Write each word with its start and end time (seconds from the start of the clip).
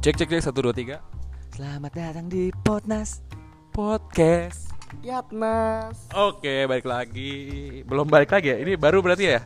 Cek 0.00 0.16
cek 0.16 0.32
cek 0.32 0.40
satu 0.40 0.64
dua 0.64 0.72
tiga. 0.72 1.04
Selamat 1.52 1.92
datang 1.92 2.32
di 2.32 2.48
Potnas. 2.64 3.20
Podcast. 3.68 4.72
Yatnas. 5.04 6.08
Oke, 6.16 6.64
balik 6.64 6.88
lagi. 6.88 7.36
Belum 7.84 8.08
balik 8.08 8.32
lagi 8.32 8.48
ya? 8.48 8.56
Ini 8.64 8.80
baru 8.80 9.04
berarti 9.04 9.36
ya? 9.36 9.44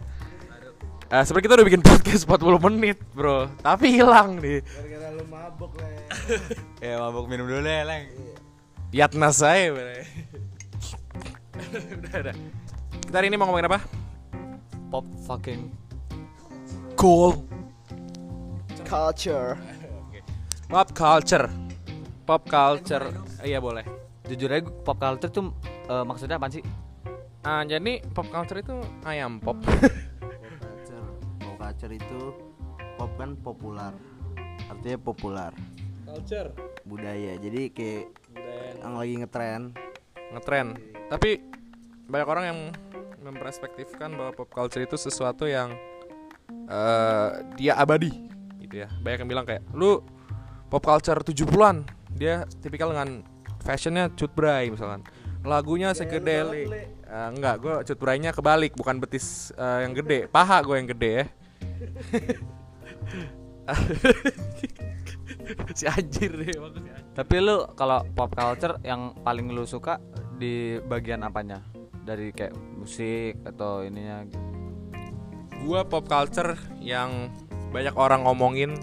Eh, 1.10 1.22
sebenarnya 1.26 1.46
kita 1.50 1.54
udah 1.58 1.66
bikin 1.66 1.82
podcast 1.82 2.22
40 2.30 2.70
menit, 2.70 3.02
Bro. 3.18 3.50
Tapi 3.66 3.98
hilang 3.98 4.38
nih. 4.38 4.62
Gara-gara 4.62 5.08
lu 5.10 5.26
mabok 5.26 5.74
le. 5.82 5.90
Ya 6.86 7.02
mabuk 7.02 7.26
minum 7.26 7.50
dulu 7.50 7.66
ya, 7.66 7.82
Leng. 7.82 8.06
Yatnas 8.94 9.42
saya, 9.42 9.74
Bro. 9.74 9.82
udah, 11.98 12.30
udah. 12.30 12.34
Kita 13.10 13.16
hari 13.18 13.26
ini 13.26 13.34
mau 13.34 13.50
ngomongin 13.50 13.74
apa? 13.74 13.82
Pop 14.94 15.02
fucking 15.26 15.66
Cool. 16.94 17.42
Culture. 18.86 19.73
Pop 20.68 20.88
culture. 20.96 21.46
Pop 22.24 22.42
culture. 22.48 23.06
Iya, 23.44 23.60
boleh. 23.60 23.84
jujur 24.24 24.48
aja 24.48 24.64
pop 24.64 24.96
culture 24.96 25.28
tuh 25.28 25.52
eh, 25.84 26.04
maksudnya 26.04 26.40
apa 26.40 26.48
sih? 26.48 26.64
Ah, 27.44 27.60
jadi 27.60 28.00
pop 28.16 28.24
culture 28.32 28.56
itu 28.56 28.80
ayam 29.04 29.36
pop. 29.36 29.60
Pop 29.60 29.76
culture. 30.64 31.06
Pop 31.44 31.56
culture 31.60 31.92
itu 31.92 32.20
pop 32.96 33.12
kan 33.20 33.36
populer. 33.36 33.92
Artinya 34.72 34.98
populer. 35.00 35.52
culture. 36.08 36.48
Budaya. 36.88 37.36
Jadi 37.36 37.68
kayak 37.68 38.04
yang 38.80 38.96
lagi 38.96 39.14
ngetren. 39.20 39.62
ngetren 40.34 40.74
tapi 41.08 41.38
banyak 42.08 42.28
orang 42.28 42.44
yang 42.44 42.58
memperspektifkan 43.22 44.12
bahwa 44.18 44.34
pop 44.34 44.50
culture 44.50 44.82
itu 44.82 44.96
sesuatu 44.98 45.46
yang 45.48 45.72
eh 46.68 47.28
dia 47.56 47.76
abadi 47.78 48.12
gitu 48.60 48.84
ya 48.84 48.88
banyak 49.00 49.24
yang 49.24 49.30
bilang 49.30 49.46
kayak 49.46 49.62
lu 49.72 50.00
pop 50.68 50.82
culture 50.82 51.20
70-an 51.20 51.84
dia 52.14 52.46
tipikal 52.62 52.92
dengan 52.92 53.24
fashionnya 53.64 54.12
cut 54.12 54.32
bray 54.32 54.70
misalkan 54.70 55.02
lagunya 55.44 55.92
psychedelic 55.92 56.94
Eh, 57.14 57.28
enggak 57.30 57.62
gue 57.62 57.74
cut 57.86 57.98
braynya 58.00 58.34
kebalik 58.34 58.74
bukan 58.74 58.98
betis 58.98 59.54
eh, 59.54 59.86
yang 59.86 59.94
gede 59.94 60.26
paha 60.26 60.58
gue 60.66 60.82
yang 60.82 60.90
gede 60.90 61.10
ya 61.14 61.24
si 65.78 65.84
anjir 65.86 66.32
deh 66.32 66.48
emang 66.58 66.72
si 66.74 66.80
anjir. 66.82 67.04
Tapi 67.14 67.36
lu 67.38 67.62
kalau 67.78 68.02
pop 68.12 68.34
culture 68.34 68.76
yang 68.82 69.14
paling 69.22 69.46
lu 69.52 69.64
suka 69.64 70.00
di 70.36 70.76
bagian 70.84 71.24
apanya? 71.24 71.64
Dari 72.04 72.36
kayak 72.36 72.52
musik 72.76 73.40
atau 73.48 73.80
ininya 73.80 74.28
gitu. 74.28 74.44
gua 75.64 75.88
pop 75.88 76.04
culture 76.04 76.52
yang 76.84 77.32
banyak 77.72 77.96
orang 77.96 78.28
ngomongin 78.28 78.76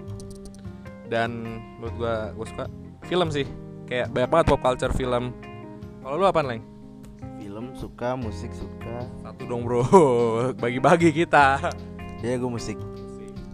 dan 1.11 1.43
menurut 1.75 1.95
gua 1.97 2.15
gua 2.31 2.45
suka 2.47 2.65
film 3.03 3.27
sih 3.27 3.43
kayak 3.83 4.07
banyak 4.07 4.29
banget 4.29 4.45
pop 4.47 4.61
culture 4.61 4.93
film 4.93 5.35
kalau 5.99 6.15
lu 6.15 6.25
apa 6.25 6.39
leng 6.41 6.63
Film 7.35 7.73
suka, 7.73 8.15
musik 8.15 8.53
suka. 8.53 9.01
satu 9.19 9.43
dong 9.43 9.61
bro 9.61 9.81
bagi-bagi 10.63 11.11
kita 11.11 11.59
Ya 12.21 12.37
gue 12.37 12.47
musik. 12.47 12.77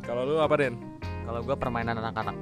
kalau 0.02 0.22
lu 0.24 0.38
apa 0.38 0.54
den 0.56 0.76
Kalau 1.26 1.40
gua 1.42 1.56
permainan 1.56 1.98
anak-anak. 1.98 2.36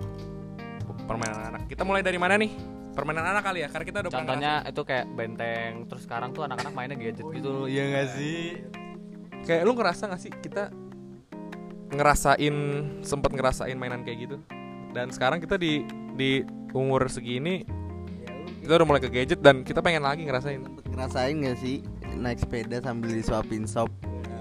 permainan 1.05 1.41
anak 1.47 1.61
kita 1.66 1.81
mulai 1.81 2.02
dari 2.02 2.17
mana 2.17 2.36
nih 2.36 2.49
permainan 2.91 3.23
anak 3.27 3.45
kali 3.45 3.61
ya 3.61 3.69
karena 3.69 3.86
kita 3.86 3.97
udah 3.99 4.09
pernah 4.09 4.21
Contohnya 4.25 4.53
itu 4.63 4.81
kayak 4.81 5.05
benteng, 5.11 5.71
terus 5.86 6.02
sekarang 6.02 6.30
tuh 6.31 6.43
anak-anak 6.43 6.71
mainnya 6.71 6.95
gadget 6.95 7.23
gitu. 7.23 7.66
Iya 7.66 7.83
gak 7.93 8.08
sih? 8.11 8.41
kayak 9.43 9.61
lu 9.61 9.71
ngerasa 9.71 10.03
gak 10.08 10.19
sih 10.19 10.31
kita 10.33 10.73
ngerasain 11.88 12.55
sempet 12.99 13.31
ngerasain 13.31 13.75
mainan 13.75 14.02
kayak 14.02 14.17
gitu 14.25 14.38
dan 14.96 15.12
sekarang 15.12 15.44
kita 15.44 15.60
di 15.60 15.84
di 16.16 16.48
umur 16.72 17.11
segini 17.11 17.67
kita 18.64 18.82
udah 18.82 18.88
mulai 18.88 19.04
ke 19.04 19.11
gadget 19.11 19.44
dan 19.44 19.61
kita 19.61 19.78
pengen 19.83 20.02
lagi 20.02 20.26
ngerasain. 20.26 20.58
Ngerasain 20.89 21.38
gak 21.38 21.58
sih 21.61 21.86
naik 22.17 22.42
sepeda 22.42 22.82
sambil 22.82 23.14
disuapin 23.14 23.70
sop? 23.70 23.94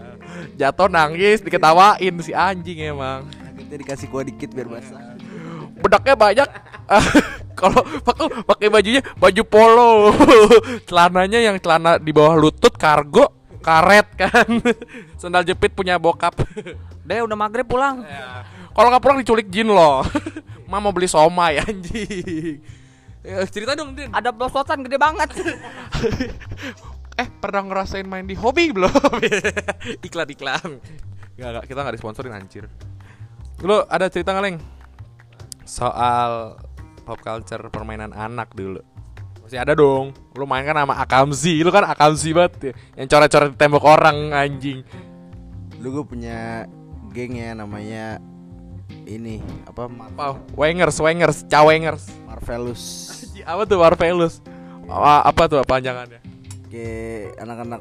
jatuh 0.60 0.88
nangis 0.88 1.44
diketawain 1.44 2.14
si 2.24 2.32
anjing 2.32 2.88
emang. 2.88 3.28
Kita 3.58 3.74
dikasih 3.76 4.06
kuah 4.08 4.24
dikit 4.24 4.54
biar 4.56 4.70
basah. 4.70 5.18
bedaknya 5.76 6.14
banyak. 6.16 6.48
Kalau 7.60 7.84
pakai 8.00 8.26
pakai 8.48 8.68
bajunya 8.72 9.02
baju 9.20 9.42
polo. 9.44 9.92
Celananya 10.88 11.44
yang 11.44 11.60
celana 11.60 12.00
di 12.00 12.08
bawah 12.08 12.40
lutut 12.40 12.72
kargo 12.80 13.28
karet 13.60 14.08
kan. 14.16 14.48
Sandal 15.20 15.44
jepit 15.44 15.76
punya 15.76 16.00
bokap. 16.00 16.32
Deh 17.04 17.20
udah 17.20 17.36
maghrib 17.36 17.68
pulang. 17.68 18.08
Kalau 18.74 18.88
nggak 18.90 19.02
pulang 19.02 19.18
diculik 19.22 19.48
jin 19.48 19.70
loh. 19.70 20.02
Ma 20.70 20.82
mau 20.82 20.90
beli 20.90 21.06
somai 21.06 21.62
anjing. 21.62 22.58
Eh, 23.24 23.46
cerita 23.48 23.72
dong 23.78 23.96
Din. 23.96 24.10
Ada 24.12 24.34
pelosotan 24.34 24.84
gede 24.84 24.98
banget. 25.00 25.30
eh 27.22 27.28
pernah 27.38 27.62
ngerasain 27.62 28.04
main 28.04 28.26
di 28.26 28.34
hobi 28.34 28.74
belum? 28.74 28.90
Iklan 30.06 30.28
iklan 30.34 30.82
nggak 31.34 31.50
nggak 31.50 31.64
kita 31.66 31.78
nggak 31.82 31.96
disponsorin 31.98 32.34
anjir. 32.34 32.64
Lu 33.62 33.82
ada 33.90 34.06
cerita 34.06 34.30
nggak 34.34 34.44
leng? 34.44 34.58
Soal 35.66 36.58
pop 37.02 37.18
culture 37.18 37.70
permainan 37.74 38.14
anak 38.14 38.54
dulu. 38.54 38.82
Masih 39.42 39.58
ada 39.58 39.74
dong. 39.74 40.14
Lu 40.38 40.46
main 40.46 40.62
kan 40.62 40.78
sama 40.78 40.94
Akamsi 41.02 41.60
lu 41.62 41.74
kan 41.74 41.84
Akamsi 41.86 42.30
banget 42.30 42.54
ya. 42.70 42.72
Yang 43.02 43.06
coret-coret 43.10 43.52
tembok 43.58 43.84
orang 43.84 44.30
anjing. 44.30 44.86
Dulu 45.78 46.00
gue 46.00 46.04
punya 46.06 46.70
geng 47.10 47.34
ya 47.38 47.54
namanya 47.54 48.18
ini 49.04 49.40
apa? 49.68 49.88
Mar- 49.88 50.12
apa? 50.12 50.40
Wengers 50.56 50.96
Wengers 51.00 51.38
Cawengers. 51.48 52.04
Marvelous. 52.28 52.82
Apa 53.44 53.62
tuh 53.68 53.78
Marvelous? 53.80 54.40
Apa, 54.84 55.24
apa 55.24 55.42
tuh 55.48 55.58
panjangannya? 55.64 56.20
Kayak 56.68 57.40
anak-anak 57.40 57.80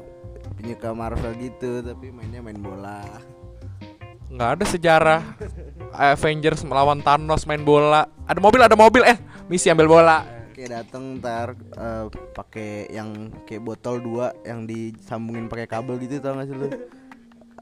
penyuka 0.56 0.88
Marvel 0.96 1.32
gitu 1.40 1.84
tapi 1.84 2.08
mainnya 2.08 2.40
main 2.40 2.56
bola. 2.56 3.04
Nggak 4.32 4.50
ada 4.56 4.64
sejarah. 4.64 5.20
Avengers 5.94 6.64
melawan 6.66 7.04
Thanos 7.04 7.44
main 7.44 7.62
bola. 7.62 8.08
Ada 8.24 8.40
mobil 8.40 8.60
ada 8.64 8.76
mobil. 8.76 9.02
Eh 9.04 9.18
misi 9.46 9.68
ambil 9.68 9.86
bola. 9.86 10.24
Kayak 10.54 10.86
dateng 10.86 11.18
ntar 11.18 11.58
eh, 11.58 12.04
pakai 12.30 12.86
yang 12.94 13.34
kayak 13.42 13.62
botol 13.62 13.98
dua 13.98 14.30
yang 14.46 14.64
disambungin 14.64 15.50
pakai 15.50 15.66
kabel 15.66 15.98
gitu 15.98 16.22
tau 16.22 16.38
gak 16.38 16.46
sih 16.46 16.54
lu? 16.54 16.70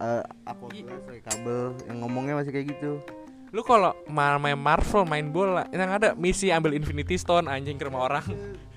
Eh, 0.02 0.22
aku 0.44 0.68
gelas 0.70 1.00
pakai 1.08 1.22
kabel 1.24 1.72
yang 1.88 2.04
ngomongnya 2.04 2.36
masih 2.36 2.52
kayak 2.52 2.74
gitu 2.76 3.00
lu 3.52 3.60
kalau 3.60 3.92
ma- 4.08 4.40
main 4.40 4.56
Marvel 4.56 5.04
main 5.04 5.28
bola 5.28 5.68
yang 5.68 5.92
ada 5.92 6.16
misi 6.16 6.48
ambil 6.48 6.72
Infinity 6.72 7.20
Stone 7.20 7.46
anjing 7.46 7.76
ke 7.76 7.84
rumah 7.84 8.08
orang. 8.08 8.24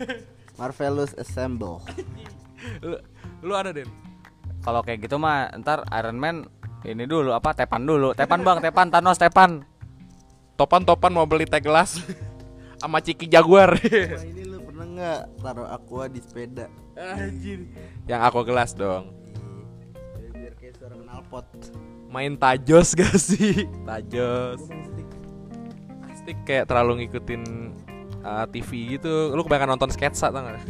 Marvelous 0.60 1.12
Assemble. 1.16 1.80
Lu, 2.80 2.96
lu 3.44 3.54
ada 3.56 3.72
den? 3.72 3.88
Kalau 4.64 4.80
kayak 4.82 5.04
gitu 5.04 5.16
mah 5.16 5.52
ntar 5.60 5.84
Iron 5.92 6.16
Man 6.16 6.48
ini 6.84 7.04
dulu 7.04 7.32
apa 7.32 7.52
tepan 7.52 7.84
dulu. 7.84 8.12
Tepan 8.12 8.40
Bang, 8.40 8.60
tepan 8.60 8.88
Thanos 8.88 9.16
tepan. 9.16 9.64
topan 10.56 10.88
topan 10.88 11.12
mau 11.12 11.28
beli 11.28 11.44
teh 11.44 11.60
gelas 11.60 12.00
sama 12.80 13.04
Ciki 13.04 13.28
Jaguar. 13.28 13.76
Nah, 13.76 14.24
ini 14.24 14.48
lu 14.48 14.64
pernah 14.64 14.88
nggak 14.88 15.22
taruh 15.44 15.68
aqua 15.68 16.08
di 16.08 16.24
sepeda? 16.24 16.72
Anjir 16.96 17.68
yang 18.08 18.24
aku 18.24 18.48
gelas 18.48 18.72
dong. 18.72 19.12
Biar, 20.16 20.32
biar 20.32 20.54
kayak 20.56 20.80
suara 20.80 20.96
knalpot 20.96 21.44
main 22.16 22.40
tajos 22.40 22.96
gak 22.96 23.20
sih? 23.20 23.68
Tajos. 23.84 24.64
Stick 26.16 26.40
kayak 26.48 26.72
terlalu 26.72 27.04
ngikutin 27.04 27.44
uh, 28.24 28.48
TV 28.48 28.96
gitu. 28.96 29.36
Lu 29.36 29.44
kebanyakan 29.44 29.76
nonton 29.76 29.92
sketsa 29.92 30.32
tau 30.32 30.48
gak 30.48 30.64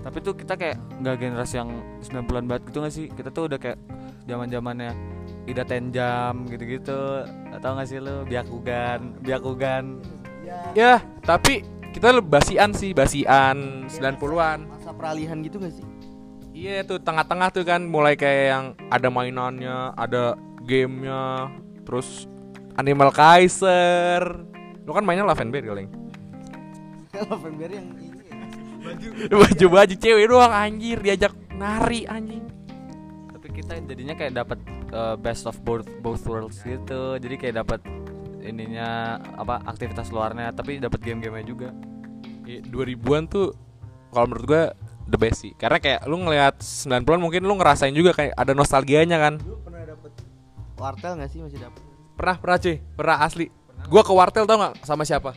Tapi 0.00 0.16
tuh 0.24 0.32
kita 0.32 0.56
kayak 0.56 0.80
nggak 1.04 1.16
generasi 1.20 1.60
yang 1.60 1.84
90-an 2.00 2.48
banget 2.48 2.62
gitu 2.72 2.78
gak 2.80 2.94
sih? 2.96 3.06
Kita 3.12 3.28
tuh 3.28 3.52
udah 3.52 3.60
kayak 3.60 3.76
zaman-zamannya 4.24 4.96
Ida 5.44 5.68
Tenjam 5.68 6.48
gitu-gitu. 6.48 7.28
Atau 7.52 7.76
gak 7.76 7.84
sih 7.84 8.00
lu? 8.00 8.24
Byakugan, 8.24 9.20
Byakugan. 9.20 10.00
ya 10.74 10.98
tapi 11.22 11.62
kita 11.94 12.10
lebih 12.10 12.26
basian 12.26 12.74
sih 12.74 12.90
basian 12.90 13.86
90-an 13.86 14.66
masa 14.66 14.90
peralihan 14.90 15.38
gitu 15.44 15.60
gak 15.60 15.76
sih? 15.76 15.86
Iya 16.50 16.82
tuh 16.82 16.98
tengah-tengah 16.98 17.54
tuh 17.54 17.62
kan 17.62 17.86
mulai 17.86 18.18
kayak 18.18 18.44
yang 18.50 18.64
ada 18.90 19.08
mainannya, 19.08 19.94
ada 19.94 20.34
gamenya, 20.70 21.50
terus 21.82 22.30
Animal 22.78 23.10
Kaiser. 23.10 24.22
Lu 24.86 24.94
kan 24.94 25.02
mainnya 25.02 25.26
Lavender 25.26 25.62
kali. 25.66 25.84
Lavender 27.30 27.70
yang 27.74 27.90
ini 27.98 28.22
ya. 28.30 28.38
Baju 29.34 29.66
baju 29.74 29.94
cewek 29.98 30.26
doang 30.30 30.54
anjir 30.54 30.98
diajak 31.02 31.34
nari 31.58 32.06
anjing. 32.06 32.46
Tapi 33.34 33.46
kita 33.50 33.82
jadinya 33.82 34.14
kayak 34.14 34.32
dapat 34.38 34.58
eh, 34.94 35.16
best 35.18 35.50
of 35.50 35.58
both 35.66 35.90
both 36.00 36.22
worlds 36.24 36.62
gitu. 36.62 37.18
Jadi 37.18 37.34
kayak 37.36 37.66
dapat 37.66 37.80
ininya 38.40 39.20
apa 39.36 39.60
aktivitas 39.68 40.08
luarnya 40.08 40.48
tapi 40.54 40.80
dapat 40.80 41.02
game-gamenya 41.02 41.46
juga. 41.46 41.68
Iya, 42.48 42.64
2000-an 42.66 43.24
tuh 43.28 43.52
kalau 44.10 44.26
menurut 44.32 44.46
gua 44.48 44.64
the 45.10 45.18
best 45.18 45.44
sih. 45.44 45.52
Karena 45.58 45.82
kayak 45.82 46.06
lu 46.06 46.16
ngelihat 46.22 46.62
90-an 46.62 47.20
mungkin 47.20 47.42
lu 47.44 47.54
ngerasain 47.58 47.92
juga 47.92 48.14
kayak 48.16 48.32
ada 48.38 48.52
nostalgianya 48.54 49.18
kan. 49.18 49.34
Pernah 50.80 50.96
wartel 50.96 51.12
gak 51.20 51.28
sih 51.28 51.40
masih 51.44 51.60
dapet? 51.60 51.82
Pernah 52.16 52.36
pernah 52.40 52.56
cuy, 52.56 52.76
pernah 52.96 53.16
asli. 53.20 53.46
Gua 53.92 54.00
ke 54.00 54.12
wartel 54.16 54.44
tau 54.48 54.56
nggak 54.56 54.74
sama 54.88 55.04
siapa? 55.04 55.36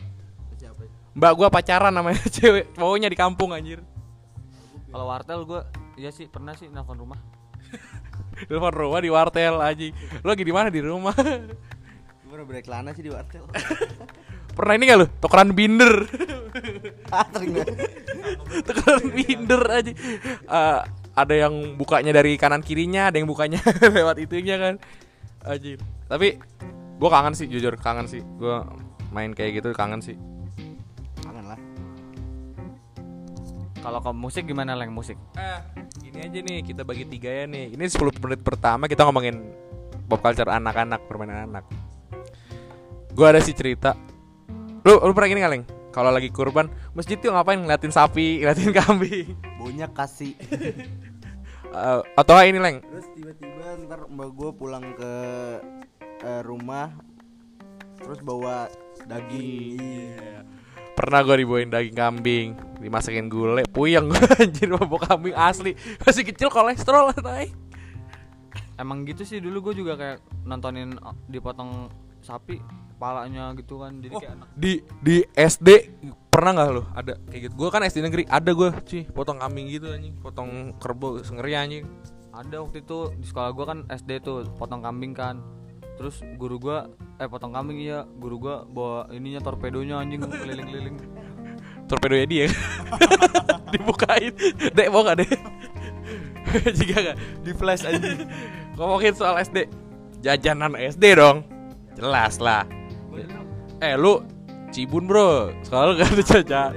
mbak 1.14 1.30
gua 1.38 1.46
pacaran 1.46 1.94
namanya 1.94 2.18
cewek 2.40 2.74
cowoknya 2.74 3.12
di 3.12 3.14
kampung 3.14 3.52
anjir. 3.52 3.84
Kalau 4.90 5.06
wartel 5.06 5.46
gue 5.46 5.60
iya 5.94 6.10
sih 6.10 6.26
pernah 6.26 6.56
sih 6.56 6.66
nelfon 6.72 6.96
rumah. 6.98 7.20
telepon 8.50 8.74
rumah 8.74 8.98
di 9.04 9.10
wartel 9.14 9.62
aja 9.62 9.84
lu 10.24 10.26
lagi 10.32 10.42
di 10.42 10.50
mana? 10.50 10.72
Di 10.72 10.80
rumah. 10.82 11.14
Gue 11.14 12.30
pernah 12.34 12.46
bereklana 12.48 12.90
sih 12.96 13.04
di 13.04 13.12
wartel. 13.14 13.46
pernah 14.58 14.72
ini 14.74 14.84
gak 14.90 14.98
lu? 14.98 15.06
Tukeran 15.22 15.54
binder. 15.54 15.92
Ah, 17.14 17.30
tukeran 18.66 19.06
binder 19.14 19.62
aja 19.70 19.92
Eh, 20.50 20.80
ada 21.14 21.34
yang 21.34 21.78
bukanya 21.78 22.10
dari 22.10 22.34
kanan 22.34 22.60
kirinya 22.60 23.14
ada 23.14 23.22
yang 23.22 23.30
bukanya 23.30 23.62
lewat 23.94 24.18
itunya 24.18 24.58
kan 24.58 24.74
aja 25.44 25.78
tapi 26.08 26.40
gua 26.98 27.10
kangen 27.20 27.34
sih 27.36 27.46
jujur 27.46 27.76
kangen 27.76 28.08
sih 28.08 28.20
gua 28.40 28.64
main 29.14 29.30
kayak 29.30 29.62
gitu 29.62 29.70
kangen 29.76 30.02
sih 30.02 30.16
Kangen 31.24 31.46
lah. 31.48 31.60
Kalau 33.80 34.00
ke 34.00 34.10
musik 34.16 34.44
gimana 34.48 34.72
leng 34.72 34.92
musik? 34.92 35.16
Eh, 35.36 35.60
ini 36.08 36.18
aja 36.24 36.38
nih 36.40 36.64
kita 36.64 36.88
bagi 36.88 37.04
tiga 37.04 37.28
ya 37.28 37.44
nih. 37.44 37.76
Ini 37.76 37.84
10 37.84 38.16
menit 38.20 38.40
pertama 38.40 38.88
kita 38.88 39.04
ngomongin 39.04 39.44
pop 40.08 40.20
culture 40.24 40.48
anak-anak, 40.48 41.04
permainan 41.04 41.52
anak. 41.52 41.64
Gua 43.12 43.32
ada 43.32 43.40
sih 43.44 43.52
cerita. 43.52 43.92
Lu 44.84 45.00
lu 45.00 45.12
pernah 45.12 45.28
gini 45.32 45.40
nggak, 45.44 45.52
Leng? 45.52 45.64
Kalau 45.94 46.10
lagi 46.10 46.28
kurban, 46.32 46.66
masjid 46.96 47.14
tuh 47.14 47.30
ngapain 47.30 47.60
ngeliatin 47.60 47.92
sapi, 47.94 48.42
ngeliatin 48.42 48.72
kambing. 48.74 49.36
Baunya 49.60 49.86
kasih. 49.92 50.34
Eh, 51.74 52.00
atau 52.14 52.38
ini, 52.38 52.58
Leng. 52.62 52.78
Terus 52.86 53.06
tiba-tiba 53.18 53.66
ntar 53.82 54.00
mbak 54.06 54.30
gue 54.30 54.50
pulang 54.54 54.86
ke 54.94 55.12
eh, 56.22 56.42
rumah 56.46 56.94
terus 57.98 58.22
bawa 58.22 58.70
daging. 59.10 60.14
Pernah 60.94 61.20
gue 61.26 61.42
dibawain 61.42 61.70
daging 61.74 61.96
kambing, 61.98 62.48
dimasakin 62.78 63.26
gulai, 63.26 63.66
puyeng 63.66 64.06
gue 64.06 64.22
anjir 64.38 64.70
bau 64.70 64.98
kambing 65.02 65.34
asli. 65.34 65.74
Masih 66.06 66.22
kecil 66.22 66.46
kolesterol 66.46 67.10
naik. 67.18 67.50
Emang 68.78 69.02
gitu 69.02 69.26
sih 69.26 69.42
dulu 69.42 69.70
gue 69.70 69.82
juga 69.82 69.98
kayak 69.98 70.18
nontonin 70.46 70.94
uh, 71.02 71.14
dipotong 71.26 71.90
sapi 72.22 72.62
kepalanya 72.94 73.50
gitu 73.58 73.82
kan. 73.82 73.98
Jadi 73.98 74.14
kayak 74.14 74.34
enak. 74.38 74.48
Di 74.54 74.72
di 75.02 75.16
SD 75.34 75.68
pernah 76.34 76.50
nggak 76.50 76.68
lo 76.74 76.82
ada 76.98 77.14
kayak 77.30 77.40
gitu? 77.46 77.54
Gue 77.54 77.68
kan 77.70 77.86
SD 77.86 77.98
negeri 78.02 78.22
ada 78.26 78.50
gue 78.50 78.68
cuy. 78.74 79.02
Potong 79.06 79.38
kambing 79.38 79.66
gitu 79.70 79.86
anjing, 79.94 80.14
potong 80.18 80.74
kerbau 80.82 81.22
ngeri 81.22 81.54
anjing. 81.54 81.84
Ada 82.34 82.66
waktu 82.66 82.82
itu 82.82 83.14
di 83.14 83.26
sekolah 83.30 83.50
gue 83.54 83.64
kan 83.64 83.78
SD 83.86 84.10
tuh 84.26 84.42
potong 84.58 84.82
kambing 84.82 85.14
kan. 85.14 85.38
Terus 85.94 86.26
guru 86.34 86.58
gua 86.58 86.90
eh 87.22 87.30
potong 87.30 87.54
kambing 87.54 87.78
iya, 87.78 88.02
guru 88.18 88.42
gua 88.42 88.66
bawa 88.66 89.06
ininya 89.14 89.38
torpedonya 89.38 90.02
anjing 90.02 90.26
keliling-keliling. 90.26 90.98
torpedo 91.84 92.16
ya 92.18 92.26
dia. 92.26 92.46
Dibukain. 93.72 94.34
Dek 94.74 94.88
mau 94.90 95.06
gak 95.06 95.22
dek? 95.22 95.30
Jika 96.82 96.96
gak 97.12 97.16
di 97.44 97.52
flash 97.54 97.86
aja 97.86 98.26
ngomongin 98.74 99.14
soal 99.14 99.38
SD 99.38 99.70
jajanan 100.18 100.74
SD 100.74 101.14
dong. 101.14 101.46
Jelas 101.94 102.42
lah. 102.42 102.66
Eh 103.78 103.94
lu 103.94 104.18
Cibun 104.74 105.06
bro 105.06 105.54
soalnya 105.62 106.02
gak 106.02 106.10
ada 106.10 106.22
jajan 106.26 106.70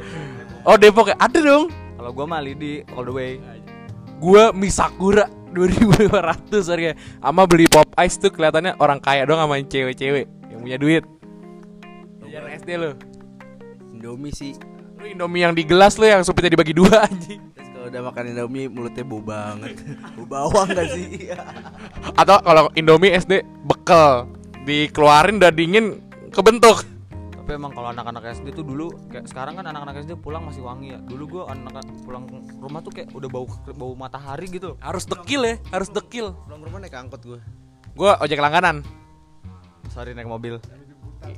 oh 0.62 0.78
Depok 0.78 1.10
ya 1.10 1.18
ada 1.18 1.40
dong 1.42 1.74
Kalau 1.98 2.14
gua 2.14 2.30
mah 2.30 2.40
Lidi 2.40 2.86
all 2.94 3.02
the 3.02 3.10
way. 3.10 3.42
gua 4.22 4.54
Misakura 4.54 5.26
2500 5.50 6.14
harga 6.62 6.92
sama 7.18 7.50
beli 7.50 7.66
pop 7.66 7.90
ice 7.98 8.16
tuh 8.16 8.30
kelihatannya 8.30 8.78
orang 8.78 9.02
kaya 9.02 9.26
dong 9.26 9.42
sama 9.42 9.58
cewek-cewek 9.58 10.30
yang 10.48 10.62
punya 10.62 10.78
duit 10.78 11.04
jajanan 12.22 12.54
SD 12.56 12.70
lu 12.78 12.92
Indomie 13.92 14.30
sih. 14.30 14.54
lu 14.98 15.10
Indomie 15.10 15.42
yang 15.42 15.58
di 15.58 15.66
gelas 15.66 15.98
lu 15.98 16.06
yang 16.06 16.22
supitnya 16.22 16.54
dibagi 16.54 16.78
dua 16.78 17.02
anjing 17.10 17.42
Terus 17.50 17.70
kalau 17.74 17.88
udah 17.90 18.02
makan 18.06 18.24
Indomie 18.30 18.70
mulutnya 18.70 19.02
bau 19.02 19.18
banget. 19.20 19.74
bau 20.14 20.26
bawang 20.30 20.70
gak 20.70 20.88
sih? 20.94 21.34
Atau 22.14 22.38
kalau 22.46 22.70
Indomie 22.78 23.18
SD 23.18 23.42
bekel 23.66 24.30
dikeluarin 24.68 25.40
udah 25.42 25.50
dingin 25.50 25.98
kebentuk. 26.30 26.84
Tapi 27.48 27.64
emang 27.64 27.72
kalau 27.72 27.96
anak-anak 27.96 28.44
SD 28.44 28.60
tuh 28.60 28.68
dulu 28.68 28.92
kayak 29.08 29.24
sekarang 29.32 29.56
kan 29.56 29.64
anak-anak 29.64 30.04
SD 30.04 30.20
pulang 30.20 30.44
masih 30.44 30.68
wangi 30.68 30.92
ya. 30.92 31.00
Dulu 31.00 31.24
gua 31.32 31.56
anak 31.56 31.80
pulang 32.04 32.28
rumah 32.60 32.84
tuh 32.84 32.92
kayak 32.92 33.16
udah 33.16 33.32
bau 33.32 33.48
bau 33.72 33.96
matahari 33.96 34.52
gitu. 34.52 34.76
Harus 34.84 35.08
dekil 35.08 35.48
ya, 35.48 35.56
harus 35.72 35.88
dekil. 35.88 36.36
Pulang 36.44 36.68
rumah 36.68 36.84
naik 36.84 37.00
angkot 37.00 37.24
gue. 37.24 37.40
Gua 37.96 38.20
ojek 38.20 38.44
langganan. 38.44 38.84
Sorry 39.96 40.12
naik 40.12 40.28
mobil. 40.28 40.60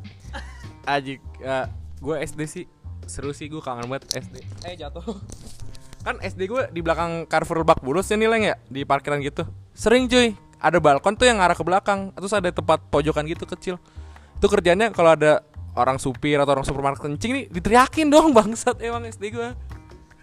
Ajik, 0.97 1.21
ya, 1.38 1.69
gue 2.01 2.15
SD 2.25 2.41
sih 2.50 2.65
seru 3.06 3.29
sih 3.29 3.45
gue 3.45 3.61
kangen 3.61 3.85
banget 3.85 4.09
SD. 4.17 4.41
Eh 4.65 4.81
jatuh. 4.81 5.06
Kan 6.09 6.17
SD 6.25 6.50
gue 6.50 6.73
di 6.73 6.81
belakang 6.81 7.29
Carrefour 7.29 7.61
Lebak 7.61 7.85
Bulus 7.85 8.09
ya 8.09 8.17
nih 8.17 8.33
Leng 8.33 8.50
ya 8.50 8.57
di 8.65 8.81
parkiran 8.81 9.21
gitu. 9.21 9.45
Sering 9.77 10.09
cuy, 10.09 10.33
ada 10.57 10.81
balkon 10.81 11.13
tuh 11.13 11.29
yang 11.29 11.38
arah 11.38 11.53
ke 11.53 11.61
belakang, 11.61 12.09
terus 12.17 12.33
ada 12.33 12.50
tempat 12.50 12.81
pojokan 12.89 13.29
gitu 13.29 13.45
kecil. 13.45 13.77
Itu 14.41 14.50
kerjanya 14.50 14.89
kalau 14.89 15.13
ada 15.13 15.45
orang 15.77 16.01
supir 16.01 16.39
atau 16.42 16.57
orang 16.57 16.66
supermarket 16.66 17.06
kencing 17.06 17.31
nih 17.36 17.45
diteriakin 17.51 18.07
dong 18.10 18.33
bangsat 18.38 18.77
emang 18.81 19.06
SD 19.06 19.36
gue. 19.36 19.50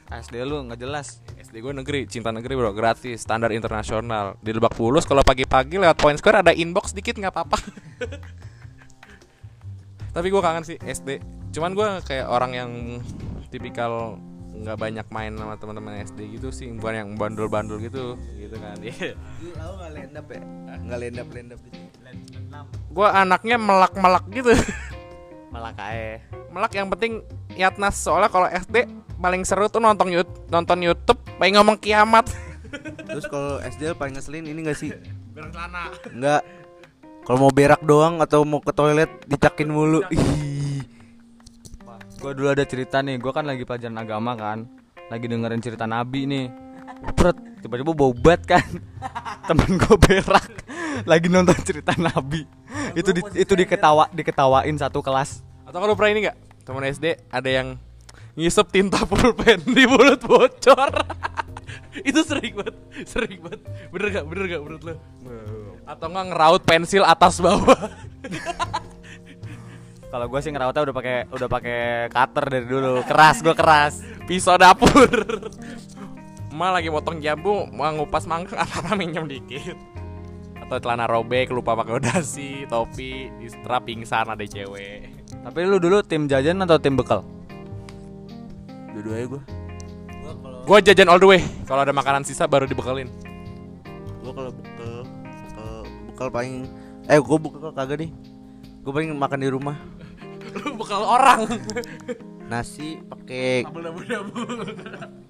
SD 0.06 0.38
lu 0.46 0.62
nggak 0.70 0.78
jelas. 0.78 1.18
SD 1.34 1.58
gue 1.58 1.72
negeri, 1.74 2.06
cinta 2.06 2.30
negeri 2.30 2.54
bro, 2.54 2.70
gratis, 2.70 3.26
standar 3.26 3.50
internasional. 3.50 4.38
Di 4.38 4.54
Lebak 4.54 4.78
Bulus 4.78 5.02
kalau 5.02 5.26
pagi-pagi 5.26 5.82
lewat 5.82 5.98
Point 5.98 6.18
Square 6.22 6.46
ada 6.46 6.54
inbox 6.54 6.94
dikit 6.94 7.18
nggak 7.18 7.34
apa-apa. 7.34 7.58
Tapi 10.14 10.26
gue 10.30 10.42
kangen 10.42 10.62
sih 10.62 10.78
SD. 10.78 11.18
Cuman 11.50 11.74
gue 11.74 11.88
kayak 12.06 12.30
orang 12.30 12.52
yang 12.54 12.70
tipikal 13.50 14.14
nggak 14.56 14.78
banyak 14.80 15.06
main 15.12 15.36
sama 15.36 15.54
teman-teman 15.60 16.00
SD 16.06 16.38
gitu 16.40 16.48
sih, 16.48 16.72
bukan 16.72 16.94
yang 16.96 17.08
bandel-bandel 17.18 17.76
gitu, 17.82 18.16
gitu 18.40 18.56
kan. 18.56 18.78
Lu 19.44 19.50
tahu 19.52 19.72
gak 19.76 19.90
lendap 19.92 20.26
ya? 20.32 20.40
Gak 20.86 20.98
lendap 21.02 21.28
lendap 21.28 21.58
gitu. 21.66 21.78
gue 22.96 23.08
anaknya 23.12 23.60
melak-melak 23.60 24.24
gitu. 24.32 24.56
Malah 25.56 25.72
kae. 25.72 26.20
melak 26.52 26.72
yang 26.76 26.92
penting 26.92 27.24
Yatnas 27.56 27.96
soalnya 27.96 28.28
kalau 28.28 28.44
SD 28.44 28.84
paling 29.16 29.40
seru 29.48 29.72
tuh 29.72 29.80
nonton 29.80 30.12
YouTube, 30.12 30.44
nonton 30.52 30.84
YouTube, 30.84 31.16
pengen 31.40 31.64
ngomong 31.64 31.80
kiamat. 31.80 32.28
Terus 33.08 33.24
kalau 33.24 33.56
SD 33.64 33.96
paling 33.96 34.20
ngeselin 34.20 34.44
ini 34.44 34.68
gak 34.68 34.76
sih? 34.76 34.92
Berak 35.32 35.56
celana. 35.56 35.88
Enggak. 36.12 36.42
Kalau 37.24 37.38
mau 37.40 37.52
berak 37.52 37.80
doang 37.80 38.20
atau 38.20 38.44
mau 38.44 38.60
ke 38.60 38.68
toilet 38.76 39.08
dicakin 39.24 39.72
mulu. 39.72 40.04
Ih. 40.12 40.84
Gua 42.20 42.36
dulu 42.36 42.52
ada 42.52 42.64
cerita 42.68 43.00
nih, 43.00 43.16
gua 43.16 43.32
kan 43.32 43.48
lagi 43.48 43.64
pelajaran 43.64 43.96
agama 43.96 44.36
kan. 44.36 44.68
Lagi 45.08 45.24
dengerin 45.24 45.64
cerita 45.64 45.88
Nabi 45.88 46.28
nih. 46.28 46.46
Pret, 47.16 47.64
tiba-tiba 47.64 47.96
bau 47.96 48.12
bat 48.12 48.44
kan. 48.44 48.64
Temen 49.48 49.80
gua 49.80 49.96
berak 49.96 50.52
lagi 51.04 51.32
nonton 51.32 51.56
cerita 51.64 51.96
Nabi. 51.96 52.44
Itu 52.92 53.12
di, 53.12 53.20
itu 53.36 53.52
diketawa 53.56 54.10
diketawain 54.12 54.76
satu 54.76 55.00
kelas. 55.00 55.45
Atau 55.66 55.78
kalau 55.82 55.98
pernah 55.98 56.10
ini 56.14 56.20
nggak 56.30 56.38
teman 56.62 56.86
SD 56.86 57.06
ada 57.28 57.50
yang 57.50 57.74
ngisep 58.38 58.66
tinta 58.70 59.02
pulpen 59.02 59.60
di 59.66 59.84
mulut 59.84 60.22
bocor. 60.22 60.90
itu 62.08 62.20
sering 62.22 62.54
banget, 62.54 62.76
sering 63.08 63.40
banget. 63.42 63.60
Bener 63.90 64.06
gak? 64.12 64.24
Bener 64.28 64.44
gak 64.46 64.62
menurut 64.62 64.82
lo? 64.84 64.94
Atau 65.88 66.06
nggak 66.12 66.26
ngeraut 66.30 66.62
pensil 66.62 67.02
atas 67.02 67.40
bawah? 67.42 67.80
Kalau 70.12 70.26
gua 70.30 70.40
sih 70.40 70.54
ngerawatnya 70.54 70.82
udah 70.86 70.96
pakai 70.96 71.16
udah 71.34 71.48
pakai 71.50 71.80
cutter 72.14 72.44
dari 72.46 72.66
dulu. 72.68 73.02
Keras 73.02 73.42
gua 73.42 73.54
keras. 73.58 74.00
Pisau 74.24 74.54
dapur. 74.54 75.10
Emak 76.56 76.70
lagi 76.80 76.88
motong 76.88 77.20
jambu, 77.20 77.68
mau 77.68 77.92
ngupas 77.92 78.24
mangga, 78.24 78.56
apa 78.64 78.96
minjem 78.96 79.28
dikit. 79.28 79.76
Atau 80.56 80.80
celana 80.80 81.04
robek, 81.04 81.52
lupa 81.52 81.76
pakai 81.76 82.00
dasi, 82.00 82.64
topi, 82.64 83.28
di 83.28 83.46
strap 83.46 83.84
pingsan 83.84 84.32
ada 84.32 84.40
cewek. 84.40 85.15
Tapi 85.26 85.58
lu 85.66 85.78
dulu 85.78 86.02
tim 86.02 86.26
jajan 86.26 86.62
atau 86.62 86.78
tim 86.78 86.98
bekal? 86.98 87.22
Dua-duanya 88.94 89.26
gue. 89.30 89.42
Gue 90.08 90.32
kalau 90.42 90.58
Gua 90.66 90.78
jajan 90.82 91.06
all 91.06 91.22
the 91.22 91.28
way. 91.28 91.40
Kalau 91.68 91.86
ada 91.86 91.94
makanan 91.94 92.26
sisa 92.26 92.50
baru 92.50 92.66
dibekelin. 92.66 93.06
gue 94.26 94.34
kalau 94.34 94.50
bekal 94.50 95.06
bekal 95.06 95.78
bekal 96.10 96.28
paling 96.34 96.66
eh 97.06 97.20
gue 97.20 97.38
bekal 97.38 97.70
kagak 97.70 97.98
nih. 98.02 98.10
Gue 98.82 98.90
paling 98.90 99.14
makan 99.14 99.38
di 99.38 99.48
rumah. 99.50 99.76
Lu 100.58 100.74
bekal 100.74 101.02
orang. 101.02 101.46
Nasi 102.46 103.02
pakai 103.06 103.66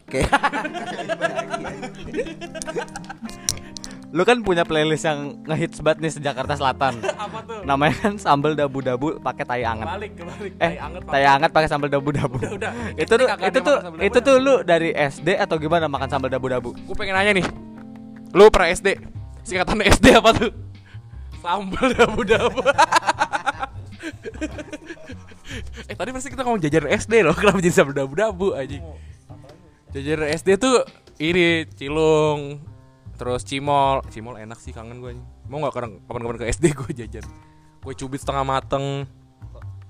kayak 0.07 0.31
Lu 4.15 4.23
kan 4.23 4.39
punya 4.47 4.63
playlist 4.63 5.03
yang 5.03 5.43
ngehits 5.47 5.83
banget 5.83 5.99
nih 6.07 6.13
sejakarta 6.15 6.55
Selatan. 6.55 7.03
Apa 7.27 7.39
tuh? 7.43 7.61
Namanya 7.67 7.95
kan 7.99 8.15
sambal 8.19 8.55
dabu-dabu 8.55 9.19
pakai 9.19 9.45
tai 9.45 9.63
anget. 9.67 9.87
Balik, 9.87 10.11
kebalik. 10.15 10.53
Eh, 10.63 10.73
tai 11.11 11.25
anget 11.27 11.51
pakai 11.51 11.69
sambal 11.69 11.91
dabu-dabu. 11.91 12.39
Udah, 12.39 12.53
udah. 12.55 12.73
Itu 13.03 13.15
tuh 13.19 13.27
itu 13.27 13.59
tuh 13.61 13.77
sambal 13.83 14.01
itu 14.07 14.19
tuh 14.23 14.35
lu 14.39 14.55
dari 14.63 14.91
SD 14.95 15.35
atau 15.35 15.59
gimana 15.59 15.91
makan 15.91 16.07
sambal 16.07 16.31
dabu-dabu? 16.31 16.71
Gue 16.75 16.97
pengen 16.97 17.19
nanya 17.19 17.33
nih. 17.35 17.47
Lu 18.31 18.47
pra 18.49 18.71
SD. 18.71 18.95
Singkatan 19.43 19.83
SD 19.83 20.15
apa 20.15 20.31
tuh? 20.35 20.51
Sambal 21.43 21.95
dabu-dabu. 21.95 22.63
eh 25.91 25.95
tadi 25.95 26.11
pasti 26.11 26.29
kita 26.31 26.43
ngomong 26.43 26.63
jajaran 26.63 26.91
SD 26.99 27.13
loh 27.23 27.35
kenapa 27.35 27.59
jadi 27.63 27.75
sampai 27.75 27.95
dabu-dabu 27.95 28.55
aja 28.55 28.79
jajaran 29.95 30.29
SD 30.35 30.49
tuh 30.59 30.83
ini 31.23 31.67
cilung 31.79 32.59
terus 33.17 33.43
cimol 33.43 34.05
cimol 34.13 34.37
enak 34.37 34.61
sih 34.61 34.71
kangen 34.71 35.01
gue 35.01 35.17
mau 35.49 35.65
nggak 35.65 35.75
kadang 35.75 35.93
kapan-kapan 36.05 36.37
ke 36.45 36.47
SD 36.55 36.65
gue 36.77 36.91
jajan. 37.05 37.27
Kue 37.81 37.95
cubit 37.97 38.21
setengah 38.21 38.45
mateng. 38.45 39.09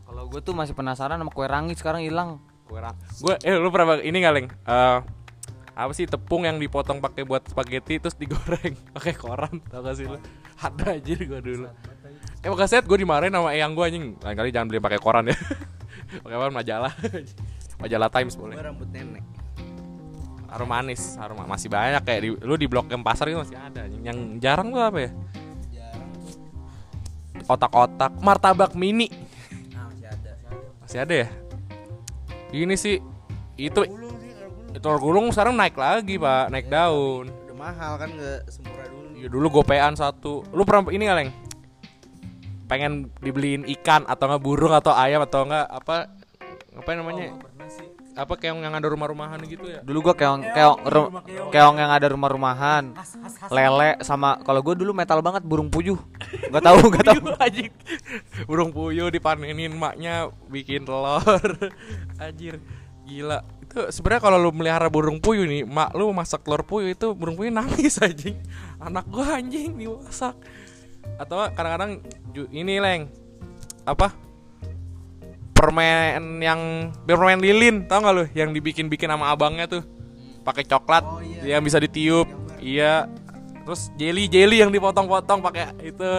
Kalau 0.06 0.24
gue 0.30 0.40
tuh 0.40 0.54
masih 0.54 0.72
penasaran 0.72 1.18
sama 1.18 1.30
kue 1.34 1.44
rangi 1.44 1.74
sekarang 1.76 2.06
hilang. 2.06 2.40
kue 2.66 2.82
rang 2.82 2.98
gue 2.98 3.34
eh 3.46 3.54
lu 3.54 3.70
pernah 3.70 3.98
ini 4.02 4.16
nggak 4.18 4.34
leng? 4.34 4.48
Eh, 4.50 4.98
apa 5.76 5.92
sih 5.92 6.08
tepung 6.08 6.48
yang 6.48 6.56
dipotong 6.56 7.04
pakai 7.04 7.28
buat 7.28 7.44
spaghetti 7.46 8.00
terus 8.00 8.16
digoreng 8.16 8.74
pakai 8.96 9.12
koran 9.12 9.60
tau 9.68 9.84
gak 9.84 9.94
sih 10.00 10.08
lu? 10.08 10.16
Ada 10.56 10.96
aja 10.96 11.14
gue 11.20 11.40
dulu. 11.44 11.68
Eh 12.40 12.48
makanya 12.48 12.70
set 12.72 12.88
gue 12.88 12.96
dimarahin 12.96 13.34
sama 13.34 13.52
eyang 13.52 13.76
gue 13.76 13.84
anjing. 13.84 14.06
Lain 14.24 14.36
kali 14.40 14.48
jangan 14.50 14.66
beli 14.72 14.80
pakai 14.80 14.96
koran 14.96 15.28
ya. 15.28 15.36
Pakai 16.24 16.36
apa 16.38 16.54
majalah. 16.54 16.92
Majalah 17.82 18.08
Times 18.08 18.38
boleh. 18.40 18.56
Rambut 18.56 18.88
nenek. 18.88 19.24
Harum 20.56 20.72
manis 20.72 21.20
harum 21.20 21.36
masih 21.44 21.68
banyak 21.68 22.00
kayak 22.00 22.20
di, 22.24 22.28
lu 22.40 22.56
di 22.56 22.64
blok 22.64 22.88
M 22.88 23.04
pasar 23.04 23.28
itu 23.28 23.36
masih 23.36 23.60
ada 23.60 23.84
yang 24.00 24.40
jarang 24.40 24.72
tuh 24.72 24.80
apa 24.80 24.98
ya? 25.04 25.10
Otak-otak 27.44 28.16
martabak 28.24 28.72
mini. 28.72 29.12
Nah, 29.76 29.92
masih 29.92 30.08
ada. 30.08 30.32
masih 30.80 30.98
ada. 31.04 31.14
Ya? 31.14 31.28
Ini 32.56 32.74
sih 32.80 33.04
itu 33.60 33.80
telur 34.80 34.96
gulung 34.96 35.28
sekarang 35.28 35.52
naik 35.60 35.76
lagi 35.76 36.16
pak. 36.16 36.48
Naik 36.48 36.72
daun. 36.72 37.28
Udah 37.28 37.56
mahal 37.60 37.92
kan 38.00 38.08
nggak 38.16 38.40
semurah 38.48 38.88
dulu. 38.88 39.08
ya 39.20 39.28
dulu 39.28 39.46
gopean 39.60 39.92
satu. 39.92 40.40
Lu 40.56 40.64
pernah 40.64 40.88
ini 40.88 41.04
nggak 41.04 41.18
leng? 41.20 41.30
Pengen 42.64 43.12
dibeliin 43.20 43.68
ikan 43.76 44.08
atau 44.08 44.24
nggak 44.24 44.40
burung 44.40 44.72
atau 44.72 44.96
ayam 44.96 45.20
atau 45.20 45.44
nggak 45.44 45.68
apa 45.68 46.16
apa 46.76 46.90
namanya 46.96 47.36
apa 48.16 48.34
keong 48.40 48.64
yang 48.64 48.72
ada 48.72 48.88
rumah-rumahan 48.88 49.36
gitu 49.44 49.68
ya? 49.68 49.84
Dulu 49.84 50.10
gua 50.10 50.14
keong 50.16 50.40
keong 50.56 50.80
ru- 50.88 51.12
keong. 51.52 51.76
yang 51.76 51.92
ada 51.92 52.08
rumah-rumahan. 52.08 52.96
Lele 53.52 54.00
sama 54.00 54.40
kalau 54.40 54.64
gua 54.64 54.72
dulu 54.72 54.96
metal 54.96 55.20
banget 55.20 55.44
burung 55.44 55.68
puyuh. 55.68 56.00
Gak 56.48 56.64
tahu, 56.64 56.80
gak 56.96 57.04
tahu. 57.04 57.20
Anjing. 57.44 57.72
Burung 58.48 58.72
puyuh 58.72 59.12
dipanenin 59.12 59.76
maknya 59.76 60.32
bikin 60.48 60.88
telur. 60.88 61.44
Anjir 62.16 62.56
gila. 63.04 63.44
Itu 63.60 63.92
sebenarnya 63.92 64.22
kalau 64.24 64.38
lu 64.40 64.50
melihara 64.50 64.88
burung 64.88 65.20
puyuh 65.20 65.44
nih 65.44 65.68
mak 65.68 65.92
lu 65.92 66.08
masak 66.16 66.40
telur 66.40 66.64
puyuh 66.64 66.96
itu 66.96 67.12
burung 67.12 67.36
puyuh 67.36 67.52
nangis 67.52 68.00
anjing. 68.00 68.40
Anak 68.80 69.04
gua 69.12 69.36
anjing 69.36 69.76
dimasak. 69.76 70.34
Atau 71.20 71.36
kadang-kadang 71.52 72.00
ini 72.48 72.80
leng. 72.80 73.12
Apa 73.86 74.25
permen 75.56 76.38
yang 76.38 76.60
permen 77.08 77.40
lilin 77.40 77.88
tau 77.88 78.04
gak 78.04 78.14
lu? 78.14 78.24
Yang 78.36 78.60
dibikin-bikin 78.60 79.08
sama 79.08 79.32
abangnya 79.32 79.64
tuh. 79.66 79.82
Pakai 80.44 80.62
coklat 80.62 81.02
Oh, 81.02 81.18
iya. 81.18 81.56
yang 81.56 81.64
bisa 81.64 81.80
ditiup. 81.80 82.28
Iya. 82.60 83.08
Terus 83.66 83.90
jelly 83.96 84.30
jelly 84.30 84.62
yang 84.62 84.70
dipotong-potong 84.70 85.42
pakai 85.42 85.74
itu. 85.82 86.10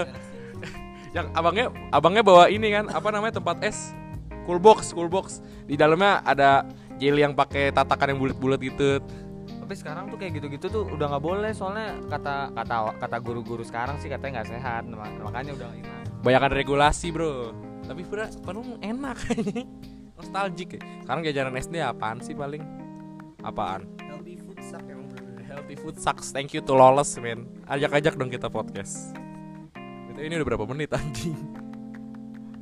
Yang 1.16 1.32
abangnya 1.34 1.66
abangnya 1.90 2.22
bawa 2.22 2.52
ini 2.52 2.68
kan 2.68 2.92
apa 2.92 3.08
namanya 3.10 3.40
tempat 3.40 3.64
es? 3.64 3.96
Cool 4.44 4.60
box 4.60 4.92
cool 4.92 5.08
box. 5.08 5.40
Di 5.64 5.80
dalamnya 5.80 6.20
ada 6.22 6.68
jelly 7.00 7.24
yang 7.24 7.32
pakai 7.32 7.72
tatakan 7.72 8.12
yang 8.14 8.20
bulat-bulat 8.20 8.60
gitu. 8.60 9.00
Tapi 9.48 9.74
sekarang 9.74 10.12
tuh 10.12 10.20
kayak 10.20 10.38
gitu-gitu 10.38 10.68
tuh 10.68 10.84
udah 10.86 11.08
nggak 11.08 11.24
boleh 11.24 11.52
soalnya 11.56 11.96
kata 12.12 12.52
kata 12.52 12.76
kata 13.00 13.18
guru-guru 13.24 13.64
sekarang 13.64 13.96
sih 13.98 14.12
katanya 14.12 14.44
nggak 14.44 14.50
sehat. 14.52 14.84
Mak- 14.86 15.24
makanya 15.24 15.52
udah 15.56 15.70
banyakan 16.22 16.52
regulasi 16.52 17.08
bro 17.10 17.56
tapi 17.88 18.04
bener 18.04 18.30
padahal 18.44 18.76
enak 18.84 19.18
nostalgic 20.20 20.76
ya. 20.76 20.82
Sekarang 21.08 21.22
jajanan 21.24 21.54
SD 21.56 21.76
apaan 21.80 22.20
sih 22.20 22.36
paling? 22.36 22.62
Apaan? 23.42 23.88
Healthy 24.04 24.36
food 24.44 24.60
suck 24.60 24.84
emang 24.86 25.08
bener. 25.14 25.40
healthy 25.48 25.76
food 25.80 25.96
sucks. 25.96 26.36
Thank 26.36 26.52
you 26.52 26.62
to 26.66 26.76
lawless 26.76 27.16
man 27.18 27.48
ajak-ajak 27.72 28.20
dong 28.20 28.28
kita 28.28 28.52
podcast. 28.52 29.16
Itu 30.12 30.20
ini 30.20 30.36
udah 30.36 30.48
berapa 30.52 30.66
menit 30.68 30.92
anjing? 30.92 31.38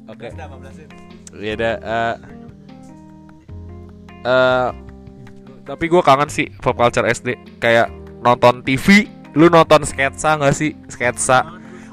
Oke. 0.05 0.29
Ya 1.33 1.51
udah 1.57 1.73
eh 1.81 2.15
eh, 4.25 4.69
tapi 5.65 5.85
gue 5.89 6.01
kangen 6.05 6.29
sih 6.29 6.47
pop 6.61 6.77
culture 6.77 7.09
SD 7.09 7.57
kayak 7.57 7.89
nonton 8.21 8.61
TV 8.61 9.09
lu 9.33 9.49
nonton 9.49 9.81
sketsa 9.83 10.37
nggak 10.37 10.55
sih? 10.55 10.77
Sketsa. 10.87 11.43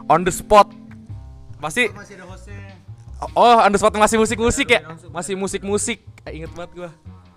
On 0.07 0.21
the 0.23 0.31
spot. 0.35 0.69
Pasti 1.63 1.89
ada. 1.89 2.32
Oh, 3.31 3.63
on 3.63 3.71
the 3.71 3.79
spot 3.79 3.95
masih 3.95 4.19
musik-musik 4.19 4.67
ya? 4.67 4.83
Masih 5.15 5.39
musik-musik. 5.39 6.03
Eh, 6.27 6.43
inget 6.43 6.51
banget 6.59 6.71
gua. 6.75 6.91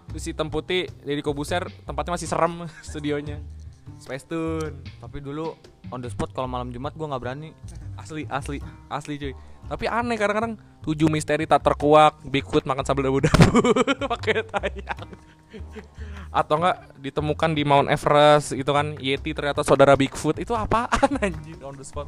Terus 0.10 0.22
si 0.26 0.32
Temputi 0.34 0.90
Deddy 1.06 1.22
Kobuser 1.22 1.70
tempatnya 1.86 2.18
masih 2.18 2.26
serem 2.26 2.66
studionya. 2.90 3.38
Space 4.02 4.26
Tune. 4.26 4.82
Tapi 4.98 5.22
dulu 5.22 5.54
on 5.94 6.02
the 6.02 6.10
spot 6.10 6.34
kalau 6.34 6.50
malam 6.50 6.74
Jumat 6.74 6.98
gua 6.98 7.14
nggak 7.14 7.22
berani. 7.22 7.54
Asli, 7.96 8.26
asli, 8.28 8.58
asli 8.90 9.16
cuy. 9.22 9.34
Tapi 9.66 9.86
aneh 9.90 10.18
kadang-kadang 10.18 10.62
tujuh 10.86 11.10
misteri 11.10 11.50
tak 11.50 11.66
terkuak, 11.66 12.22
Bigfoot 12.22 12.70
makan 12.70 12.86
sambal 12.86 13.10
dabu-dabu 13.10 13.66
pakai 14.14 14.46
tayang. 14.46 15.10
Atau 16.30 16.62
enggak 16.62 16.78
ditemukan 17.02 17.50
di 17.58 17.64
Mount 17.66 17.90
Everest 17.90 18.54
itu 18.54 18.70
kan 18.70 18.94
Yeti 19.02 19.34
ternyata 19.34 19.66
saudara 19.66 19.98
Bigfoot 19.98 20.38
itu 20.38 20.54
apaan 20.54 21.18
anjing 21.18 21.58
on 21.66 21.74
the 21.78 21.86
spot. 21.86 22.06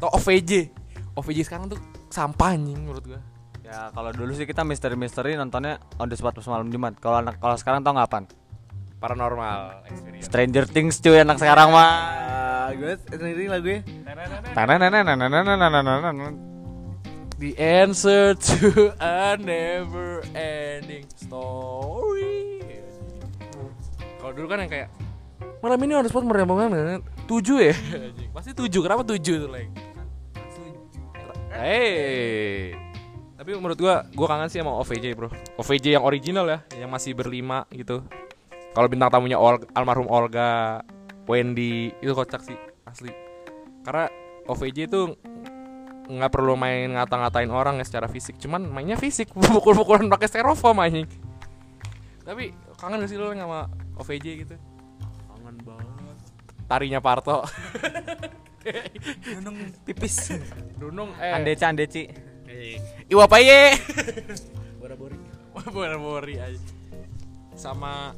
Atau 0.00 0.08
OVJ. 0.16 0.72
OVJ 1.18 1.50
sekarang 1.50 1.66
tuh 1.66 1.82
sampah 2.14 2.54
anjing 2.54 2.78
menurut 2.86 3.02
gua. 3.02 3.20
Ya 3.66 3.90
kalau 3.92 4.14
dulu 4.14 4.32
sih 4.32 4.46
kita 4.46 4.64
misteri-misteri 4.64 5.34
nontonnya 5.34 5.82
on 5.98 6.08
the 6.08 6.16
spot 6.16 6.38
pas 6.38 6.46
malam 6.46 6.70
Jumat. 6.70 6.94
Kalau 7.02 7.20
anak 7.20 7.42
kalau 7.42 7.58
sekarang 7.58 7.82
tau 7.82 7.92
nggak 7.92 8.06
apaan? 8.06 8.24
Paranormal 9.02 9.84
experience. 9.90 10.24
Stranger 10.30 10.64
Things 10.64 11.02
cuy 11.02 11.20
anak 11.20 11.36
sekarang 11.42 11.74
mah. 11.74 11.90
Ah, 12.68 12.70
gue 12.72 12.96
sendiri 13.10 13.50
lagu 13.50 13.68
ya. 13.68 13.80
The 17.38 17.54
answer 17.54 18.34
to 18.34 18.90
a 18.98 19.38
never 19.38 20.26
ending 20.34 21.06
story. 21.14 22.62
Kalau 24.18 24.32
dulu 24.34 24.46
kan 24.50 24.58
yang 24.66 24.70
kayak 24.72 24.88
malam 25.62 25.78
ini 25.86 25.92
on 25.94 26.02
the 26.02 26.10
spot 26.10 26.26
merenungkan 26.26 27.04
tujuh 27.30 27.70
ya. 27.70 27.74
Pasti 28.34 28.56
tujuh. 28.56 28.80
Kenapa 28.82 29.06
tujuh 29.06 29.46
tuh 29.46 29.50
leng? 29.52 29.70
Hey. 31.58 32.78
Tapi 33.34 33.50
menurut 33.58 33.74
gua, 33.74 34.06
gua 34.14 34.26
kangen 34.30 34.46
sih 34.46 34.62
sama 34.62 34.78
OVJ 34.78 35.18
bro. 35.18 35.26
OVJ 35.58 35.98
yang 35.98 36.06
original 36.06 36.46
ya, 36.46 36.58
yang 36.78 36.86
masih 36.86 37.18
berlima 37.18 37.66
gitu. 37.74 38.06
Kalau 38.78 38.86
bintang 38.86 39.10
tamunya 39.10 39.34
Ol- 39.34 39.66
almarhum 39.74 40.06
Olga, 40.06 40.86
Wendy 41.26 41.90
itu 41.98 42.14
kocak 42.14 42.46
sih 42.46 42.54
asli. 42.86 43.10
Karena 43.82 44.06
OVJ 44.46 44.78
itu 44.86 45.18
nggak 46.08 46.32
perlu 46.32 46.56
main 46.56 46.88
ngata-ngatain 46.96 47.52
orang 47.52 47.76
ya 47.76 47.84
secara 47.84 48.08
fisik 48.08 48.40
cuman 48.40 48.64
mainnya 48.64 48.96
fisik 48.96 49.28
pukul-pukulan 49.52 50.08
pakai 50.08 50.24
styrofoam 50.24 50.80
anjing 50.80 51.04
tapi 52.24 52.56
kangen 52.80 53.04
gak 53.04 53.12
sih 53.12 53.20
lo 53.20 53.28
sama 53.36 53.68
OVJ 54.00 54.26
gitu 54.48 54.56
kangen 55.28 55.56
banget 55.68 56.16
tarinya 56.64 57.00
Parto 57.04 57.44
Nunung 59.34 59.56
pipis. 59.82 60.32
Nunung 60.76 61.10
eh 61.16 61.32
Andeci 61.32 61.64
Andeci. 61.64 62.02
Iwa 63.06 63.24
Paye 63.24 63.76
Bora-bori. 64.76 65.16
Bora-bori 65.74 66.34
aja 66.36 66.60
sama 67.52 68.14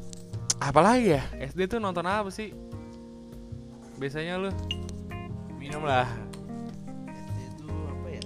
apa 0.60 0.76
lagi 0.78 1.16
ya 1.16 1.24
SD 1.40 1.64
tuh 1.66 1.80
nonton 1.80 2.04
apa 2.04 2.28
sih 2.28 2.52
biasanya 3.96 4.36
lu 4.36 4.52
minum 5.56 5.80
lah 5.80 6.04
Itu 7.40 7.64
apa 7.88 8.06
ya? 8.06 8.22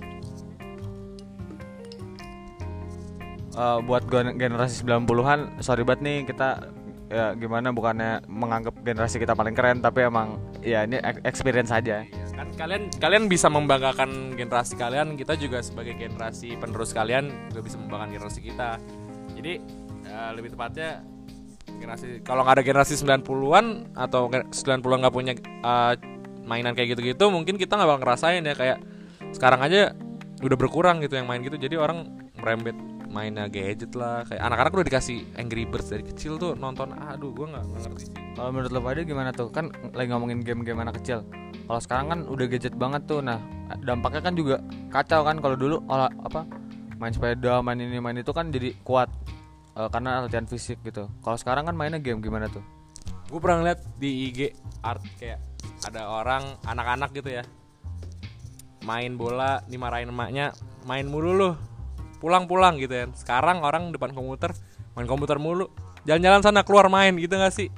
Eh, 3.54 3.78
buat 3.80 4.02
gen- 4.04 4.34
generasi 4.34 4.82
90-an 4.82 5.62
sorry 5.62 5.86
banget 5.86 6.02
nih 6.02 6.18
kita 6.26 6.66
ya 7.06 7.38
gimana 7.38 7.70
bukannya 7.70 8.26
menganggap 8.26 8.74
generasi 8.82 9.22
kita 9.22 9.32
paling 9.32 9.54
keren 9.54 9.78
tapi 9.78 10.02
emang 10.02 10.34
ya 10.58 10.82
ini 10.82 10.98
ek- 10.98 11.22
experience 11.22 11.70
aja. 11.70 12.02
Kan 12.34 12.48
kalian 12.58 12.82
kalian 12.98 13.24
bisa 13.30 13.46
membanggakan 13.46 14.34
generasi 14.34 14.74
kalian 14.74 15.14
kita 15.14 15.38
juga 15.38 15.62
sebagai 15.62 15.94
generasi 15.94 16.58
penerus 16.58 16.90
kalian 16.90 17.50
juga 17.50 17.62
bisa 17.62 17.76
membanggakan 17.78 18.10
generasi 18.18 18.40
kita. 18.42 18.70
Jadi 19.38 19.52
eh, 20.06 20.30
lebih 20.34 20.54
tepatnya 20.54 21.02
generasi 21.78 22.22
kalau 22.22 22.42
nggak 22.46 22.60
ada 22.60 22.64
generasi 22.64 22.94
90-an 22.98 23.96
atau 23.96 24.30
ge- 24.30 24.46
90-an 24.50 24.98
nggak 25.06 25.14
punya 25.14 25.32
eh, 25.40 25.94
mainan 26.44 26.76
kayak 26.76 26.98
gitu-gitu 26.98 27.24
mungkin 27.32 27.56
kita 27.56 27.74
nggak 27.74 27.88
bakal 27.88 28.02
ngerasain 28.04 28.44
ya 28.44 28.54
kayak 28.54 28.78
sekarang 29.32 29.64
aja 29.64 29.96
udah 30.44 30.56
berkurang 30.60 31.00
gitu 31.00 31.16
yang 31.16 31.24
main 31.24 31.40
gitu 31.40 31.56
jadi 31.56 31.80
orang 31.80 32.12
merembet 32.36 32.76
mainnya 33.14 33.46
gadget 33.46 33.94
lah 33.94 34.26
kayak 34.26 34.42
anak-anak 34.42 34.74
udah 34.74 34.86
dikasih 34.90 35.22
Angry 35.38 35.62
Birds 35.70 35.86
dari 35.86 36.02
kecil 36.02 36.34
tuh 36.34 36.58
nonton 36.58 36.90
aduh 36.98 37.30
gua 37.30 37.54
nggak 37.54 37.64
ngerti 37.70 38.10
Kalau 38.34 38.50
menurut 38.50 38.74
lo 38.74 38.82
pada 38.82 39.06
gimana 39.06 39.30
tuh? 39.30 39.46
Kan 39.54 39.70
lagi 39.94 40.10
ngomongin 40.10 40.42
game-game 40.42 40.82
anak 40.82 40.98
kecil. 40.98 41.22
Kalau 41.70 41.78
sekarang 41.78 42.06
kan 42.10 42.20
udah 42.26 42.50
gadget 42.50 42.74
banget 42.74 43.06
tuh. 43.06 43.22
Nah, 43.22 43.38
dampaknya 43.86 44.26
kan 44.26 44.34
juga 44.34 44.58
kacau 44.90 45.22
kan 45.22 45.38
kalau 45.38 45.54
dulu 45.54 45.78
olah, 45.86 46.10
apa 46.26 46.42
main 46.98 47.12
sepeda 47.12 47.60
main 47.60 47.78
ini 47.78 47.98
main 47.98 48.16
itu 48.16 48.30
kan 48.30 48.48
jadi 48.48 48.72
kuat 48.86 49.10
eh, 49.76 49.88
karena 49.90 50.24
latihan 50.24 50.46
fisik 50.46 50.80
gitu 50.86 51.10
kalau 51.20 51.36
sekarang 51.36 51.66
kan 51.66 51.74
mainnya 51.74 51.98
game 52.00 52.22
gimana 52.22 52.46
tuh 52.48 52.62
gue 53.28 53.40
pernah 53.42 53.60
ngeliat 53.60 53.80
di 53.98 54.30
IG 54.30 54.40
art 54.84 55.02
kayak 55.18 55.40
ada 55.84 56.06
orang 56.08 56.56
anak-anak 56.64 57.10
gitu 57.12 57.34
ya 57.34 57.44
main 58.84 59.16
bola 59.16 59.64
dimarahin 59.68 60.12
emaknya 60.12 60.52
main 60.84 61.08
mulu 61.08 61.56
lu 62.24 62.32
pulang-pulang 62.32 62.80
gitu 62.80 62.96
ya 62.96 63.04
sekarang 63.12 63.60
orang 63.60 63.92
depan 63.92 64.16
komputer 64.16 64.56
main 64.96 65.04
komputer 65.04 65.36
mulu. 65.36 65.68
Jalan-jalan 66.08 66.40
sana 66.40 66.64
keluar 66.64 66.88
main 66.88 67.12
gitu 67.20 67.36
gak 67.36 67.52
sih? 67.52 67.68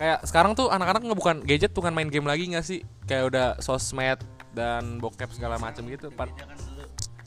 Kayak 0.00 0.24
sekarang 0.24 0.56
tuh 0.56 0.72
anak-anak 0.72 1.04
nggak 1.04 1.20
bukan 1.20 1.36
gadget 1.44 1.76
bukan 1.76 1.92
main 1.92 2.08
game 2.08 2.24
lagi 2.24 2.48
gak 2.48 2.64
sih? 2.64 2.80
Kayak 3.04 3.28
udah 3.28 3.46
sosmed 3.60 4.24
dan 4.56 4.96
bokep 4.96 5.28
segala 5.36 5.60
macam 5.60 5.84
gitu. 5.92 6.08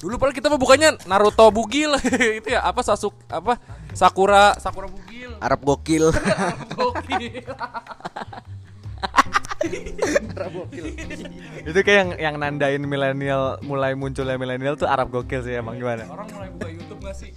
Dulu 0.02 0.18
padahal 0.18 0.36
kita 0.36 0.50
mah 0.50 0.58
bukannya 0.58 0.98
Naruto 1.06 1.54
bugil. 1.54 1.94
Itu 2.42 2.50
ya 2.50 2.66
apa 2.66 2.82
Sasuk 2.82 3.14
apa 3.30 3.62
Sakura 3.94 4.58
Sakura 4.58 4.90
bugil. 4.90 5.38
Arab 5.38 5.62
gokil. 5.62 6.10
Gokil. 6.76 7.46
itu 11.70 11.80
kayak 11.82 11.98
yang 11.98 12.10
yang 12.20 12.36
nandain 12.38 12.84
milenial 12.84 13.58
mulai 13.66 13.98
munculnya 13.98 14.38
milenial 14.38 14.78
tuh 14.78 14.90
Arab 14.90 15.10
gokil 15.10 15.42
sih 15.42 15.58
emang 15.58 15.80
gimana 15.80 16.06
Orang 16.10 16.30
mulai 16.34 16.50
buka 16.54 16.68
YouTube 16.70 17.02
gak 17.02 17.18
sih? 17.18 17.32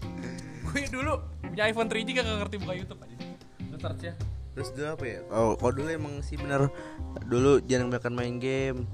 Gue 0.68 0.84
dulu 0.92 1.24
punya 1.40 1.64
iPhone 1.68 1.88
3G 1.88 2.08
gak 2.16 2.26
ngerti 2.26 2.56
buka 2.60 2.74
YouTube 2.76 3.00
aja. 3.02 3.16
Search 3.78 4.10
ya. 4.10 4.14
terus 4.58 4.74
dulu 4.74 4.90
apa 4.90 5.04
ya 5.06 5.20
oh 5.30 5.54
kalau 5.54 5.70
dulu 5.70 5.86
emang 5.86 6.18
sih 6.18 6.34
bener 6.34 6.66
dulu 7.30 7.62
jangan 7.62 7.94
makan 7.94 8.12
main 8.18 8.42
game 8.42 8.90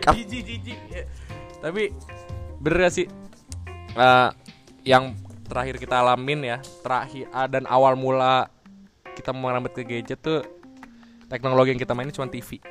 cup. 0.00 0.14
Jiji 0.16 0.40
jiji. 0.40 0.74
Ya. 0.88 1.04
Tapi 1.60 1.92
bener 2.60 2.88
gak 2.88 2.94
sih? 2.94 3.06
Eh, 3.94 4.30
yang 4.84 5.14
terakhir 5.46 5.78
kita 5.78 6.00
alamin 6.00 6.56
ya, 6.56 6.58
terakhir 6.82 7.30
ah, 7.30 7.46
dan 7.46 7.68
awal 7.68 7.94
mula 7.94 8.50
kita 9.14 9.30
merambut 9.30 9.70
ke 9.70 9.86
gadget 9.86 10.18
tuh 10.18 10.42
teknologi 11.34 11.74
yang 11.74 11.82
kita 11.82 11.98
mainin 11.98 12.14
cuma 12.14 12.30
TV 12.30 12.62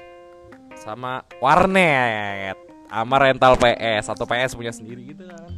sama 0.80 1.28
warnet 1.44 2.56
sama 2.88 3.16
rental 3.20 3.60
PS 3.60 4.16
atau 4.16 4.24
PS 4.24 4.56
punya 4.56 4.72
sendiri 4.72 5.12
gitu 5.12 5.28
kan. 5.28 5.52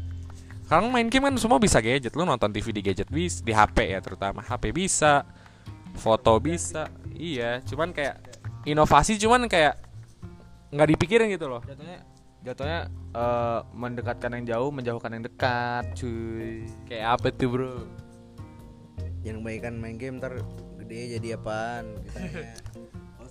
Sekarang 0.66 0.90
main 0.90 1.06
game 1.06 1.30
kan 1.30 1.36
semua 1.38 1.62
bisa 1.62 1.78
gadget. 1.78 2.16
Lu 2.18 2.26
nonton 2.26 2.50
TV 2.50 2.74
di 2.74 2.82
gadget 2.82 3.06
bisa, 3.12 3.46
di 3.46 3.54
HP 3.54 3.94
ya 3.94 4.00
terutama. 4.02 4.42
HP 4.42 4.74
bisa, 4.74 5.22
foto 5.94 6.40
bisa. 6.42 6.90
Iya, 7.14 7.62
cuman 7.68 7.94
kayak 7.94 8.18
inovasi 8.66 9.20
cuman 9.22 9.46
kayak 9.46 9.78
nggak 10.74 10.90
dipikirin 10.98 11.30
gitu 11.30 11.46
loh. 11.46 11.62
jatuhnya 11.62 12.02
jatuhnya 12.42 12.80
eh, 13.14 13.60
mendekatkan 13.78 14.32
yang 14.42 14.46
jauh 14.50 14.70
menjauhkan 14.74 15.12
yang 15.14 15.24
dekat 15.24 15.86
cuy 15.94 16.66
Kayak 16.90 17.20
apa 17.20 17.28
tuh, 17.30 17.50
Bro? 17.52 17.74
jangan 19.26 19.42
kebanyakan 19.42 19.74
main 19.82 19.98
game 19.98 20.16
ntar 20.22 20.38
gede 20.78 21.18
jadi 21.18 21.28
apaan 21.42 21.98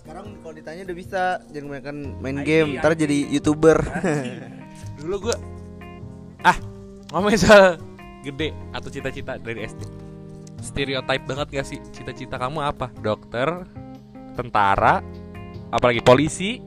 sekarang 0.05 0.37
kalau 0.45 0.53
ditanya 0.53 0.81
udah 0.85 0.97
bisa 1.01 1.21
jangan 1.49 1.65
kebanyakan 1.65 1.97
main 2.21 2.37
ID, 2.37 2.45
game 2.45 2.69
ntar 2.77 2.93
jadi 2.93 3.17
youtuber 3.33 3.81
Dulu 5.01 5.29
gua 5.29 5.35
ah, 6.45 6.57
ngomongin 7.09 7.41
soal 7.41 7.81
gede 8.21 8.53
atau 8.73 8.89
cita-cita 8.89 9.37
dari 9.37 9.65
SD. 9.65 9.81
Stereotype 10.61 11.25
banget 11.29 11.47
gak 11.61 11.67
sih 11.69 11.77
cita-cita 11.93 12.41
kamu 12.41 12.65
apa? 12.65 12.89
Dokter, 12.97 13.69
tentara, 14.33 15.05
apalagi 15.69 16.01
polisi. 16.01 16.57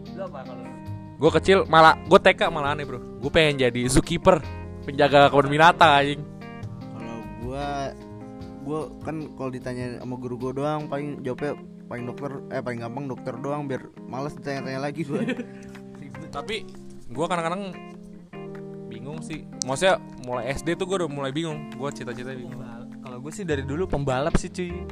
Gue 1.19 1.31
kecil 1.35 1.67
malah 1.67 1.99
gue 2.07 2.19
TK 2.19 2.47
malah 2.47 2.79
aneh 2.79 2.87
bro. 2.87 3.03
Gue 3.19 3.31
pengen 3.31 3.67
jadi 3.67 3.91
zookeeper, 3.91 4.39
penjaga 4.87 5.27
kebun 5.31 5.51
binatang 5.51 5.91
anjing. 5.91 6.23
kalau 6.95 7.19
gua 7.43 7.67
gua 8.63 8.81
kan 9.03 9.17
kalau 9.35 9.51
ditanya 9.51 9.99
sama 9.99 10.15
guru 10.15 10.35
gua 10.39 10.53
doang 10.55 10.87
paling 10.87 11.19
jawabnya 11.27 11.59
paling 11.89 12.05
dokter 12.05 12.31
eh 12.53 12.61
paling 12.61 12.85
gampang 12.85 13.05
dokter 13.09 13.35
doang 13.41 13.65
biar 13.65 13.89
males 14.05 14.37
ditanya-tanya 14.37 14.81
lagi 14.81 15.03
gua. 15.09 15.25
Tapi 16.37 16.69
gue 17.09 17.27
kadang-kadang 17.27 17.73
bingung 18.93 19.25
sih. 19.25 19.49
Maksudnya 19.65 19.97
mulai 20.29 20.53
SD 20.53 20.77
tuh 20.77 20.85
gue 20.85 20.97
udah 21.05 21.11
mulai 21.11 21.33
bingung. 21.33 21.73
Gue 21.73 21.89
cita-cita 21.91 22.37
bingung. 22.37 22.61
kalau 23.01 23.25
gue 23.25 23.33
sih 23.33 23.49
dari 23.49 23.65
dulu 23.65 23.89
pembalap 23.89 24.37
sih 24.37 24.53
cuy. 24.53 24.85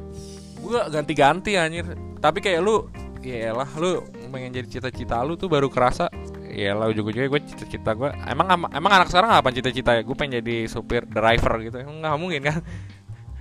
Gue 0.65 0.81
ganti-ganti 0.89 1.61
anjir. 1.61 1.85
Tapi 2.17 2.41
kayak 2.41 2.61
lu 2.65 2.89
ya 3.21 3.53
elah 3.53 3.69
lu 3.77 4.01
pengen 4.33 4.53
jadi 4.55 4.69
cita-cita 4.69 5.21
lu 5.21 5.37
tuh 5.37 5.53
baru 5.53 5.69
kerasa. 5.69 6.09
Ya 6.49 6.73
lah 6.73 6.89
ujung-ujungnya 6.89 7.29
gue 7.29 7.41
cita-cita 7.45 7.93
gue 7.93 8.09
emang 8.25 8.49
emang 8.73 8.93
anak 8.97 9.13
sekarang 9.13 9.37
apa 9.37 9.53
cita-cita? 9.53 9.93
Ya 9.93 10.03
gue 10.03 10.17
pengen 10.17 10.41
jadi 10.41 10.65
supir 10.65 11.05
driver 11.05 11.61
gitu. 11.61 11.77
Emang 11.85 12.01
nggak 12.01 12.17
mungkin 12.17 12.41
kan 12.41 12.59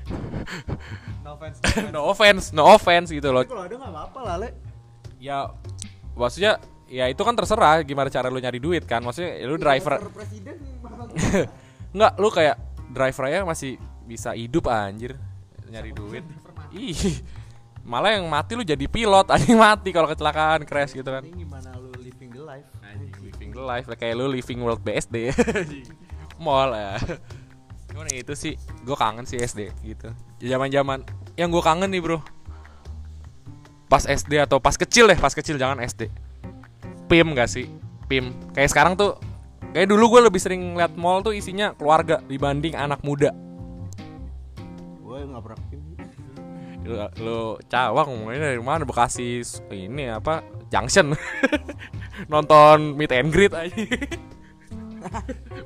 offense 1.38 1.58
no 1.92 2.02
offense 2.08 2.46
no 2.56 2.64
offense 2.72 3.10
gitu 3.12 3.30
loh. 3.30 3.44
Kalau 3.44 3.64
ada 3.68 3.76
nggak 3.76 3.92
apa-apa 3.92 4.20
lah 4.24 4.36
le. 4.42 4.50
Ya 5.20 5.52
maksudnya 6.16 6.58
ya 6.88 7.12
itu 7.12 7.22
kan 7.22 7.36
terserah 7.36 7.84
gimana 7.84 8.08
cara 8.08 8.32
lu 8.32 8.40
nyari 8.40 8.60
duit 8.60 8.84
kan. 8.88 9.04
Maksudnya 9.04 9.40
ya 9.40 9.46
lu 9.46 9.58
driver 9.60 10.00
presiden 10.12 10.56
nggak 11.96 12.14
lu 12.20 12.28
kayak 12.28 12.56
driver 12.92 13.24
aja 13.32 13.48
masih 13.48 13.80
bisa 14.04 14.36
hidup 14.36 14.68
anjir 14.68 15.16
nyari 15.68 15.92
duit. 15.96 16.24
ih 16.76 17.24
malah 17.88 18.20
yang 18.20 18.28
mati 18.28 18.52
lu 18.52 18.68
jadi 18.68 18.84
pilot 18.84 19.30
anjing 19.36 19.56
mati 19.56 19.96
kalau 19.96 20.12
kecelakaan 20.12 20.68
crash 20.68 20.92
gitu 20.92 21.08
kan. 21.08 21.24
Ini 21.24 21.46
gimana 21.48 21.72
lu 21.80 21.92
living 22.00 22.32
the 22.36 22.44
life? 22.44 22.68
Living 23.24 23.52
the 23.56 23.64
life 23.64 23.86
kayak 23.96 24.16
lu 24.20 24.28
living 24.28 24.60
world 24.64 24.84
BSD 24.84 25.32
mall 26.36 26.76
ya 26.76 27.00
gimana 27.96 28.12
itu 28.12 28.34
sih 28.36 28.54
gue 28.84 28.98
kangen 29.00 29.24
sih 29.24 29.40
SD 29.40 29.72
gitu. 29.88 30.12
Zaman 30.44 30.68
zaman 30.68 31.00
yang 31.36 31.52
gue 31.52 31.64
kangen 31.64 31.92
nih 31.92 32.02
bro. 32.04 32.20
Pas 33.86 34.04
SD 34.04 34.42
atau 34.42 34.58
pas 34.58 34.74
kecil 34.74 35.08
deh 35.08 35.20
pas 35.20 35.32
kecil 35.32 35.56
jangan 35.56 35.80
SD 35.84 36.26
pim 37.06 37.28
gak 37.38 37.50
sih? 37.50 37.70
Pim 38.06 38.34
kayak 38.54 38.70
sekarang 38.70 38.94
tuh 38.98 39.18
kayak 39.74 39.90
dulu 39.90 40.18
gue 40.18 40.22
lebih 40.30 40.42
sering 40.42 40.78
liat 40.78 40.94
mall 40.98 41.22
tuh 41.22 41.34
isinya 41.34 41.74
keluarga 41.74 42.22
dibanding 42.26 42.78
anak 42.78 43.02
muda. 43.02 43.34
Gue 45.02 45.26
nggak 45.26 45.42
pernah 45.42 45.62
film. 45.70 45.84
lu, 46.86 47.02
lu 47.18 47.42
cawang 47.66 48.06
ngomongnya 48.06 48.54
dari 48.54 48.62
mana? 48.62 48.86
Bekasi 48.86 49.42
ini 49.74 50.06
apa? 50.14 50.46
Junction. 50.70 51.18
Nonton 52.32 52.94
meet 52.94 53.10
and 53.10 53.34
greet 53.34 53.54
aja. 53.54 53.74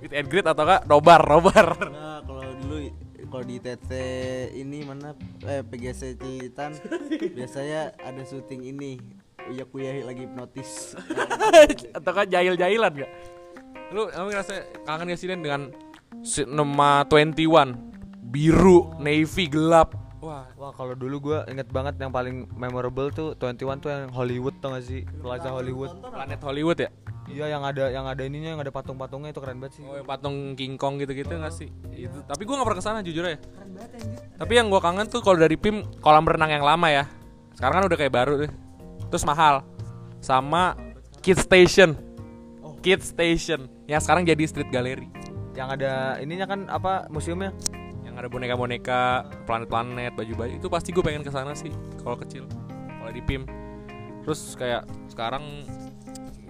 Meet 0.03 0.13
and 0.15 0.27
greet 0.27 0.47
atau 0.47 0.63
enggak 0.63 0.83
nobar 0.87 1.23
nobar 1.23 1.67
kalau 3.29 3.45
di 3.45 3.61
TT 3.61 3.91
ini 4.57 4.81
mana 4.83 5.13
eh 5.45 5.61
PGC 5.61 6.17
Cilitan 6.17 6.73
biasanya 7.37 7.93
ada 8.01 8.21
syuting 8.25 8.65
ini. 8.65 8.99
Uya 9.49 9.65
Kuya 9.65 10.05
lagi 10.05 10.29
hipnotis. 10.29 10.93
atau 11.97 12.11
kan 12.13 12.25
jahil-jahilan 12.29 12.91
gak 12.93 13.11
lu 13.89 14.05
emang 14.13 14.29
ngerasa 14.29 14.85
kangen 14.85 15.09
gak 15.09 15.17
sih 15.17 15.25
Den 15.25 15.41
dengan 15.41 15.73
nama 16.45 17.01
21 17.09 17.73
biru 18.29 18.93
navy 19.01 19.49
gelap. 19.49 19.97
Wah. 20.21 20.45
Wah 20.53 20.69
kalau 20.75 20.93
dulu 20.93 21.31
gue 21.31 21.39
inget 21.49 21.65
banget 21.73 21.97
yang 21.97 22.13
paling 22.13 22.45
memorable 22.53 23.09
tuh 23.09 23.33
21 23.33 23.81
tuh 23.81 23.89
yang 23.89 24.13
Hollywood 24.13 24.53
tau 24.61 24.77
gak 24.77 24.85
sih? 24.85 25.01
Plaza 25.21 25.49
Hollywood. 25.49 25.89
Planet 26.05 26.41
Hollywood 26.45 26.77
ya 26.77 26.91
Iya 27.29 27.45
yang 27.45 27.61
ada 27.61 27.93
yang 27.93 28.05
ada 28.09 28.25
ininya 28.25 28.57
yang 28.57 28.61
ada 28.65 28.73
patung-patungnya 28.73 29.29
itu 29.29 29.39
keren 29.39 29.61
banget 29.61 29.77
sih 29.77 29.83
Oh, 29.85 29.93
yang 29.93 30.07
patung 30.09 30.57
King 30.57 30.81
Kong 30.81 30.97
gitu-gitu 30.97 31.29
nggak 31.29 31.53
sih? 31.53 31.69
Itu. 31.93 32.25
Tapi 32.25 32.41
gue 32.41 32.53
nggak 32.57 32.67
pernah 32.67 32.79
ke 32.81 32.85
sana 32.85 32.99
jujur 33.05 33.21
ya. 33.21 33.37
Tapi 34.41 34.53
yang 34.57 34.67
gue 34.73 34.81
kangen 34.81 35.05
tuh 35.05 35.21
kalau 35.21 35.37
dari 35.37 35.53
PIM 35.53 35.85
kolam 36.01 36.25
renang 36.25 36.49
yang 36.49 36.65
lama 36.65 36.89
ya. 36.89 37.05
Sekarang 37.53 37.79
kan 37.79 37.85
udah 37.85 37.97
kayak 38.01 38.13
baru 38.13 38.33
deh. 38.43 38.51
Terus 39.13 39.23
mahal. 39.29 39.61
Sama 40.19 40.73
Kid 41.21 41.37
Station. 41.37 41.93
Kid 42.81 43.05
Station. 43.05 43.69
Yang 43.85 44.09
sekarang 44.09 44.25
jadi 44.25 44.43
street 44.49 44.73
gallery. 44.73 45.07
Yang 45.53 45.69
ada 45.79 46.17
ininya 46.23 46.47
kan 46.49 46.65
apa 46.71 47.11
museumnya 47.11 47.51
Yang 48.07 48.25
ada 48.25 48.27
boneka-boneka, 48.31 49.01
planet-planet, 49.45 50.17
baju-baju. 50.17 50.53
Itu 50.57 50.67
pasti 50.71 50.89
gue 50.89 51.03
pengen 51.05 51.21
ke 51.21 51.29
sana 51.29 51.53
sih 51.53 51.69
kalau 52.01 52.17
kecil. 52.17 52.49
Kalau 52.73 53.11
di 53.13 53.21
PIM. 53.21 53.45
Terus 54.25 54.57
kayak 54.57 54.89
sekarang 55.13 55.63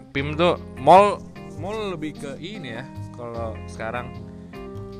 PIM 0.09 0.33
tuh 0.33 0.57
mall 0.81 1.21
mall 1.61 1.93
lebih 1.93 2.17
ke 2.17 2.31
ini 2.41 2.79
ya. 2.79 2.83
Kalau 3.13 3.53
sekarang 3.67 4.15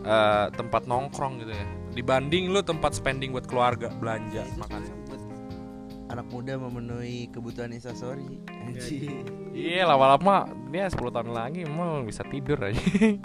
eh, 0.04 0.48
tempat 0.54 0.86
nongkrong 0.86 1.42
gitu 1.42 1.54
ya. 1.56 1.66
Dibanding 1.96 2.54
lu 2.54 2.62
tempat 2.62 2.94
spending 2.94 3.34
buat 3.34 3.50
keluarga, 3.50 3.90
belanja, 3.98 4.46
makan. 4.60 4.82
Buat 5.10 5.22
anak 6.10 6.28
muda 6.30 6.54
memenuhi 6.58 7.30
kebutuhan 7.34 7.74
instastory. 7.74 8.42
Anjing. 8.50 9.26
Iya, 9.54 9.90
lama-lama 9.90 10.46
dia 10.70 10.86
10 10.90 11.00
tahun 11.10 11.34
lagi 11.34 11.66
mall 11.66 12.06
bisa 12.06 12.22
tidur 12.28 12.60
aja. 12.62 12.78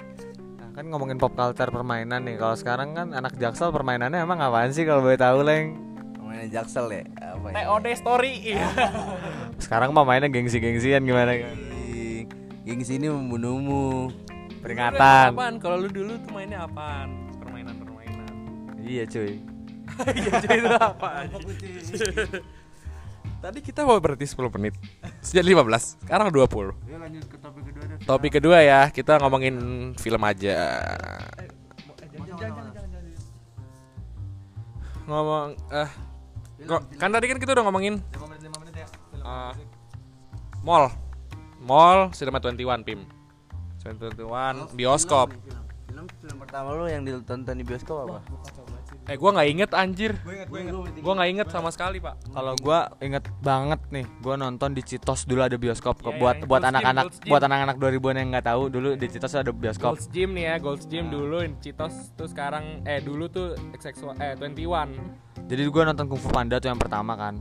Nah, 0.55 0.81
kan 0.81 0.91
ngomongin 0.91 1.23
pop 1.23 1.39
culture 1.39 1.71
permainan 1.71 2.27
nih 2.27 2.35
kalau 2.35 2.59
sekarang 2.59 2.99
kan 2.99 3.15
anak 3.15 3.39
jaksel 3.39 3.71
permainannya 3.71 4.27
emang 4.27 4.43
apaan 4.43 4.75
sih 4.75 4.83
kalau 4.83 5.07
boleh 5.07 5.15
tahu 5.15 5.47
leng 5.47 5.79
Namanya 6.19 6.51
Jaksel 6.51 6.87
ya? 6.91 7.03
Apa 7.15 7.47
ya? 7.47 7.55
TOD 7.63 7.87
story. 7.95 8.33
Iya. 8.43 8.67
sekarang 9.65 9.95
mah 9.95 10.03
mainnya 10.03 10.27
gengsi-gengsian 10.27 11.07
gimana 11.07 11.31
kan. 11.31 11.74
Geng 12.65 12.81
sini 12.81 13.13
membunuhmu. 13.13 14.09
Peringatan. 14.65 15.37
Apaan? 15.37 15.61
Kalau 15.61 15.77
lu 15.85 15.89
dulu 15.93 16.17
tuh 16.17 16.33
mainnya 16.33 16.65
apaan? 16.65 17.29
Permainan-permainan. 17.45 18.33
Iya 18.81 19.05
cuy. 19.05 19.37
Iya, 19.95 20.33
jadi 20.43 20.59
itu 20.59 20.75
apa? 20.75 21.29
Tadi 23.45 23.59
kita 23.61 23.85
mau 23.85 24.01
berhenti 24.01 24.27
10 24.27 24.49
menit. 24.57 24.75
Sejak 25.21 25.45
15, 25.45 26.03
sekarang 26.09 26.33
20. 26.33 26.73
Ya 26.89 26.97
lanjut 26.99 27.25
ke 27.29 27.37
topik 27.37 27.63
kedua 27.69 27.85
deh. 27.85 27.99
Topik 28.03 28.33
kedua 28.33 28.59
ya, 28.65 28.81
kita 28.89 29.21
ngomongin 29.21 29.55
film 30.01 30.23
aja. 30.25 30.81
Ngomong 35.05 35.53
eh 35.69 35.91
kok 36.65 36.81
kan 36.97 37.13
tadi 37.13 37.29
kan 37.29 37.37
kita 37.37 37.53
udah 37.53 37.65
ngomongin 37.69 38.01
eh, 39.21 39.53
mall. 40.65 40.89
Mall 41.65 42.13
Cinema 42.13 42.39
21 42.39 42.85
Pim. 42.85 43.01
Cinema 43.81 43.97
21 44.13 44.77
bioskop. 44.77 45.33
Film, 45.89 46.07
film 46.21 46.37
pertama 46.37 46.77
lu 46.77 46.85
yang 46.85 47.03
ditonton 47.09 47.57
di 47.57 47.65
bioskop 47.65 48.05
apa? 48.05 48.19
Eh 49.05 49.17
gua 49.21 49.37
nggak 49.37 49.49
inget 49.49 49.71
anjir. 49.77 50.13
Gua 51.01 51.13
nggak 51.17 51.29
inget 51.29 51.49
sama 51.53 51.69
sekali, 51.69 52.01
Pak. 52.01 52.33
Kalau 52.33 52.57
gua 52.61 52.89
inget 53.01 53.25
banget 53.45 53.81
nih, 53.93 54.05
gua 54.25 54.37
nonton 54.37 54.73
di 54.73 54.81
Citos 54.85 55.29
dulu 55.29 55.45
ada 55.45 55.57
bioskop 55.61 56.01
Iya, 56.05 56.17
buat 56.17 56.37
iya, 56.41 56.47
buat 56.49 56.63
anak-anak 56.65 57.05
buat 57.29 57.43
anak-anak 57.45 57.77
2000-an 57.81 58.17
yang 58.17 58.29
nggak 58.33 58.47
tahu 58.49 58.63
dulu 58.73 58.89
di 58.97 59.07
Citos 59.09 59.33
ada 59.37 59.53
bioskop. 59.53 59.97
Gold's 59.97 60.09
Gym 60.09 60.33
nih 60.37 60.45
ya, 60.49 60.55
Gold's 60.61 60.85
Gym 60.89 61.13
dulu 61.13 61.41
Citos 61.61 62.13
tuh 62.17 62.29
sekarang 62.29 62.85
eh 62.85 63.01
dulu 63.05 63.29
tuh 63.29 63.57
XX 63.77 64.21
eh 64.21 64.33
21. 64.37 65.49
Jadi 65.49 65.61
gua 65.69 65.93
nonton 65.93 66.05
Kung 66.09 66.21
Fu 66.21 66.29
Panda 66.33 66.57
tuh 66.61 66.69
yang 66.73 66.81
pertama 66.81 67.13
kan. 67.17 67.37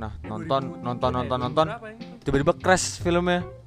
Nah, 0.00 0.12
nonton 0.24 0.80
nonton 0.80 1.10
nonton 1.12 1.38
nonton 1.38 1.66
Berapa 1.68 1.88
ya? 1.92 1.96
tiba-tiba 2.24 2.52
crash 2.56 3.00
filmnya. 3.04 3.61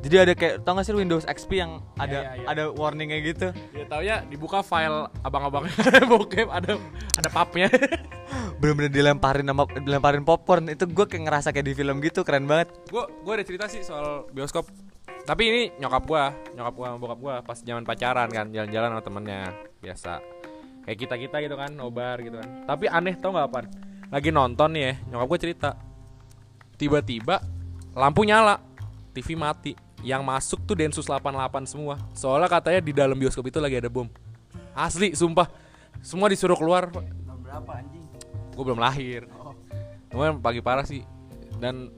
Jadi 0.00 0.16
ada 0.16 0.32
kayak 0.32 0.64
tau 0.64 0.72
gak 0.80 0.88
sih 0.88 0.96
Windows 0.96 1.28
XP 1.28 1.60
yang 1.60 1.84
ada 2.00 2.32
iya, 2.32 2.40
iya. 2.40 2.46
ada 2.48 2.64
warningnya 2.72 3.20
gitu. 3.20 3.48
Ya 3.76 3.84
tau 3.84 4.00
ya 4.00 4.24
dibuka 4.24 4.64
file 4.64 5.12
abang-abangnya 5.20 5.76
bokep 6.12 6.48
ada 6.48 6.80
ada 7.20 7.28
papnya. 7.28 7.68
Bener-bener 8.60 8.88
dilemparin 8.88 9.44
sama 9.44 9.68
dilemparin 9.68 10.24
popcorn 10.24 10.72
itu 10.72 10.88
gue 10.88 11.04
kayak 11.04 11.22
ngerasa 11.28 11.48
kayak 11.52 11.66
di 11.68 11.74
film 11.76 12.00
gitu 12.00 12.24
keren 12.24 12.48
banget. 12.48 12.72
gua 12.88 13.12
gua 13.20 13.36
ada 13.36 13.44
cerita 13.44 13.68
sih 13.68 13.84
soal 13.84 14.24
bioskop. 14.32 14.72
Tapi 15.28 15.42
ini 15.44 15.62
nyokap 15.76 16.02
gua, 16.08 16.32
nyokap 16.56 16.74
gua 16.80 16.86
sama 16.88 16.98
bokap 16.98 17.18
gua 17.20 17.34
pas 17.44 17.58
zaman 17.60 17.84
pacaran 17.84 18.28
kan, 18.32 18.48
jalan-jalan 18.48 18.88
sama 18.96 19.02
temennya 19.04 19.40
biasa. 19.84 20.12
Kayak 20.88 20.96
kita-kita 20.96 21.36
gitu 21.44 21.56
kan, 21.60 21.70
nobar 21.76 22.16
gitu 22.24 22.40
kan. 22.40 22.64
Tapi 22.64 22.88
aneh 22.88 23.20
tau 23.20 23.36
nggak 23.36 23.46
apa? 23.52 23.60
Lagi 24.08 24.32
nonton 24.32 24.72
nih 24.72 24.82
ya, 24.82 24.92
nyokap 25.12 25.26
gua 25.28 25.40
cerita. 25.40 25.70
Tiba-tiba 26.80 27.44
lampu 27.92 28.24
nyala, 28.24 28.64
TV 29.12 29.36
mati. 29.36 29.72
Yang 30.00 30.22
masuk 30.24 30.58
tuh 30.64 30.74
Densus 30.78 31.04
88 31.04 31.68
semua. 31.68 32.00
Soalnya 32.16 32.48
katanya 32.48 32.80
di 32.80 32.92
dalam 32.96 33.16
bioskop 33.18 33.44
itu 33.46 33.60
lagi 33.60 33.76
ada 33.76 33.92
bom. 33.92 34.08
Asli, 34.72 35.12
sumpah. 35.12 35.50
Semua 36.00 36.32
disuruh 36.32 36.56
keluar. 36.56 36.88
Tahun 36.88 37.40
berapa 37.44 37.70
anjing? 37.76 38.04
Gue 38.56 38.64
belum 38.64 38.80
lahir. 38.80 39.28
Cuman 40.08 40.40
pagi 40.40 40.64
parah 40.64 40.86
sih. 40.88 41.04
Dan 41.60 41.92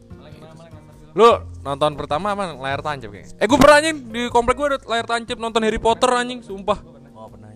lu 1.13 1.29
nonton 1.61 1.93
pertama 1.95 2.33
apa 2.33 2.57
layar 2.57 2.81
tancap 2.81 3.13
kayaknya? 3.13 3.37
Eh 3.37 3.47
gue 3.47 3.59
pernah 3.61 3.77
anjing 3.85 3.97
di 4.09 4.23
komplek 4.33 4.57
gue 4.57 4.67
ada 4.75 4.79
layar 4.89 5.07
tancap 5.07 5.39
nonton 5.39 5.61
Harry 5.63 5.79
Potter 5.79 6.09
anjing, 6.09 6.41
sumpah. 6.41 6.81
Oh 7.13 7.29
pernah. 7.29 7.53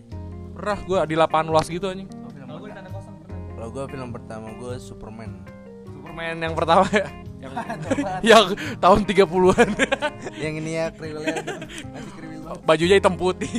Pernah 0.54 0.78
gue 0.84 0.98
di 1.10 1.16
lapangan 1.16 1.46
luas 1.50 1.66
gitu 1.66 1.88
anjing. 1.88 2.06
Oh, 2.12 2.30
Kalau 3.56 3.68
gua 3.72 3.84
film 3.88 4.12
pertama 4.12 4.52
gua 4.60 4.76
Superman. 4.76 5.42
Superman 5.88 6.36
yang 6.38 6.52
pertama 6.52 6.84
ya. 6.92 7.08
Yang, 7.40 7.53
yang 8.31 8.44
tahun 8.81 9.01
30-an. 9.05 9.68
yang 10.42 10.55
ini 10.61 10.70
ya 10.79 10.87
kriwilnya 10.92 11.37
masih 11.92 12.12
kriwil 12.16 12.40
banget. 12.44 12.62
Bajunya 12.64 12.96
hitam 12.99 13.14
putih. 13.16 13.53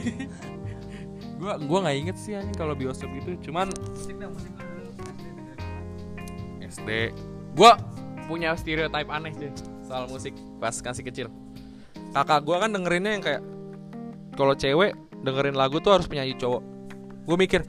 gua 1.37 1.53
gua 1.61 1.79
nggak 1.85 1.97
inget 2.01 2.17
sih 2.17 2.33
anjing 2.33 2.57
kalau 2.57 2.73
bioskop 2.73 3.13
itu, 3.13 3.37
cuman 3.45 3.69
SD. 6.65 7.13
Gua 7.53 7.77
punya 8.25 8.57
stereotype 8.57 9.07
aneh 9.07 9.31
sih 9.37 9.53
soal 9.85 10.09
musik 10.09 10.33
pas 10.57 10.73
kasih 10.73 11.05
kecil. 11.05 11.27
Kakak 12.11 12.41
gua 12.41 12.65
kan 12.65 12.73
dengerinnya 12.73 13.13
yang 13.13 13.23
kayak 13.23 13.41
kalau 14.33 14.53
cewek 14.53 14.97
dengerin 15.25 15.57
lagu 15.57 15.81
tuh 15.81 15.97
harus 15.97 16.05
penyanyi 16.05 16.37
cowok. 16.37 16.61
Gue 17.27 17.37
mikir, 17.37 17.61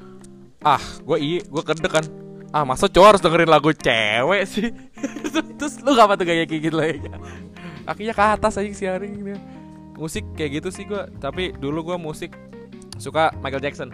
ah, 0.62 0.78
gue 0.78 1.18
iya, 1.18 1.40
gue 1.42 1.62
kedek 1.64 1.90
kan. 1.90 2.04
Ah, 2.52 2.64
masa 2.64 2.88
cowok 2.88 3.08
harus 3.16 3.22
dengerin 3.24 3.50
lagu 3.50 3.72
cewek 3.72 4.42
sih? 4.48 4.68
Terus 5.58 5.74
lu 5.82 5.94
ngapa 5.94 6.18
tuh 6.18 6.26
kayak 6.26 6.48
gitu 6.48 6.76
lagi? 6.76 7.02
Kakinya 7.88 8.14
ke 8.14 8.24
atas 8.24 8.54
aja 8.60 8.70
si 8.70 8.84
hari 8.84 9.12
ini. 9.12 9.34
Musik 9.98 10.24
kayak 10.38 10.62
gitu 10.62 10.68
sih 10.70 10.84
gue. 10.86 11.02
Tapi 11.18 11.56
dulu 11.56 11.94
gue 11.94 11.96
musik 11.98 12.36
suka 13.00 13.34
Michael 13.42 13.64
Jackson. 13.64 13.90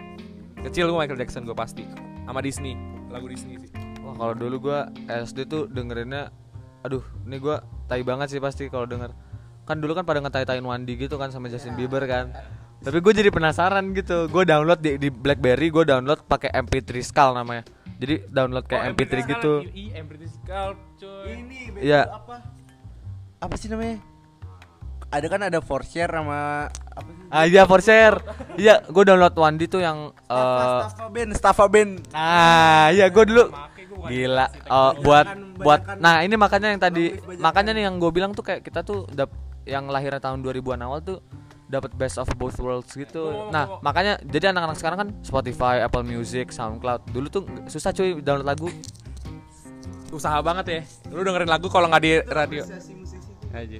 Kecil 0.61 0.89
gue 0.91 0.99
Michael 0.99 1.21
Jackson 1.21 1.47
gue 1.49 1.57
pasti. 1.57 1.87
Sama 2.25 2.41
Disney, 2.41 2.77
lagu 3.13 3.29
Disney 3.29 3.61
sih. 3.61 3.85
Wah 4.05 4.13
kalau 4.21 4.35
dulu 4.37 4.69
gua 4.71 4.93
SD 5.09 5.49
tuh 5.49 5.65
dengerinnya 5.67 6.29
Aduh 6.85 7.01
ini 7.25 7.41
gua 7.41 7.65
tai 7.89 8.05
banget 8.05 8.37
sih 8.37 8.41
pasti 8.41 8.69
kalau 8.69 8.85
denger 8.85 9.17
Kan 9.65 9.81
dulu 9.81 9.97
kan 9.97 10.05
pada 10.05 10.21
ngetai-tain 10.21 10.61
Wandi 10.61 11.01
gitu 11.01 11.17
kan 11.17 11.33
sama 11.33 11.49
Justin 11.49 11.73
Bieber 11.73 12.05
kan 12.05 12.29
Tapi 12.85 13.01
gue 13.01 13.13
jadi 13.17 13.33
penasaran 13.33 13.97
gitu 13.97 14.29
Gue 14.29 14.45
download 14.45 14.77
di, 14.85 15.01
di 15.01 15.09
Blackberry 15.09 15.73
gue 15.73 15.89
download 15.89 16.21
pakai 16.29 16.53
MP3 16.53 17.01
Skull 17.01 17.33
namanya 17.33 17.65
Jadi 17.95 18.15
download 18.27 18.67
kayak 18.67 18.99
MP3 18.99 19.13
gitu 19.25 19.53
MP3 19.71 20.23
Sculpt, 20.27 20.83
coy. 20.99 21.31
Ini 21.31 21.59
Iya. 21.79 22.11
apa? 22.11 22.43
Apa 23.39 23.55
sih 23.55 23.69
namanya? 23.69 24.03
Ada 25.09 25.27
kan 25.31 25.41
ada 25.47 25.63
for 25.63 25.87
share 25.87 26.11
sama 26.11 26.67
apa 26.67 27.07
sih? 27.07 27.25
Ah 27.31 27.45
iya 27.47 27.63
for 27.65 27.79
share 27.79 28.19
Iya 28.57 28.83
gue 28.83 29.03
download 29.05 29.31
Wandi 29.33 29.71
tuh 29.71 29.79
yang 29.79 30.11
eh 30.11 30.81
Staffa 30.83 31.07
band, 31.07 31.31
Staffa 31.39 31.65
band. 31.71 31.93
Nah 32.11 32.91
iya 32.91 33.07
gue 33.07 33.25
dulu 33.25 33.47
Gila 34.05 34.47
eh, 34.51 34.93
buat 35.01 35.27
buat 35.57 35.81
Nah 35.97 36.21
ini 36.21 36.35
makanya 36.35 36.75
yang 36.75 36.83
tadi. 36.83 37.15
Makanya 37.39 37.73
nih 37.73 37.87
yang 37.87 38.03
gue 38.03 38.11
bilang 38.11 38.35
tuh 38.35 38.43
kayak 38.43 38.61
kita 38.61 38.83
tuh 38.83 39.07
dap, 39.09 39.31
Yang 39.65 39.85
lahirnya 39.89 40.21
tahun 40.21 40.43
2000-an 40.43 40.83
awal 40.83 40.99
tuh 41.01 41.19
dapat 41.75 41.91
best 41.93 42.17
of 42.17 42.31
both 42.35 42.55
worlds 42.57 42.91
gitu. 42.91 43.49
Nah, 43.49 43.79
makanya 43.81 44.23
jadi 44.23 44.51
anak-anak 44.51 44.77
sekarang 44.77 44.99
kan 44.99 45.09
Spotify, 45.21 45.81
Apple 45.81 46.03
Music, 46.03 46.49
SoundCloud. 46.49 47.09
Dulu 47.09 47.27
tuh 47.29 47.43
nggak- 47.43 47.67
susah 47.67 47.91
cuy 47.91 48.19
download 48.19 48.47
lagu. 48.47 48.71
usaha 50.11 50.39
banget 50.39 50.67
ya 50.69 50.81
lu 51.11 51.27
dengerin 51.27 51.51
lagu 51.51 51.67
kalau 51.67 51.91
nggak 51.91 51.99
di 51.99 52.13
radio 52.25 52.63
aja 53.51 53.79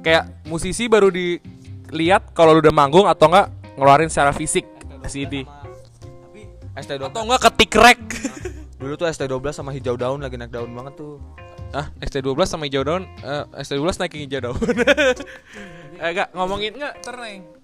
kayak 0.00 0.46
musisi 0.46 0.86
baru 0.86 1.10
dilihat 1.10 2.30
kalau 2.30 2.54
lu 2.54 2.62
udah 2.62 2.70
manggung 2.70 3.10
atau 3.10 3.26
enggak 3.26 3.50
ngeluarin 3.74 4.06
secara 4.06 4.30
fisik 4.30 4.62
CD 5.04 5.42
ST12. 6.78 7.10
atau 7.10 7.26
enggak 7.26 7.50
ketik 7.50 7.74
rek 7.74 8.00
Dulu 8.78 8.94
tuh 8.94 9.10
ST12 9.10 9.50
sama 9.50 9.74
hijau 9.74 9.98
daun 9.98 10.22
lagi 10.22 10.38
naik 10.38 10.54
daun 10.54 10.70
banget 10.70 10.94
tuh. 10.94 11.18
ah 11.68 11.90
ST12 11.98 12.38
sama 12.46 12.62
hijau 12.64 12.86
daun 12.86 13.02
eh, 13.18 13.42
ST12 13.58 13.98
naikin 13.98 14.30
hijau 14.30 14.40
daun 14.40 14.62
eh 15.98 16.08
enggak 16.14 16.28
ngomongin 16.32 16.72
enggak 16.78 16.94
terneng 17.02 17.58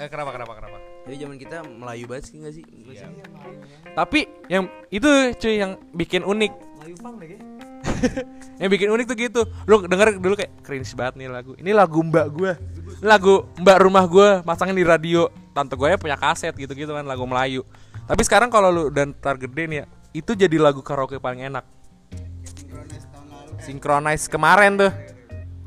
eh 0.00 0.08
kenapa 0.08 0.32
kenapa 0.32 0.52
kenapa? 0.56 0.78
Jadi 1.04 1.16
zaman 1.20 1.36
kita 1.36 1.56
Melayu 1.60 2.08
banget 2.08 2.32
sih 2.32 2.40
nggak 2.40 2.54
sih? 2.56 2.64
Sih? 2.64 3.04
tapi 3.92 4.24
yang 4.48 4.64
itu 4.88 5.08
cuy 5.36 5.60
yang 5.60 5.76
bikin 5.92 6.24
unik. 6.24 6.52
Yang 8.60 8.70
bikin 8.76 8.88
unik 8.92 9.04
tuh 9.08 9.16
gitu. 9.16 9.42
Lu 9.68 9.84
denger 9.84 10.16
dulu 10.20 10.32
kayak 10.36 10.64
cringe 10.64 10.92
banget 10.96 11.20
nih 11.20 11.28
lagu. 11.28 11.52
Ini 11.56 11.72
lagu 11.76 12.00
mbak 12.00 12.26
gue 12.32 12.52
lagu 13.04 13.44
mbak 13.60 13.76
rumah 13.76 14.04
gue 14.08 14.28
masangin 14.44 14.76
di 14.76 14.84
radio. 14.84 15.28
Tante 15.52 15.76
gue 15.76 15.88
ya 15.88 16.00
punya 16.00 16.16
kaset 16.16 16.56
gitu 16.56 16.72
gitu 16.72 16.92
kan 16.96 17.04
lagu 17.04 17.24
Melayu. 17.28 17.64
Tapi 18.08 18.20
sekarang 18.24 18.48
kalau 18.48 18.72
lu 18.72 18.84
dan 18.88 19.12
ntar 19.16 19.36
gede 19.36 19.64
nih 19.68 19.78
ya 19.80 19.86
itu 20.16 20.32
jadi 20.32 20.56
lagu 20.56 20.80
karaoke 20.80 21.20
paling 21.20 21.44
enak. 21.44 21.64
Synchronize 23.60 24.28
kemarin 24.32 24.80
tuh. 24.80 24.92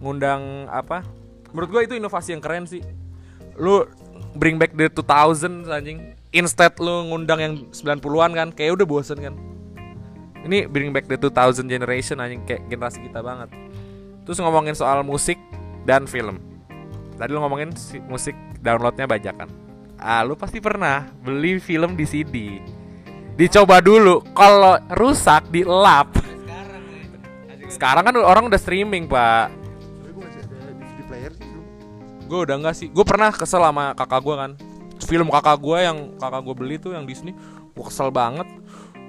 Ngundang 0.02 0.70
apa 0.74 1.06
menurut 1.54 1.70
gue 1.70 1.82
itu 1.88 1.94
inovasi 2.02 2.36
yang 2.36 2.44
keren 2.44 2.66
sih. 2.66 2.82
Lu 3.56 3.86
bring 4.36 4.58
back 4.58 4.74
the 4.74 4.90
2000 4.90 5.70
anjing. 5.70 6.18
Instead 6.34 6.74
lu 6.82 7.14
ngundang 7.14 7.40
yang 7.40 7.54
90-an 7.70 8.32
kan 8.34 8.48
kayak 8.52 8.82
udah 8.82 8.88
bosen 8.90 9.22
kan. 9.22 9.38
Ini 10.44 10.68
bring 10.68 10.92
back 10.92 11.08
the 11.08 11.16
2000 11.16 11.70
generation 11.70 12.18
anjing 12.20 12.42
kayak 12.44 12.66
generasi 12.68 13.00
kita 13.06 13.22
banget. 13.22 13.54
Terus 14.26 14.42
ngomongin 14.42 14.74
soal 14.74 15.06
musik 15.06 15.38
dan 15.86 16.10
film. 16.10 16.42
Tadi 17.16 17.30
lu 17.30 17.40
ngomongin 17.40 17.72
si- 17.78 18.02
musik 18.02 18.34
downloadnya 18.60 19.06
bajakan 19.06 19.64
ah 20.04 20.20
lu 20.28 20.36
pasti 20.36 20.60
pernah 20.60 21.08
beli 21.24 21.64
film 21.64 21.96
di 21.96 22.04
CD 22.04 22.36
dicoba 23.40 23.80
dulu 23.80 24.20
kalau 24.36 24.76
rusak 24.92 25.48
di 25.48 25.64
lap 25.64 26.12
sekarang 27.72 28.06
kan 28.06 28.14
orang 28.22 28.54
udah 28.54 28.62
streaming 28.62 29.10
pak. 29.10 29.50
Tapi 29.50 30.12
gue 30.14 30.22
masih 30.22 30.42
ada 30.46 30.78
DVD 30.78 31.00
player. 31.10 31.32
Gue 32.26 32.40
udah 32.50 32.56
enggak 32.60 32.76
sih. 32.76 32.88
Gue 32.90 33.06
pernah 33.06 33.30
kesel 33.32 33.62
sama 33.62 33.94
kakak 33.94 34.22
gue 34.24 34.36
kan. 34.36 34.52
Film 35.04 35.28
kakak 35.28 35.60
gue 35.60 35.78
yang 35.84 35.98
kakak 36.18 36.42
gue 36.42 36.56
beli 36.56 36.76
tuh 36.80 36.96
yang 36.96 37.04
Disney 37.04 37.36
gue 37.74 37.86
kesel 37.86 38.10
banget. 38.10 38.48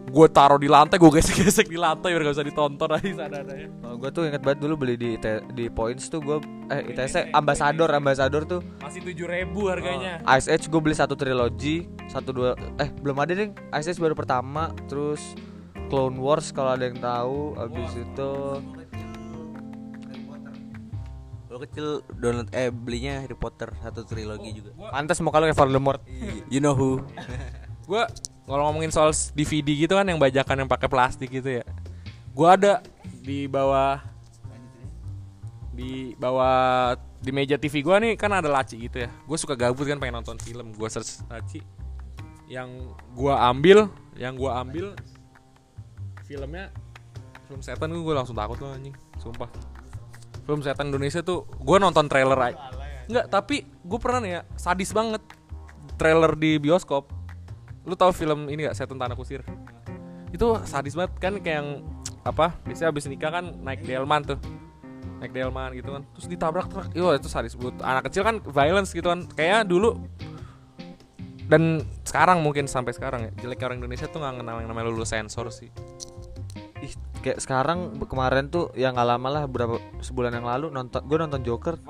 Gue 0.04 0.28
taruh 0.28 0.60
di 0.60 0.68
lantai 0.68 1.00
gue 1.00 1.08
gesek-gesek 1.08 1.64
di 1.64 1.80
lantai 1.80 2.12
biar 2.12 2.28
gak 2.28 2.36
usah 2.36 2.44
ditonton 2.44 2.92
aja 2.92 3.24
sana 3.24 3.40
Kalau 3.40 3.96
gue 3.96 4.10
tuh 4.12 4.22
inget 4.28 4.44
banget 4.44 4.60
dulu 4.60 4.84
beli 4.84 5.00
di 5.00 5.16
IT 5.16 5.56
di 5.56 5.72
Points 5.72 6.12
tuh 6.12 6.20
gue 6.20 6.44
eh 6.68 6.92
ITC 6.92 7.32
Ambassador 7.32 7.88
Ambassador 7.88 8.44
tuh 8.44 8.60
masih 8.84 9.00
tujuh 9.00 9.24
ribu 9.24 9.72
harganya. 9.72 10.20
Ice 10.36 10.52
Age 10.52 10.68
gue 10.68 10.76
beli 10.76 10.92
satu 10.92 11.16
trilogi 11.16 11.88
satu 12.12 12.36
dua 12.36 12.52
eh 12.76 12.92
belum 13.00 13.16
ada 13.16 13.32
nih 13.32 13.56
Ice 13.80 13.96
Age 13.96 14.00
baru 14.04 14.12
pertama 14.12 14.76
terus 14.92 15.24
Clone 15.88 16.20
Wars 16.20 16.52
kalau 16.52 16.76
ada 16.76 16.84
yang 16.84 17.00
tahu 17.00 17.56
abis 17.56 17.96
itu 17.96 18.32
Lo 21.54 21.62
kecil 21.62 22.02
download 22.18 22.50
eh 22.50 22.66
belinya 22.74 23.22
Harry 23.22 23.38
Potter 23.38 23.70
satu 23.78 24.02
trilogi 24.02 24.58
juga. 24.58 24.74
pantas 24.90 25.22
mau 25.22 25.30
kalau 25.30 25.46
kayak 25.46 25.54
Voldemort. 25.54 26.02
You 26.50 26.58
know 26.58 26.74
who? 26.74 26.98
gue 27.86 28.02
kalau 28.42 28.66
ngomongin 28.66 28.90
soal 28.90 29.14
DVD 29.38 29.86
gitu 29.86 29.94
kan 29.94 30.02
yang 30.02 30.18
bajakan 30.18 30.66
yang 30.66 30.70
pakai 30.70 30.90
plastik 30.90 31.30
gitu 31.30 31.62
ya. 31.62 31.64
Gue 32.34 32.48
ada 32.50 32.82
di 33.22 33.46
bawah 33.46 34.02
di 35.70 36.18
bawah 36.18 36.98
di 37.22 37.30
meja 37.30 37.54
TV 37.54 37.86
gue 37.86 37.96
nih 38.02 38.12
kan 38.18 38.34
ada 38.34 38.50
laci 38.50 38.74
gitu 38.90 39.06
ya. 39.06 39.10
Gue 39.22 39.38
suka 39.38 39.54
gabut 39.54 39.86
kan 39.86 40.02
pengen 40.02 40.26
nonton 40.26 40.42
film. 40.42 40.74
Gue 40.74 40.90
search 40.90 41.22
laci. 41.30 41.62
Yang 42.50 42.98
gue 43.14 43.30
ambil 43.30 43.86
yang 44.18 44.34
gue 44.34 44.50
ambil 44.50 44.98
filmnya 46.26 46.74
film 47.46 47.62
setan 47.62 47.94
gue 47.94 48.10
langsung 48.10 48.34
takut 48.34 48.58
loh 48.58 48.74
anjing. 48.74 48.98
Sumpah 49.22 49.73
film 50.44 50.60
setan 50.60 50.92
Indonesia 50.92 51.24
tuh 51.24 51.48
gue 51.48 51.76
nonton 51.80 52.06
trailer 52.06 52.36
aja. 52.36 52.56
Nggak 53.08 53.26
tapi 53.32 53.64
gue 53.64 53.98
pernah 54.00 54.20
nih 54.20 54.32
ya 54.38 54.40
sadis 54.56 54.92
banget. 54.92 55.20
Trailer 55.96 56.32
di 56.36 56.60
bioskop. 56.60 57.08
Lu 57.84 57.94
tahu 57.94 58.16
film 58.16 58.48
ini 58.48 58.64
gak 58.64 58.76
setan 58.80 58.96
tanah 58.96 59.12
kusir? 59.12 59.44
Itu 60.32 60.56
sadis 60.64 60.96
banget 60.96 61.12
kan 61.20 61.36
kayak 61.38 61.58
yang 61.60 61.68
apa 62.24 62.56
biasanya 62.64 62.90
abis 62.96 63.04
nikah 63.12 63.28
kan 63.28 63.44
naik 63.60 63.84
delman 63.84 64.24
tuh. 64.24 64.40
Naik 65.20 65.36
delman 65.36 65.70
gitu 65.76 65.92
kan. 65.92 66.02
Terus 66.16 66.26
ditabrak 66.32 66.66
truk. 66.72 66.88
Yo 66.96 67.12
itu 67.12 67.28
sadis 67.28 67.54
banget. 67.54 67.84
Anak 67.84 68.08
kecil 68.08 68.24
kan 68.24 68.40
violence 68.40 68.90
gitu 68.96 69.12
kan. 69.12 69.28
Kayak 69.36 69.68
dulu 69.68 70.00
dan 71.44 71.84
sekarang 72.08 72.40
mungkin 72.40 72.64
sampai 72.64 72.96
sekarang 72.96 73.28
ya 73.28 73.30
jeleknya 73.44 73.68
orang 73.68 73.78
Indonesia 73.84 74.08
tuh 74.08 74.24
nggak 74.24 74.40
kenal 74.40 74.56
yang 74.64 74.68
namanya 74.72 74.88
lulus 74.88 75.12
sensor 75.12 75.52
sih. 75.52 75.68
Ih, 76.80 76.92
kayak 77.24 77.40
sekarang 77.40 77.96
kemarin 78.04 78.52
tuh 78.52 78.68
yang 78.76 78.92
nggak 78.92 79.08
lama 79.16 79.28
lah 79.32 79.44
berapa 79.48 79.80
sebulan 80.04 80.36
yang 80.36 80.44
lalu 80.44 80.68
nonton 80.68 81.00
gue 81.00 81.16
nonton 81.16 81.40
Joker. 81.40 81.80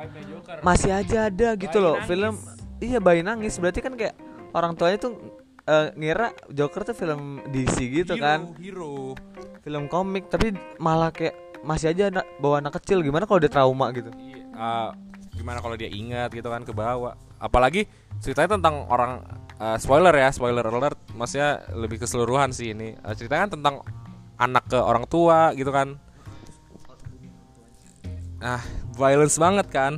Masih 0.62 0.94
aja 0.94 1.26
ada 1.26 1.58
gitu 1.58 1.74
Bayi 1.74 1.86
loh 1.90 1.96
nangis. 1.98 2.06
film 2.06 2.34
iya 2.78 2.98
bayi 3.02 3.20
nangis. 3.26 3.58
Berarti 3.58 3.82
kan 3.82 3.98
kayak 3.98 4.14
orang 4.54 4.78
tuanya 4.78 5.02
tuh 5.02 5.18
eh, 5.66 5.90
ngira 5.98 6.30
Joker 6.54 6.86
tuh 6.86 6.94
film 6.94 7.42
DC 7.50 7.74
gitu 7.90 8.14
kan. 8.14 8.54
hero. 8.62 9.18
Film 9.66 9.90
komik 9.90 10.30
tapi 10.30 10.54
malah 10.78 11.10
kayak 11.10 11.34
masih 11.66 11.90
aja 11.90 12.14
anak, 12.14 12.26
bawa 12.38 12.62
anak 12.62 12.78
kecil. 12.78 13.02
Gimana 13.02 13.26
kalau 13.26 13.42
dia 13.42 13.50
trauma 13.50 13.90
gitu? 13.90 14.14
Ah, 14.54 14.94
gimana 15.34 15.58
kalau 15.58 15.74
dia 15.74 15.90
ingat 15.90 16.30
gitu 16.30 16.46
kan 16.46 16.62
ke 16.62 16.70
bawah 16.70 17.18
apalagi 17.42 17.90
ceritanya 18.22 18.56
tentang 18.56 18.86
orang 18.86 19.20
ah, 19.58 19.74
spoiler 19.82 20.14
ya 20.14 20.30
spoiler 20.30 20.62
alert. 20.62 20.96
Maksudnya 21.10 21.66
lebih 21.74 21.98
keseluruhan 21.98 22.54
sih 22.54 22.70
ini. 22.70 22.94
Ah, 23.02 23.18
ceritanya 23.18 23.50
kan 23.50 23.52
tentang 23.58 23.74
anak 24.38 24.64
ke 24.66 24.78
orang 24.78 25.04
tua 25.06 25.54
gitu 25.54 25.70
kan. 25.70 25.98
Ah 28.42 28.62
violence 28.94 29.36
banget 29.38 29.66
kan. 29.70 29.92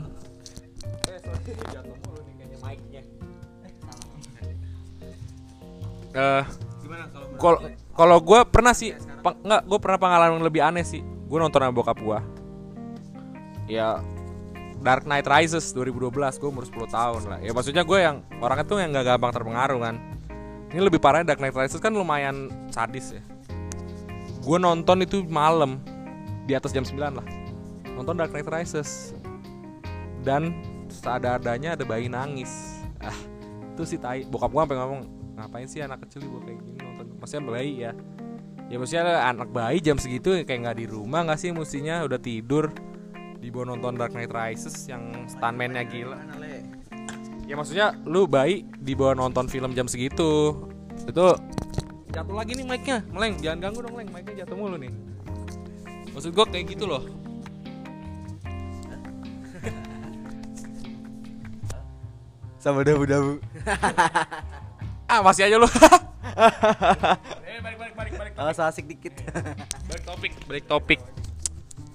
Eh, 6.17 6.45
kalau 7.93 8.17
gue 8.25 8.41
pernah 8.49 8.73
sih 8.73 8.97
nggak 9.21 9.63
gue 9.69 9.79
pernah 9.83 9.99
pengalaman 10.01 10.41
lebih 10.41 10.65
aneh 10.65 10.85
sih. 10.87 11.05
Gue 11.27 11.39
nonton 11.43 11.61
sama 11.61 11.75
bokap 11.75 11.99
gue 12.01 12.19
ya 13.67 13.99
Dark 14.81 15.03
Knight 15.03 15.27
Rises 15.27 15.75
2012 15.75 16.15
gue 16.15 16.49
umur 16.49 16.63
10 16.63 16.87
tahun 16.87 17.23
lah. 17.27 17.39
Ya 17.43 17.51
maksudnya 17.51 17.83
gue 17.83 17.99
yang 17.99 18.23
orangnya 18.39 18.65
tuh 18.65 18.79
yang 18.79 18.95
gak 18.95 19.19
gampang 19.19 19.35
terpengaruh 19.35 19.81
kan. 19.83 19.99
Ini 20.71 20.81
lebih 20.83 21.03
parahnya 21.03 21.35
Dark 21.35 21.43
Knight 21.43 21.59
Rises 21.59 21.83
kan 21.83 21.91
lumayan 21.91 22.49
sadis 22.71 23.19
ya 23.19 23.36
gue 24.47 24.59
nonton 24.63 25.03
itu 25.03 25.27
malam 25.27 25.83
di 26.47 26.55
atas 26.55 26.71
jam 26.71 26.87
9 26.87 26.95
lah. 27.19 27.27
Nonton 27.99 28.15
Dark 28.15 28.31
Knight 28.31 28.47
Rises. 28.47 29.11
Dan 30.23 30.55
seadanya 30.87 31.75
ada 31.75 31.83
bayi 31.83 32.07
nangis. 32.07 32.79
Ah 33.03 33.15
itu 33.77 33.85
sih 33.85 34.01
tai 34.01 34.25
bokap 34.25 34.49
gue 34.55 34.61
sampai 34.65 34.79
ngomong 34.81 35.01
ngapain 35.37 35.69
sih 35.69 35.85
anak 35.85 36.09
kecil 36.09 36.25
dibawa 36.25 36.49
kayak 36.49 36.59
gini 36.65 36.79
nonton? 36.81 37.07
Maksudnya 37.21 37.43
bayi 37.45 37.73
ya. 37.77 37.93
Ya 38.67 38.77
maksudnya 38.81 39.05
anak 39.29 39.49
bayi 39.53 39.79
jam 39.85 40.01
segitu 40.01 40.33
kayak 40.49 40.61
nggak 40.65 40.79
di 40.81 40.87
rumah 40.89 41.29
nggak 41.29 41.39
sih 41.39 41.53
mestinya? 41.53 42.01
Udah 42.07 42.17
tidur. 42.17 42.73
Dibawa 43.37 43.77
nonton 43.77 44.01
Dark 44.01 44.17
Knight 44.17 44.33
Rises 44.33 44.89
yang 44.89 45.29
stuntman-nya 45.29 45.85
gila. 45.85 46.19
Ya 47.47 47.55
maksudnya 47.55 47.95
lu 48.09 48.27
bayi 48.27 48.67
dibawa 48.81 49.13
nonton 49.13 49.47
film 49.47 49.77
jam 49.77 49.87
segitu. 49.87 50.57
Itu 51.05 51.37
jatuh 52.17 52.33
lagi 52.33 52.57
nih 52.57 52.65
mic-nya. 52.65 53.05
Meleng 53.13 53.37
jangan 53.45 53.61
ganggu 53.61 53.85
dong 53.85 53.93
meleng 53.93 54.09
mic-nya 54.09 54.49
jatuh 54.49 54.57
mulu 54.57 54.81
nih. 54.81 54.89
Maksud 56.17 56.33
gua 56.33 56.49
kayak 56.49 56.73
gitu 56.73 56.89
loh. 56.89 57.05
Sama 62.65 62.81
dabu-dabu. 62.81 63.37
Ah 65.07 65.23
masih 65.23 65.47
aja 65.47 65.55
lu. 65.55 65.71
Eh 67.47 67.63
balik 67.63 67.79
balik 67.79 67.95
balik 67.95 68.19
balik. 68.19 68.35
Oh, 68.35 68.51
so 68.51 68.67
asik 68.67 68.91
dikit. 68.91 69.15
balik 69.87 70.03
topik 70.03 70.35
balik 70.51 70.67
topik 70.67 70.99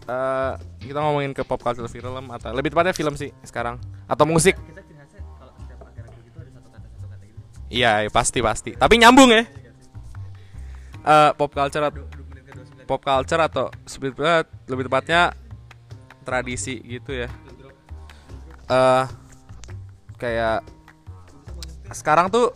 Eh, 0.08 0.54
kita 0.88 1.04
ngomongin 1.04 1.36
ke 1.36 1.44
pop 1.44 1.60
culture 1.60 1.92
film 1.92 2.32
atau 2.32 2.56
lebih 2.56 2.72
tepatnya 2.72 2.96
film 2.96 3.20
sih 3.20 3.36
sekarang. 3.44 3.76
Atau 4.08 4.24
musik. 4.24 4.56
Iya 7.68 8.08
iya, 8.08 8.10
pasti 8.10 8.40
pasti. 8.40 8.72
Tapi 8.80 8.96
nyambung 8.96 9.36
ya 9.36 9.44
Eh, 11.02 11.32
pop 11.34 11.50
culture 11.50 11.82
at- 11.82 11.98
pop 12.86 13.02
culture 13.02 13.42
atau 13.42 13.74
sebetulnya 13.90 14.46
lebih 14.70 14.86
tepatnya 14.86 15.34
tradisi 16.22 16.78
gitu 16.86 17.26
ya. 17.26 17.30
Eh 18.70 19.06
kayak 20.22 20.62
sekarang 21.92 22.30
tuh 22.30 22.54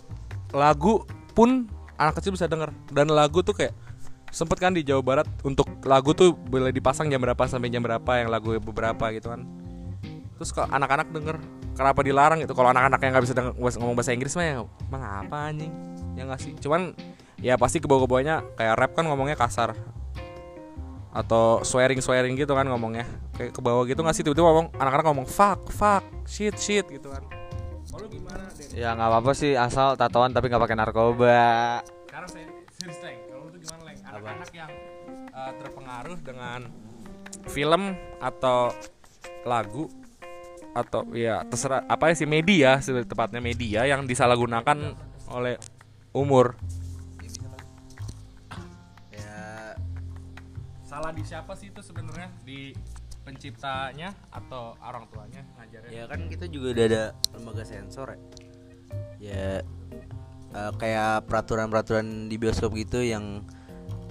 lagu 0.54 1.04
pun 1.34 1.66
anak 1.98 2.22
kecil 2.22 2.38
bisa 2.38 2.46
denger. 2.46 2.70
Dan 2.94 3.10
lagu 3.10 3.42
tuh 3.42 3.58
kayak 3.58 3.74
sempet 4.30 4.60
kan 4.60 4.76
di 4.76 4.84
Jawa 4.86 5.02
Barat 5.02 5.28
untuk 5.48 5.66
lagu 5.88 6.12
tuh 6.14 6.36
boleh 6.36 6.70
dipasang 6.70 7.08
jam 7.08 7.24
berapa 7.24 7.40
sampai 7.48 7.72
jam 7.72 7.82
berapa 7.82 8.12
yang 8.20 8.30
lagu 8.30 8.54
beberapa 8.62 9.10
gitu 9.16 9.34
kan. 9.34 9.42
Terus 10.36 10.52
kalau 10.52 10.68
anak-anak 10.70 11.08
denger 11.16 11.38
kenapa 11.74 12.00
dilarang 12.04 12.44
gitu? 12.44 12.54
Kalau 12.54 12.70
anak-anak 12.76 13.00
yang 13.00 13.12
nggak 13.16 13.26
bisa 13.26 13.36
denger, 13.36 13.54
ngomong 13.56 13.96
bahasa 13.96 14.12
Inggris 14.12 14.36
mah 14.36 14.46
ya 14.46 14.54
emang 14.62 15.04
apa 15.04 15.38
anjing? 15.50 15.72
Ya 16.20 16.28
nggak 16.28 16.40
sih? 16.44 16.54
Cuman 16.60 16.92
ya 17.40 17.60
pasti 17.60 17.84
ke 17.84 17.88
bawah-bawahnya 17.88 18.44
kayak 18.56 18.76
rap 18.76 18.92
kan 18.96 19.06
ngomongnya 19.08 19.36
kasar. 19.36 19.76
Atau 21.16 21.64
swearing 21.64 22.04
swearing 22.04 22.36
gitu 22.36 22.52
kan 22.52 22.68
ngomongnya. 22.68 23.08
Kayak 23.40 23.56
ke 23.56 23.62
bawah 23.64 23.84
gitu 23.88 24.04
nggak 24.04 24.16
sih? 24.16 24.24
Tiba-tiba 24.24 24.52
ngomong 24.52 24.68
anak-anak 24.76 25.06
ngomong 25.12 25.28
fuck 25.28 25.72
fuck 25.72 26.04
shit 26.28 26.56
shit 26.60 26.86
gitu 26.92 27.12
kan. 27.12 27.24
Kalau 27.96 28.12
gimana 28.12 28.44
Den? 28.52 28.68
ya 28.76 28.92
nggak 28.92 29.08
apa-apa 29.08 29.32
sih 29.32 29.56
asal 29.56 29.96
tatoan 29.96 30.36
tapi 30.36 30.52
nggak 30.52 30.64
pakai 30.68 30.76
narkoba. 30.76 31.80
Sekarang 32.04 32.30
saya 32.30 32.46
serius 32.76 33.00
Leng 33.00 33.20
kalau 33.32 33.48
lu 33.48 33.58
gimana 33.64 33.82
Leng? 33.88 33.98
Anak-anak 34.04 34.50
yang 34.52 34.72
uh, 35.32 35.52
terpengaruh 35.56 36.20
dengan 36.20 36.60
film 37.48 37.96
atau 38.20 38.76
lagu 39.48 39.88
atau 40.76 41.08
ya 41.16 41.48
terserah. 41.48 41.88
Apa 41.88 42.12
sih? 42.12 42.28
Media 42.28 42.84
tepatnya 42.84 43.40
media 43.40 43.88
yang 43.88 44.04
disalahgunakan 44.04 44.98
oleh 45.32 45.56
umur 46.12 46.60
salah 50.96 51.12
di 51.12 51.28
siapa 51.28 51.52
sih 51.60 51.76
itu 51.76 51.84
sebenarnya? 51.84 52.32
Di 52.48 52.72
penciptanya 53.28 54.16
atau 54.32 54.80
orang 54.80 55.12
tuanya 55.12 55.44
ngajarnya? 55.60 55.92
Ya 55.92 56.04
kan 56.08 56.32
kita 56.32 56.48
juga 56.48 56.72
udah 56.72 56.86
ada 56.88 57.04
lembaga 57.36 57.64
sensor 57.68 58.16
ya. 58.16 58.20
Ya 59.20 59.48
eh, 60.56 60.72
kayak 60.80 61.28
peraturan-peraturan 61.28 62.32
di 62.32 62.40
bioskop 62.40 62.72
gitu 62.80 63.04
yang 63.04 63.44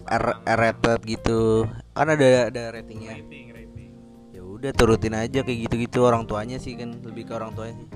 R, 0.05 0.45
R 0.45 0.59
rated 0.61 1.01
gitu. 1.09 1.65
Kan 1.97 2.13
ada 2.13 2.53
ada 2.53 2.77
ratingnya. 2.77 3.17
Rating 3.17 3.57
rating. 3.57 3.91
Ya 4.37 4.45
udah 4.45 4.77
turutin 4.77 5.17
aja 5.17 5.41
kayak 5.41 5.73
gitu-gitu. 5.73 6.05
Orang 6.05 6.29
tuanya 6.29 6.61
sih 6.61 6.77
kan 6.77 7.01
lebih 7.01 7.25
ke 7.25 7.33
orang 7.33 7.57
tuanya 7.57 7.81
sih. 7.81 7.89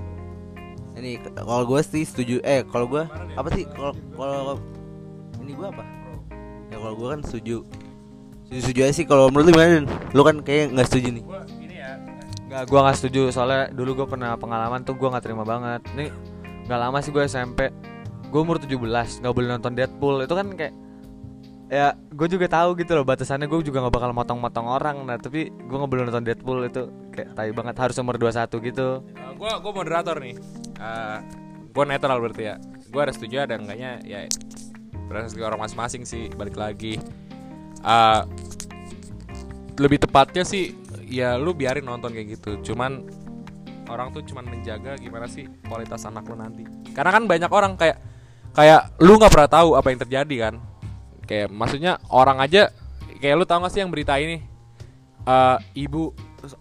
Ini 0.97 1.21
kalau 1.37 1.69
gue 1.69 1.81
sih 1.85 2.09
setuju. 2.09 2.41
Eh 2.41 2.65
kalau 2.65 2.89
gue 2.89 3.05
apa 3.37 3.53
sih? 3.53 3.69
Kalau 3.69 3.93
kalau 4.17 4.57
ini 5.45 5.53
gue 5.53 5.67
apa? 5.77 5.85
Ya 6.73 6.81
kalau 6.81 6.97
gue 6.97 7.07
kan 7.13 7.21
setuju 7.21 7.61
setuju 8.49 8.61
setuju 8.65 8.79
aja 8.81 8.93
sih 8.97 9.05
kalau 9.05 9.29
menurut 9.29 9.45
lu 9.45 9.51
gimana 9.53 9.85
lu 10.09 10.21
kan 10.25 10.35
kayak 10.41 10.73
nggak 10.73 10.87
setuju 10.89 11.07
nih 11.13 11.23
gua 11.23 11.45
ya 11.69 11.91
Nggak, 12.49 12.63
gua 12.65 12.79
nggak 12.89 12.97
setuju 12.97 13.21
soalnya 13.29 13.69
dulu 13.69 14.01
gue 14.01 14.07
pernah 14.09 14.33
pengalaman 14.33 14.81
tuh 14.81 14.97
gua 14.97 15.13
nggak 15.13 15.21
terima 15.21 15.45
banget. 15.45 15.85
Nih 15.93 16.09
nggak 16.65 16.79
lama 16.81 16.97
sih 16.97 17.13
gue 17.13 17.21
SMP. 17.29 17.69
Gue 18.33 18.41
umur 18.41 18.57
17 18.57 18.73
nggak 19.21 19.33
boleh 19.37 19.47
nonton 19.53 19.77
Deadpool 19.77 20.25
itu 20.25 20.33
kan 20.33 20.49
kayak 20.57 20.73
ya 21.69 21.93
gue 21.93 22.25
juga 22.25 22.49
tahu 22.49 22.73
gitu 22.81 22.97
loh 22.97 23.05
batasannya 23.05 23.45
gue 23.45 23.61
juga 23.61 23.85
nggak 23.85 23.93
bakal 23.93 24.09
motong-motong 24.17 24.65
orang 24.65 25.05
nah 25.05 25.21
tapi 25.21 25.53
gue 25.53 25.77
nggak 25.77 25.91
belum 25.93 26.09
nonton 26.09 26.25
Deadpool 26.25 26.65
itu 26.65 26.89
kayak 27.13 27.37
tai 27.37 27.53
banget 27.53 27.77
harus 27.77 27.93
umur 28.01 28.17
21 28.17 28.49
gitu 28.73 29.05
Uh, 29.05 29.33
gua 29.37 29.61
gua 29.61 29.71
moderator 29.85 30.17
nih. 30.17 30.33
Uh, 30.81 31.21
gua 31.69 31.85
netral 31.85 32.17
berarti 32.17 32.49
ya. 32.49 32.55
Gua 32.89 33.05
ada 33.05 33.13
setuju 33.13 33.45
ada 33.45 33.61
enggaknya 33.61 34.01
ya 34.01 34.25
berdasarkan 35.05 35.45
orang 35.53 35.61
masing-masing 35.69 36.01
sih 36.01 36.33
balik 36.33 36.57
lagi. 36.57 36.97
Uh, 37.79 38.27
lebih 39.79 40.03
tepatnya 40.03 40.43
sih 40.43 40.75
ya 41.07 41.39
lu 41.39 41.55
biarin 41.55 41.85
nonton 41.85 42.11
kayak 42.11 42.39
gitu. 42.39 42.59
Cuman 42.71 43.07
orang 43.89 44.13
tuh 44.13 44.21
cuman 44.27 44.45
menjaga 44.45 44.99
gimana 44.99 45.25
sih 45.25 45.47
kualitas 45.67 46.03
anak 46.05 46.27
lu 46.27 46.35
nanti. 46.35 46.67
Karena 46.91 47.15
kan 47.15 47.23
banyak 47.25 47.51
orang 47.51 47.79
kayak 47.79 47.97
kayak 48.53 48.99
lu 48.99 49.15
nggak 49.15 49.31
pernah 49.31 49.49
tahu 49.49 49.69
apa 49.79 49.87
yang 49.91 49.99
terjadi 50.03 50.35
kan. 50.49 50.55
Kayak 51.25 51.47
maksudnya 51.53 52.01
orang 52.09 52.41
aja 52.41 52.73
kayak 53.21 53.35
lu 53.37 53.45
tahu 53.45 53.67
gak 53.67 53.73
sih 53.75 53.81
yang 53.83 53.91
berita 53.93 54.17
ini 54.17 54.41
Eh 55.29 55.85
ibu 55.85 56.09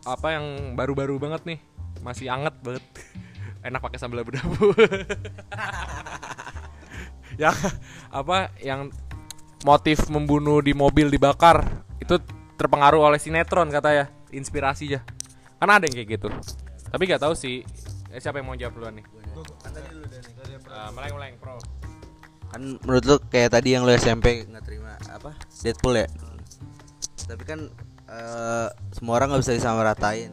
apa 0.04 0.36
yang 0.36 0.76
baru-baru 0.76 1.16
banget 1.16 1.42
nih 1.46 1.58
masih 2.04 2.28
anget 2.28 2.52
banget 2.60 2.84
enak 3.66 3.80
pakai 3.80 3.96
sambal 3.96 4.20
abu-abu 4.20 4.76
yang 7.42 7.54
apa 8.10 8.50
yang 8.60 8.90
motif 9.66 10.06
membunuh 10.10 10.62
di 10.62 10.76
mobil 10.76 11.10
dibakar 11.10 11.64
itu 11.98 12.18
terpengaruh 12.58 13.02
oleh 13.10 13.18
sinetron 13.18 13.70
kata 13.70 13.90
ya 13.94 14.06
inspirasi 14.30 14.98
ya. 14.98 15.00
Kan 15.58 15.70
ada 15.70 15.86
yang 15.86 15.94
kayak 15.94 16.20
gitu. 16.20 16.28
Tapi 16.88 17.02
nggak 17.04 17.22
tahu 17.22 17.34
sih 17.34 17.66
Eh, 18.08 18.20
siapa 18.24 18.40
yang 18.40 18.48
mau 18.48 18.56
jawab 18.56 18.72
duluan 18.80 18.96
nih? 18.96 19.04
Eh, 20.68 20.90
meleng 20.96 21.36
pro 21.40 21.60
kan 22.48 22.80
menurut 22.80 23.04
lu 23.04 23.16
kayak 23.28 23.60
tadi 23.60 23.76
yang 23.76 23.84
lu 23.84 23.92
SMP 23.92 24.48
nggak 24.48 24.64
terima 24.64 24.96
apa 25.12 25.36
Deadpool 25.60 26.00
ya? 26.00 26.08
Tapi 27.28 27.44
kan 27.44 27.68
eh, 28.08 28.68
semua 28.96 29.20
orang 29.20 29.36
nggak 29.36 29.42
bisa 29.44 29.52
disamaratain. 29.60 30.32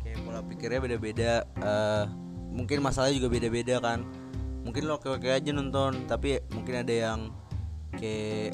Kayak 0.00 0.18
pola 0.24 0.40
pikirnya 0.40 0.80
beda-beda 0.80 1.32
eh, 1.44 2.04
mungkin 2.48 2.80
masalahnya 2.80 3.20
juga 3.20 3.28
beda-beda 3.28 3.76
kan. 3.84 4.08
Mungkin 4.64 4.88
lo 4.88 4.96
oke 4.96 5.28
aja 5.28 5.52
nonton 5.52 6.08
tapi 6.08 6.40
mungkin 6.56 6.80
ada 6.80 6.94
yang 6.96 7.28
kayak 7.94 8.52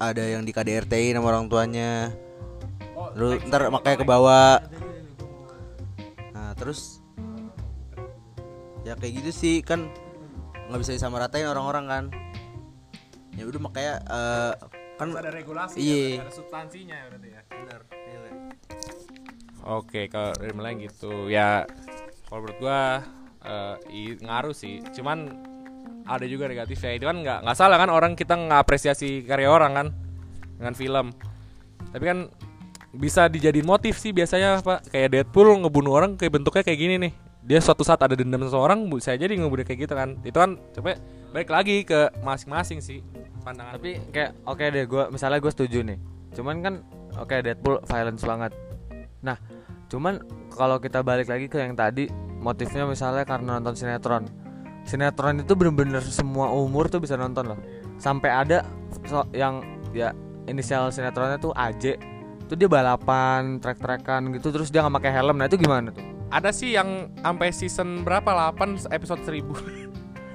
ada 0.00 0.24
yang 0.24 0.42
di 0.42 0.52
KDRT 0.52 1.12
sama 1.12 1.28
orang 1.28 1.50
tuanya. 1.50 2.08
Lu 3.12 3.36
ntar 3.48 3.68
makanya 3.68 3.96
ke 3.98 4.06
bawah 4.06 4.62
nah 6.30 6.54
terus 6.54 7.02
ya 8.80 8.94
kayak 8.96 9.12
gitu 9.20 9.30
sih 9.30 9.56
kan 9.60 9.90
nggak 10.70 10.80
bisa 10.80 10.94
disamaratain 10.94 11.44
orang-orang 11.44 11.84
kan. 11.86 12.04
Ya 13.34 13.44
udah 13.44 13.60
makanya 13.60 13.94
eh, 14.06 14.52
kan 14.96 15.08
ada 15.16 15.32
regulasi 15.32 15.80
Iya. 15.80 16.22
ada 16.24 16.32
substansinya 16.32 16.96
berarti 17.08 17.28
ya. 17.32 17.40
Benar 17.48 17.80
iya, 17.92 18.18
Oke, 19.60 20.08
kalau 20.08 20.32
dari 20.36 20.52
Meleng 20.56 20.78
gitu 20.80 21.28
ya 21.28 21.64
kalau 22.28 22.44
menurut 22.44 22.58
gua 22.60 22.80
i- 23.88 24.20
ngaruh 24.20 24.52
sih. 24.52 24.80
Cuman 24.92 25.28
ada 26.10 26.26
juga 26.26 26.50
negatifnya. 26.50 26.98
Itu 26.98 27.06
kan 27.06 27.16
nggak 27.22 27.38
nggak 27.46 27.56
salah 27.56 27.78
kan 27.78 27.90
orang 27.94 28.18
kita 28.18 28.34
ngapresiasi 28.34 29.22
karya 29.22 29.46
orang 29.46 29.72
kan 29.72 29.86
dengan 30.58 30.74
film. 30.74 31.06
Tapi 31.94 32.04
kan 32.04 32.18
bisa 32.90 33.30
dijadiin 33.30 33.66
motif 33.66 34.02
sih 34.02 34.10
biasanya 34.10 34.58
Pak. 34.66 34.90
Kayak 34.90 35.08
Deadpool 35.14 35.62
ngebunuh 35.62 35.94
orang 35.94 36.10
kayak 36.18 36.42
bentuknya 36.42 36.66
kayak 36.66 36.80
gini 36.82 36.96
nih. 36.98 37.12
Dia 37.40 37.62
suatu 37.62 37.86
saat 37.86 38.02
ada 38.04 38.12
dendam 38.12 38.44
seseorang, 38.44 38.84
saya 39.00 39.16
jadi 39.16 39.32
ngebunuh 39.38 39.64
kayak 39.64 39.88
gitu 39.88 39.94
kan. 39.96 40.18
Itu 40.26 40.36
kan 40.42 40.60
coba 40.76 41.00
balik 41.30 41.48
lagi 41.48 41.86
ke 41.86 42.10
masing-masing 42.26 42.82
sih 42.82 43.00
pandangan. 43.42 43.78
tapi 43.80 43.90
kayak 44.12 44.30
oke 44.44 44.64
deh 44.66 44.84
gue 44.84 45.04
misalnya 45.14 45.38
gue 45.38 45.52
setuju 45.52 45.78
nih 45.86 45.98
cuman 46.36 46.54
kan 46.62 46.74
oke 47.18 47.34
Deadpool 47.42 47.82
violence 47.86 48.22
banget 48.22 48.52
nah 49.22 49.36
cuman 49.90 50.22
kalau 50.50 50.78
kita 50.78 51.02
balik 51.02 51.26
lagi 51.26 51.46
ke 51.46 51.58
yang 51.58 51.74
tadi 51.74 52.06
motifnya 52.38 52.86
misalnya 52.86 53.22
karena 53.26 53.58
nonton 53.58 53.74
sinetron 53.74 54.26
sinetron 54.90 55.38
itu 55.38 55.54
bener-bener 55.54 56.02
semua 56.02 56.50
umur 56.50 56.90
tuh 56.90 56.98
bisa 56.98 57.14
nonton 57.14 57.54
loh. 57.54 57.58
Sampai 57.96 58.34
ada 58.34 58.66
so- 59.06 59.30
yang 59.30 59.62
ya 59.94 60.10
inisial 60.50 60.90
sinetronnya 60.90 61.38
tuh 61.38 61.54
AJ 61.54 62.02
tuh 62.50 62.58
dia 62.58 62.66
balapan 62.66 63.62
trek-trekan 63.62 64.34
gitu 64.34 64.50
terus 64.50 64.74
dia 64.74 64.82
nggak 64.82 64.98
pakai 64.98 65.12
helm. 65.14 65.38
Nah 65.38 65.46
itu 65.46 65.54
gimana 65.54 65.94
tuh? 65.94 66.02
Ada 66.30 66.50
sih 66.50 66.74
yang 66.74 67.14
sampai 67.22 67.54
season 67.54 68.02
berapa? 68.02 68.26
8 68.26 68.90
episode 68.90 69.22
1000. 69.22 69.46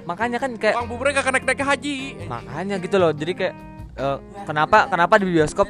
makanya 0.05 0.37
kan 0.37 0.53
kayak 0.53 0.77
Tukang 0.77 0.87
buburnya 0.87 1.17
gak 1.17 1.33
naik-naik 1.33 1.59
ke 1.59 1.65
haji. 1.65 1.95
makanya 2.29 2.75
gitu 2.79 2.95
loh. 2.95 3.11
Jadi 3.11 3.31
kayak 3.35 3.55
eh, 3.97 4.17
kenapa 4.45 4.85
kenapa 4.87 5.19
di 5.19 5.27
bioskop? 5.27 5.67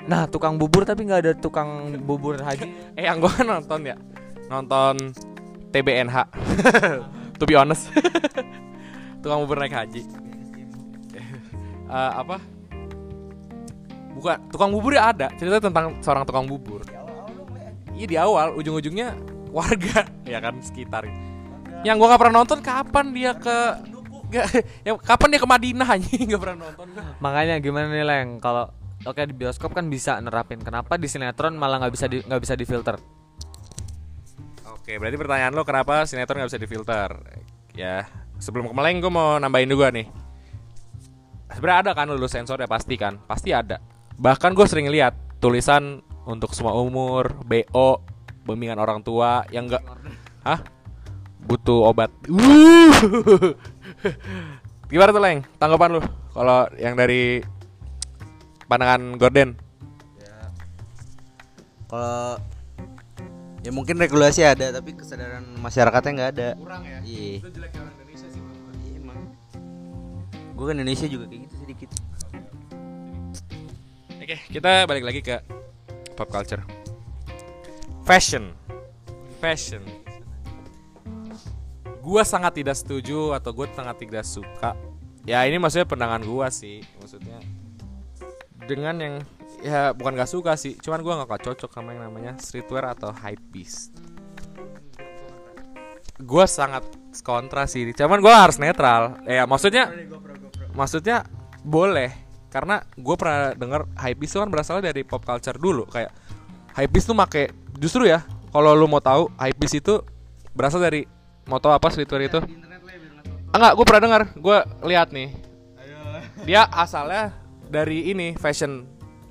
Nah 0.00 0.26
tukang 0.26 0.58
bubur 0.58 0.82
tapi 0.82 1.06
nggak 1.06 1.20
ada 1.22 1.32
tukang 1.38 1.94
bubur 2.02 2.40
haji. 2.42 2.66
Eh 2.98 3.06
yang 3.06 3.22
gue 3.22 3.30
nonton 3.46 3.86
ya. 3.86 3.96
Nonton 4.50 5.14
TBNH 5.70 6.16
To 7.40 7.48
be 7.48 7.56
honest. 7.56 7.88
Tukang 9.24 9.40
bubur 9.48 9.56
naik 9.64 9.72
haji. 9.72 10.04
Eh, 11.88 12.12
Apa? 12.20 12.36
Bukan 14.12 14.36
Tukang 14.52 14.68
bubur 14.68 14.92
ya 14.92 15.08
ada. 15.08 15.32
Cerita 15.40 15.56
tentang 15.56 15.96
seorang 16.04 16.28
tukang 16.28 16.44
bubur. 16.44 16.84
Iya 17.96 18.06
di 18.06 18.16
awal 18.20 18.52
Ujung-ujungnya 18.60 19.16
Warga. 19.50 20.04
Ya 20.30 20.38
kan 20.44 20.60
sekitar. 20.60 21.08
Yang 21.80 21.96
gue 21.96 22.06
gak 22.12 22.20
pernah 22.20 22.44
nonton 22.44 22.60
Kapan 22.60 23.16
dia 23.16 23.32
ke 23.32 23.56
Gak, 24.30 24.46
ya, 24.86 24.94
kapan 25.00 25.28
dia 25.34 25.40
ke 25.42 25.48
Madinah 25.48 25.88
anjing? 25.88 26.28
Gak 26.36 26.42
pernah 26.44 26.68
nonton. 26.68 26.86
Makanya 27.24 27.56
gimana 27.58 27.88
nih 27.88 28.04
leng? 28.04 28.38
Kalau 28.38 28.68
oke 29.02 29.18
di 29.26 29.32
bioskop 29.32 29.72
kan 29.72 29.88
bisa 29.88 30.20
nerapin. 30.20 30.60
Kenapa 30.60 31.00
di 31.00 31.08
sinetron 31.08 31.56
malah 31.56 31.82
nggak 31.82 31.92
bisa 31.96 32.06
nggak 32.06 32.40
bisa 32.44 32.54
difilter 32.54 33.00
Oke, 34.80 34.96
berarti 34.96 35.16
pertanyaan 35.20 35.52
lo 35.52 35.62
kenapa 35.62 36.08
sinetron 36.08 36.40
nggak 36.40 36.50
bisa 36.50 36.60
difilter? 36.60 37.10
Ya, 37.76 38.08
sebelum 38.40 38.72
kemeleng 38.72 39.04
gue 39.04 39.12
mau 39.12 39.36
nambahin 39.36 39.68
juga 39.68 39.92
nih. 39.92 40.08
Sebenarnya 41.52 41.78
ada 41.84 41.92
kan 41.92 42.08
lulus 42.08 42.32
sensor 42.32 42.56
ya 42.58 42.66
pasti 42.66 42.96
kan, 42.96 43.20
pasti 43.28 43.52
ada. 43.52 43.76
Bahkan 44.16 44.56
gue 44.56 44.66
sering 44.66 44.88
lihat 44.88 45.12
tulisan 45.38 46.00
untuk 46.24 46.56
semua 46.56 46.72
umur, 46.74 47.36
BO, 47.44 48.00
bimbingan 48.48 48.80
orang 48.80 49.04
tua 49.04 49.44
yang 49.52 49.68
enggak, 49.68 49.84
hah? 50.48 50.64
Butuh 51.44 51.92
obat. 51.92 52.08
Uh. 52.26 52.92
Gimana 54.90 55.14
tuh 55.14 55.22
leng? 55.22 55.44
Tanggapan 55.60 55.98
lu 55.98 56.00
kalau 56.32 56.66
yang 56.80 56.96
dari 56.96 57.44
pandangan 58.66 59.20
Gordon? 59.20 59.52
kalau 61.90 62.38
ya 63.60 63.70
mungkin 63.70 64.00
regulasi 64.00 64.40
ada 64.40 64.72
tapi 64.72 64.96
kesadaran 64.96 65.44
masyarakatnya 65.60 66.12
nggak 66.16 66.30
ada 66.36 66.48
Kurang 66.56 66.82
ya. 66.88 66.98
iya 67.04 67.44
jeleknya 67.44 67.80
orang 67.84 67.94
Indonesia 68.00 68.28
sih. 68.32 68.40
Iya, 68.40 68.96
emang 69.04 69.18
gue 70.56 70.64
kan 70.64 70.74
Indonesia 70.80 71.06
juga 71.08 71.24
kayak 71.28 71.40
gitu 71.44 71.54
sedikit 71.60 71.90
Oke, 74.20 74.36
kita 74.46 74.86
balik 74.86 75.02
lagi 75.02 75.26
ke 75.26 75.42
pop 76.14 76.30
culture. 76.30 76.62
Fashion. 78.06 78.54
Fashion. 79.42 79.82
Gua 81.98 82.22
sangat 82.22 82.62
tidak 82.62 82.78
setuju 82.78 83.34
atau 83.34 83.50
gue 83.50 83.66
sangat 83.74 83.98
tidak 83.98 84.22
suka. 84.22 84.78
Ya 85.26 85.42
ini 85.50 85.58
maksudnya 85.58 85.82
pandangan 85.82 86.22
gua 86.22 86.46
sih, 86.46 86.78
maksudnya 87.02 87.42
dengan 88.70 88.94
yang 89.02 89.14
ya 89.60 89.92
bukan 89.96 90.16
gak 90.16 90.30
suka 90.30 90.52
sih, 90.56 90.76
cuman 90.80 91.00
gua 91.04 91.14
nggak 91.22 91.40
cocok 91.44 91.70
sama 91.70 91.92
yang 91.96 92.08
namanya 92.08 92.36
streetwear 92.40 92.92
atau 92.92 93.12
hype 93.12 93.44
beast. 93.52 93.94
Gua 96.20 96.44
sangat 96.44 96.84
kontra 97.24 97.64
sih, 97.64 97.88
cuman 97.96 98.20
gua 98.20 98.48
harus 98.48 98.60
netral. 98.60 99.20
Ya 99.24 99.44
maksudnya 99.44 99.88
maksudnya 100.72 101.24
boleh. 101.64 102.30
Karena 102.50 102.82
gue 102.98 103.14
pernah 103.14 103.54
denger 103.54 103.86
hypebeast 103.94 104.34
itu 104.34 104.40
kan 104.42 104.50
berasal 104.50 104.82
dari 104.82 105.06
pop 105.06 105.22
culture 105.22 105.54
dulu. 105.54 105.86
Kayak 105.86 106.10
hypebeast 106.74 107.06
tuh 107.06 107.14
make 107.14 107.54
justru 107.78 108.10
ya 108.10 108.26
kalau 108.50 108.74
lu 108.74 108.90
mau 108.90 108.98
tahu 108.98 109.30
hypebeast 109.38 109.78
itu 109.78 110.02
berasal 110.50 110.82
dari 110.82 111.06
moto 111.46 111.70
apa 111.70 111.86
streetwear 111.94 112.26
itu? 112.26 112.42
Enggak 113.54 113.72
gue 113.78 113.84
pernah 113.86 114.02
dengar 114.02 114.22
gue 114.34 114.58
lihat 114.82 115.14
nih. 115.14 115.30
Dia 116.42 116.66
asalnya 116.66 117.38
dari 117.70 118.10
ini 118.10 118.34
fashion 118.34 118.82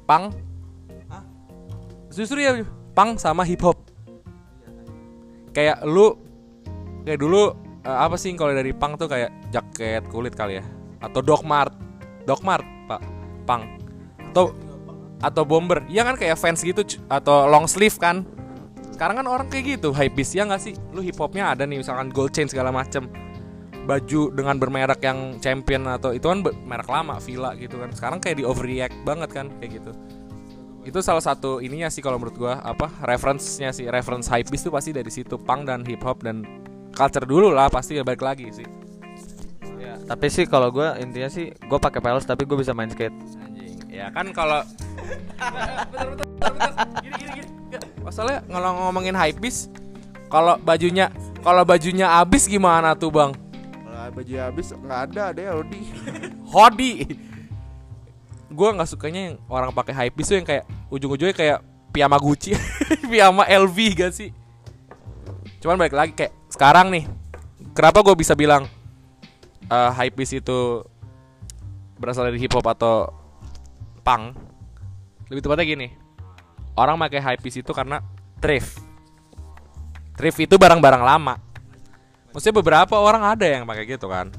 punk 0.10 0.34
justru 2.10 2.42
ya 2.42 2.66
punk 2.98 3.22
sama 3.22 3.46
hip 3.46 3.62
hop. 3.62 3.78
Kayak 5.54 5.86
lu 5.86 6.18
kayak 7.06 7.20
dulu 7.22 7.54
eh, 7.86 7.98
apa 7.98 8.18
sih 8.18 8.34
kalau 8.34 8.52
dari 8.52 8.74
punk 8.74 8.98
tuh 9.00 9.08
kayak 9.08 9.32
jaket 9.54 10.04
kulit 10.10 10.34
kali 10.34 10.60
ya? 10.60 10.66
Atau 11.00 11.22
Doc 11.22 11.46
Mart. 11.46 11.72
Doc 12.26 12.42
Mart 12.44 12.66
pak. 12.90 13.02
Punk 13.48 13.64
atau 14.34 14.52
atau 15.24 15.44
bomber. 15.48 15.86
Ya 15.88 16.04
kan 16.04 16.20
kayak 16.20 16.36
fans 16.36 16.60
gitu 16.60 16.84
atau 17.08 17.48
long 17.48 17.70
sleeve 17.70 17.96
kan? 17.96 18.26
Sekarang 18.92 19.24
kan 19.24 19.28
orang 19.32 19.48
kayak 19.48 19.80
gitu 19.80 19.96
hypebeast. 19.96 20.36
Ya 20.36 20.44
nggak 20.44 20.60
sih? 20.60 20.74
Lu 20.92 21.00
hip 21.00 21.16
hopnya 21.16 21.56
ada 21.56 21.64
nih 21.64 21.80
misalkan 21.80 22.12
gold 22.12 22.36
chain 22.36 22.52
segala 22.52 22.74
macem 22.74 23.08
baju 23.90 24.30
dengan 24.30 24.56
bermerek 24.62 25.02
yang 25.02 25.42
champion 25.42 25.90
atau 25.90 26.14
itu 26.14 26.30
kan 26.30 26.46
merek 26.46 26.86
lama 26.86 27.18
Villa 27.18 27.58
gitu 27.58 27.82
kan. 27.82 27.90
Sekarang 27.90 28.22
kayak 28.22 28.38
di 28.38 28.46
overreact 28.46 28.94
banget 29.02 29.34
kan 29.34 29.50
kayak 29.58 29.82
gitu. 29.82 29.92
Itu 30.86 31.02
salah 31.02 31.26
satu 31.26 31.58
ininya 31.58 31.90
sih 31.90 32.06
kalau 32.06 32.22
menurut 32.22 32.38
gua 32.38 32.62
apa 32.62 32.86
reference-nya 33.02 33.74
sih 33.74 33.90
reference 33.90 34.30
hype 34.30 34.54
beast 34.54 34.70
tuh 34.70 34.74
pasti 34.74 34.94
dari 34.94 35.10
situ 35.10 35.42
punk 35.42 35.66
dan 35.66 35.82
hip 35.90 36.06
hop 36.06 36.22
dan 36.22 36.46
culture 36.94 37.26
dulu 37.26 37.50
lah 37.50 37.70
pasti 37.74 37.98
ya 37.98 38.06
balik 38.06 38.22
lagi 38.22 38.46
sih. 38.54 38.68
Ya, 39.80 39.96
tapi 40.06 40.30
sih 40.30 40.46
kalau 40.46 40.70
gue 40.70 40.86
intinya 41.02 41.32
sih 41.32 41.50
gue 41.56 41.80
pakai 41.80 42.04
peles 42.04 42.28
tapi 42.28 42.46
gue 42.46 42.58
bisa 42.60 42.78
main 42.78 42.92
skate. 42.92 43.16
anjing. 43.42 43.80
Ya 43.90 44.14
kan 44.14 44.30
kalau 44.36 44.62
gini 47.02 47.16
gini 47.18 47.32
gini 47.42 47.48
masalahnya 48.04 48.46
kalau 48.46 48.70
ngomongin 48.86 49.16
hype 49.18 49.40
beast 49.42 49.74
kalau 50.30 50.62
bajunya 50.62 51.10
kalau 51.42 51.64
bajunya 51.64 52.06
habis 52.06 52.46
gimana 52.46 52.94
tuh 52.94 53.10
bang? 53.10 53.32
Kalau 53.32 53.48
baju 54.14 54.34
habis 54.40 54.68
nggak 54.74 55.00
ada 55.12 55.22
ada 55.34 55.42
ya 55.42 55.52
Rodi. 55.56 55.82
Hodi 56.52 56.94
gue 58.50 58.70
nggak 58.74 58.90
sukanya 58.90 59.22
yang 59.30 59.36
orang 59.46 59.70
pakai 59.70 59.94
hype 59.94 60.18
tuh 60.26 60.36
yang 60.42 60.48
kayak 60.48 60.66
ujung-ujungnya 60.90 61.36
kayak 61.38 61.58
piyama 61.94 62.18
Gucci 62.18 62.58
piyama 63.12 63.46
LV 63.46 63.78
gak 63.94 64.12
sih? 64.14 64.34
Cuman 65.62 65.78
balik 65.78 65.94
lagi 65.94 66.14
kayak 66.18 66.34
sekarang 66.50 66.90
nih 66.90 67.06
kenapa 67.78 68.02
gue 68.02 68.16
bisa 68.18 68.34
bilang 68.34 68.66
eh 69.70 69.92
hype 69.94 70.18
itu 70.18 70.82
berasal 72.02 72.26
dari 72.26 72.42
hip 72.42 72.54
hop 72.58 72.66
atau 72.66 73.14
punk? 74.02 74.34
Lebih 75.30 75.46
tepatnya 75.46 75.66
gini 75.70 75.88
orang 76.74 76.98
pakai 76.98 77.22
hype 77.22 77.46
itu 77.46 77.70
karena 77.70 78.02
thrift. 78.42 78.82
Thrift 80.18 80.40
itu 80.42 80.56
barang-barang 80.58 81.04
lama 81.06 81.49
maksudnya 82.32 82.56
beberapa 82.62 82.96
orang 83.00 83.24
ada 83.26 83.46
yang 83.46 83.64
pakai 83.66 83.86
gitu 83.86 84.08
kan. 84.10 84.30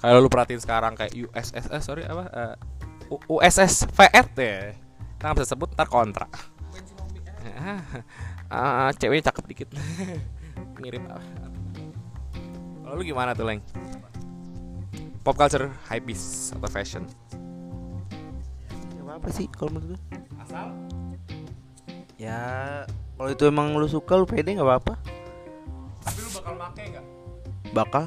Kalau 0.00 0.18
lu 0.24 0.28
perhatiin 0.32 0.60
sekarang 0.62 0.96
kayak 0.96 1.12
USS 1.12 1.68
sorry 1.84 2.08
apa 2.08 2.24
eh, 2.32 2.54
U- 3.12 3.40
USS 3.40 3.84
VET 3.92 4.28
ya 4.38 4.72
nggak 5.20 5.32
bisa 5.36 5.52
sebut 5.52 5.68
ntar 5.76 5.88
kontra. 5.88 6.26
Ah 8.50 8.90
ceweknya 8.98 9.30
cakep 9.30 9.44
dikit. 9.46 9.68
Mirip 10.82 11.06
apa 11.06 11.22
kalau 12.90 12.98
lu 12.98 13.06
gimana 13.06 13.38
tuh 13.38 13.46
leng? 13.46 13.62
Pop 15.22 15.38
culture 15.38 15.70
hypebeast 15.86 16.58
atau 16.58 16.66
fashion? 16.66 17.06
Ya 18.98 19.06
apa 19.06 19.30
sih 19.30 19.46
kalau 19.46 19.78
menurut 19.78 19.94
gue? 19.94 20.00
asal? 20.42 20.74
Ya 22.18 22.42
kalau 23.14 23.30
itu 23.30 23.46
emang 23.46 23.78
lu 23.78 23.86
suka 23.86 24.18
lu 24.18 24.26
pede 24.26 24.58
nggak 24.58 24.66
apa-apa. 24.66 24.98
Bakal 26.40 26.54
make 26.56 26.84
nggak 26.88 27.06
Bakal. 27.70 28.04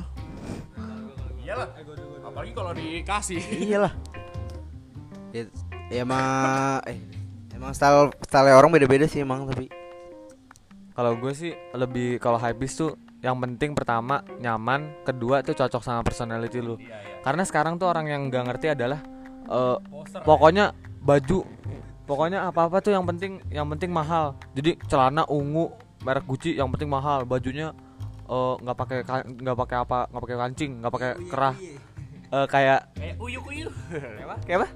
iyalah 1.43 1.69
apalagi 2.25 2.51
kalau 2.55 2.71
dikasih 2.73 3.39
Iyalah. 3.61 3.93
Ya, 5.29 5.43
ya 5.93 6.01
emang 6.01 6.81
eh 6.89 6.97
emang 7.53 7.71
style 7.77 8.09
style 8.25 8.53
orang 8.57 8.73
beda-beda 8.73 9.05
sih 9.05 9.21
emang 9.21 9.45
tapi 9.45 9.69
Kalau 10.93 11.17
gue 11.17 11.33
sih 11.33 11.53
lebih 11.73 12.21
kalau 12.21 12.37
hypebeast 12.37 12.75
tuh 12.77 12.93
yang 13.23 13.39
penting 13.41 13.73
pertama 13.73 14.21
nyaman, 14.37 14.93
kedua 15.01 15.41
tuh 15.41 15.57
cocok 15.57 15.81
sama 15.81 16.05
personality 16.05 16.61
lu. 16.61 16.77
Karena 17.25 17.41
sekarang 17.41 17.81
tuh 17.81 17.89
orang 17.89 18.05
yang 18.05 18.29
nggak 18.29 18.45
ngerti 18.45 18.77
adalah 18.77 19.01
eh, 19.49 19.77
pokoknya 20.21 20.69
baju, 21.01 21.41
pokoknya 22.05 22.45
apa-apa 22.45 22.77
tuh 22.83 22.93
yang 22.93 23.09
penting 23.09 23.41
yang 23.49 23.65
penting 23.73 23.89
mahal. 23.89 24.37
Jadi 24.53 24.77
celana 24.85 25.25
ungu 25.25 25.73
merek 26.05 26.29
Gucci 26.29 26.61
yang 26.61 26.69
penting 26.69 26.93
mahal, 26.93 27.25
bajunya 27.25 27.73
eh, 28.25 28.53
nggak 28.61 28.77
pakai 28.77 28.97
ka- 29.03 29.27
nggak 29.27 29.57
pakai 29.57 29.77
apa 29.81 29.99
nggak 30.09 30.23
pakai 30.23 30.37
kancing, 30.37 30.71
nggak 30.79 30.93
pakai 30.93 31.11
kerah. 31.27 31.55
Eh, 32.33 32.45
kayak 32.49 32.79
kayak 32.97 33.15
uyuk 33.21 33.45
uyuk 33.45 33.73
kayak 34.47 34.57
apa? 34.63 34.67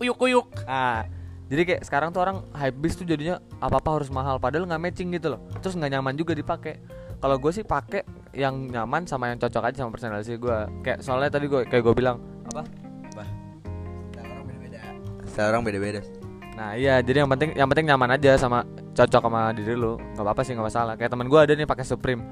uyuk 0.00 0.18
uyuk 0.18 0.46
Ah, 0.64 1.04
jadi 1.52 1.62
kayak 1.68 1.82
sekarang 1.84 2.08
tuh 2.16 2.24
orang 2.24 2.40
hypebeast 2.56 3.04
tuh 3.04 3.06
jadinya 3.06 3.36
apa 3.60 3.76
apa 3.76 3.90
harus 3.92 4.08
mahal, 4.08 4.40
padahal 4.40 4.64
nggak 4.64 4.80
matching 4.80 5.12
gitu 5.12 5.36
loh. 5.36 5.40
Terus 5.60 5.76
nggak 5.76 5.92
nyaman 5.92 6.16
juga 6.16 6.32
dipakai. 6.32 6.80
Kalau 7.20 7.36
gue 7.36 7.52
sih 7.52 7.62
pakai 7.62 8.02
yang 8.32 8.66
nyaman 8.66 9.04
sama 9.04 9.28
yang 9.28 9.38
cocok 9.38 9.68
aja 9.68 9.84
sama 9.84 9.92
personality 9.92 10.40
gue. 10.40 10.58
Kayak 10.80 11.04
soalnya 11.04 11.28
tadi 11.28 11.46
gue 11.46 11.68
kayak 11.68 11.84
gue 11.84 11.94
bilang 11.94 12.16
apa? 12.48 12.64
style 14.10 14.26
orang 14.26 14.44
beda-beda. 14.48 14.80
Style 15.28 15.48
orang 15.52 15.62
beda-beda. 15.62 16.00
Nah 16.56 16.70
iya, 16.74 17.04
jadi 17.04 17.22
yang 17.22 17.30
penting 17.30 17.52
yang 17.52 17.68
penting 17.68 17.86
nyaman 17.86 18.16
aja 18.16 18.34
sama 18.40 18.64
cocok 18.96 19.22
sama 19.22 19.52
diri 19.52 19.76
lu. 19.76 20.00
Nggak 20.16 20.24
apa-apa 20.24 20.42
sih 20.42 20.56
nggak 20.56 20.66
masalah. 20.66 20.94
Kayak 20.96 21.12
teman 21.12 21.28
gue 21.28 21.36
ada 21.38 21.52
nih 21.52 21.68
pakai 21.68 21.84
Supreme 21.84 22.22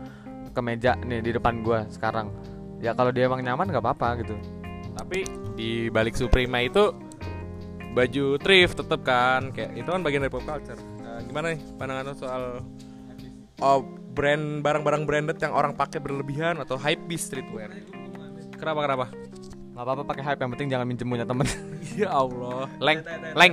kemeja 0.52 0.98
nih 1.00 1.22
di 1.22 1.30
depan 1.34 1.62
gue 1.64 1.86
sekarang. 1.90 2.30
Ya 2.80 2.96
kalau 2.96 3.12
dia 3.12 3.28
emang 3.28 3.44
nyaman 3.44 3.68
nggak 3.68 3.84
apa-apa 3.84 4.24
gitu. 4.24 4.36
tapi 4.90 5.22
di 5.54 5.86
balik 5.88 6.18
Suprema 6.18 6.60
itu 6.60 6.92
baju 7.94 8.36
thrift 8.42 8.78
tetep 8.78 9.00
kan 9.02 9.50
kayak 9.54 9.74
itu 9.78 9.88
kan 9.88 10.02
bagian 10.02 10.22
dari 10.26 10.32
pop 10.34 10.44
culture. 10.44 10.76
Nah, 11.00 11.22
gimana 11.24 11.54
nih 11.54 11.60
pandangan 11.78 12.04
lo 12.10 12.14
soal 12.18 12.42
oh, 13.62 13.80
brand 14.12 14.60
barang-barang 14.60 15.02
branded 15.06 15.38
yang 15.38 15.54
orang 15.54 15.72
pakai 15.78 16.02
berlebihan 16.02 16.58
atau 16.58 16.74
hype 16.76 17.00
beast 17.06 17.30
streetwear? 17.30 17.70
Kenapa 18.58 18.80
kenapa? 18.84 19.06
Nggak 19.72 19.84
apa-apa 19.86 20.02
pakai 20.04 20.22
hype 20.26 20.40
yang 20.42 20.50
penting 20.52 20.68
jangan 20.68 20.86
minjem 20.86 21.06
punya 21.08 21.24
temen. 21.24 21.46
ya 22.00 22.10
Allah. 22.12 22.68
Leng 22.82 23.00
leng. 23.34 23.52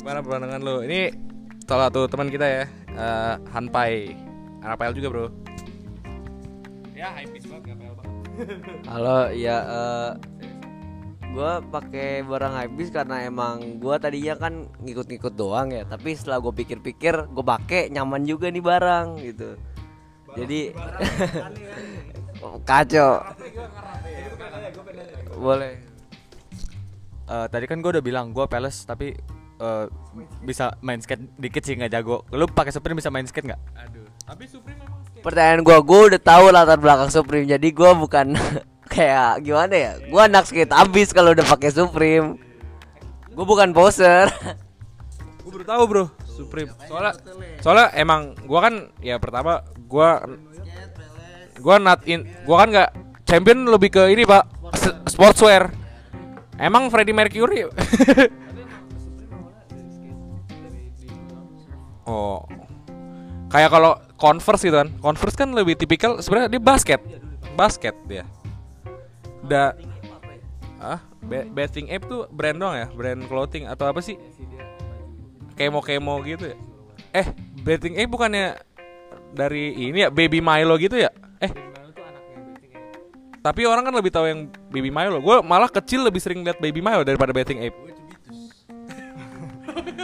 gimana 0.00 0.18
pandangan 0.24 0.60
lo? 0.64 0.80
Ini 0.80 1.12
salah 1.70 1.92
satu 1.92 2.08
teman 2.10 2.32
kita 2.32 2.46
ya 2.48 2.64
eh, 2.98 3.34
Hanpai 3.54 4.16
anak 4.60 4.76
PL 4.80 4.94
juga 4.96 5.08
bro 5.08 5.26
ya 7.00 7.08
hype 7.16 7.32
beast 7.32 7.48
banget 7.48 7.80
PL 7.80 7.94
banget 7.96 8.14
Halo, 8.92 9.18
ya 9.32 9.56
eh 9.64 10.10
gua 11.30 11.62
pakai 11.62 12.26
barang 12.26 12.54
habis 12.58 12.90
karena 12.92 13.24
emang 13.24 13.80
gua 13.80 13.96
tadinya 13.96 14.36
kan 14.36 14.68
ngikut-ngikut 14.82 15.32
doang 15.38 15.72
ya, 15.72 15.86
tapi 15.86 16.18
setelah 16.18 16.42
gue 16.42 16.50
pikir-pikir, 16.50 17.30
gue 17.30 17.44
pakai 17.44 17.86
nyaman 17.86 18.26
juga 18.26 18.50
nih 18.50 18.64
barang 18.64 19.06
gitu. 19.22 19.54
Jadi 20.34 20.74
kacau. 22.70 23.22
Boleh. 25.38 25.78
Eh, 27.30 27.46
tadi 27.46 27.64
kan 27.70 27.78
gue 27.78 27.90
udah 27.94 28.04
bilang 28.04 28.34
gue 28.34 28.46
peles 28.50 28.82
tapi 28.82 29.14
eh, 29.62 29.86
bisa 30.42 30.74
main 30.82 30.98
skate 30.98 31.30
dikit 31.38 31.62
sih 31.62 31.78
nggak 31.78 31.94
jago. 31.94 32.26
Lu 32.34 32.50
pakai 32.50 32.74
Supreme 32.74 32.98
bisa 32.98 33.10
main 33.14 33.26
skate 33.26 33.54
nggak? 33.54 33.62
aduh 33.78 34.09
tapi 34.30 34.46
Supreme 34.46 34.78
memang 34.78 35.02
Pertanyaan 35.20 35.60
gua, 35.66 35.84
gua 35.84 36.08
udah 36.08 36.22
tahu 36.22 36.48
latar 36.48 36.78
belakang 36.80 37.10
Supreme. 37.12 37.44
Jadi 37.44 37.68
gua 37.76 37.92
bukan 37.92 38.32
kayak 38.94 39.44
gimana 39.44 39.74
ya? 39.74 39.92
Gua 40.08 40.30
anak 40.30 40.48
skate 40.48 40.72
abis 40.72 41.12
kalau 41.12 41.36
udah 41.36 41.44
pakai 41.44 41.68
Supreme. 41.74 42.40
Gua 43.36 43.44
bukan 43.44 43.74
poser. 43.74 44.32
Gue 45.40 45.56
baru 45.56 45.66
tahu 45.66 45.82
bro 45.88 46.04
Supreme 46.30 46.70
Soalnya 46.86 47.16
Soalnya 47.58 47.90
emang 47.98 48.38
Gua 48.46 48.70
kan 48.70 48.94
Ya 49.02 49.18
pertama 49.18 49.66
Gua 49.90 50.22
Gua 51.58 51.82
not 51.82 52.06
in 52.06 52.22
Gua 52.46 52.62
kan 52.62 52.70
nggak 52.70 52.90
Champion 53.26 53.66
lebih 53.66 53.90
ke 53.90 54.14
ini 54.14 54.22
pak 54.28 54.46
Sportswear 55.10 55.74
Emang 56.54 56.86
Freddie 56.86 57.16
Mercury 57.16 57.66
Oh 62.06 62.46
Kayak 63.50 63.74
kalau 63.74 63.98
Converse 64.20 64.68
gitu 64.68 64.76
kan 64.76 64.88
Converse 65.00 65.36
kan 65.36 65.48
lebih 65.56 65.74
tipikal 65.80 66.20
sebenarnya 66.20 66.52
dia 66.52 66.62
basket 66.62 67.00
Basket 67.56 67.96
dia 68.04 68.28
Da 69.40 69.72
Ah, 70.80 70.96
Bathing 71.28 71.92
Ape 71.92 72.08
tuh 72.08 72.24
brand 72.32 72.56
doang 72.56 72.72
ya, 72.72 72.88
brand 72.88 73.20
clothing 73.28 73.68
atau 73.68 73.92
apa 73.92 74.00
sih? 74.00 74.16
Kemo-kemo 75.60 76.16
gitu 76.24 76.56
ya. 76.56 76.56
Eh, 77.12 77.26
Bathing 77.60 78.00
Ape 78.00 78.08
bukannya 78.08 78.56
dari 79.36 79.76
ini 79.76 80.08
ya 80.08 80.08
Baby 80.08 80.40
Milo 80.40 80.80
gitu 80.80 80.96
ya? 80.96 81.12
Eh. 81.36 81.52
Tapi 83.44 83.68
orang 83.68 83.92
kan 83.92 83.92
lebih 83.92 84.08
tahu 84.08 84.24
yang 84.24 84.48
Baby 84.72 84.88
Milo. 84.88 85.20
Gue 85.20 85.44
malah 85.44 85.68
kecil 85.68 86.00
lebih 86.00 86.24
sering 86.24 86.40
lihat 86.48 86.56
Baby 86.64 86.80
Milo 86.80 87.04
daripada 87.04 87.36
Bathing 87.36 87.60
Ape. 87.60 87.89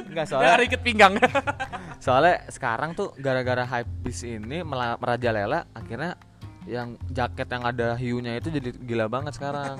Enggak 0.06 0.26
Soalnya 0.30 0.50
soalnya 0.56 0.66
ikat 0.68 0.82
pinggang. 0.82 1.14
soalnya 2.04 2.36
sekarang 2.48 2.94
tuh 2.96 3.12
gara-gara 3.18 3.64
hype 3.66 3.90
beast 4.04 4.24
ini 4.24 4.62
merajalela 5.00 5.66
akhirnya 5.74 6.16
yang 6.66 6.98
jaket 7.14 7.46
yang 7.46 7.62
ada 7.62 7.94
hiunya 7.94 8.42
itu 8.42 8.50
jadi 8.50 8.74
gila 8.74 9.06
banget 9.06 9.38
sekarang. 9.38 9.78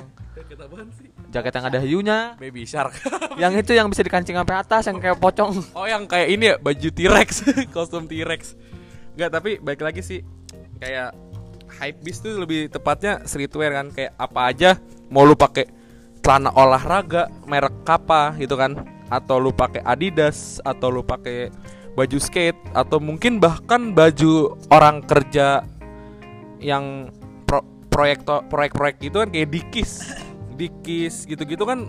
Jaket 1.34 1.52
yang 1.58 1.66
ada 1.66 1.78
hiunya, 1.82 2.18
Baby 2.38 2.62
Shark. 2.62 2.94
yang 3.42 3.50
itu 3.58 3.74
yang 3.74 3.90
bisa 3.90 4.06
dikancing 4.06 4.38
sampai 4.38 4.56
atas 4.62 4.86
yang 4.86 5.02
kayak 5.02 5.18
pocong. 5.18 5.50
Oh 5.74 5.90
yang 5.90 6.06
kayak 6.06 6.28
ini 6.30 6.54
ya 6.54 6.56
baju 6.62 6.88
T-Rex, 6.94 7.28
kostum 7.74 8.06
T-Rex. 8.06 8.54
Enggak, 9.18 9.30
tapi 9.34 9.58
baik 9.58 9.82
lagi 9.82 10.00
sih 10.04 10.22
kayak 10.78 11.10
hype 11.76 11.98
beast 12.06 12.22
tuh 12.22 12.38
lebih 12.38 12.70
tepatnya 12.70 13.26
streetwear 13.26 13.74
kan 13.74 13.86
kayak 13.90 14.12
apa 14.16 14.40
aja 14.48 14.70
mau 15.10 15.26
lu 15.26 15.34
pakai 15.34 15.66
celana 16.22 16.50
olahraga 16.54 17.30
merek 17.46 17.86
apa 17.86 18.34
gitu 18.38 18.54
kan 18.58 18.74
atau 19.08 19.38
lu 19.38 19.54
pakai 19.54 19.82
Adidas 19.86 20.58
atau 20.66 20.90
lu 20.90 21.02
pakai 21.02 21.50
baju 21.96 22.18
skate 22.20 22.58
atau 22.76 23.00
mungkin 23.00 23.40
bahkan 23.40 23.96
baju 23.96 24.58
orang 24.68 25.00
kerja 25.06 25.64
yang 26.60 27.08
pro- 27.48 27.64
proyek 27.88 28.26
proyek-proyek 28.26 28.96
gitu 29.00 29.16
kan 29.24 29.28
kayak 29.32 29.48
Dikis. 29.48 29.92
Dikis 30.56 31.24
gitu-gitu 31.24 31.64
kan 31.64 31.88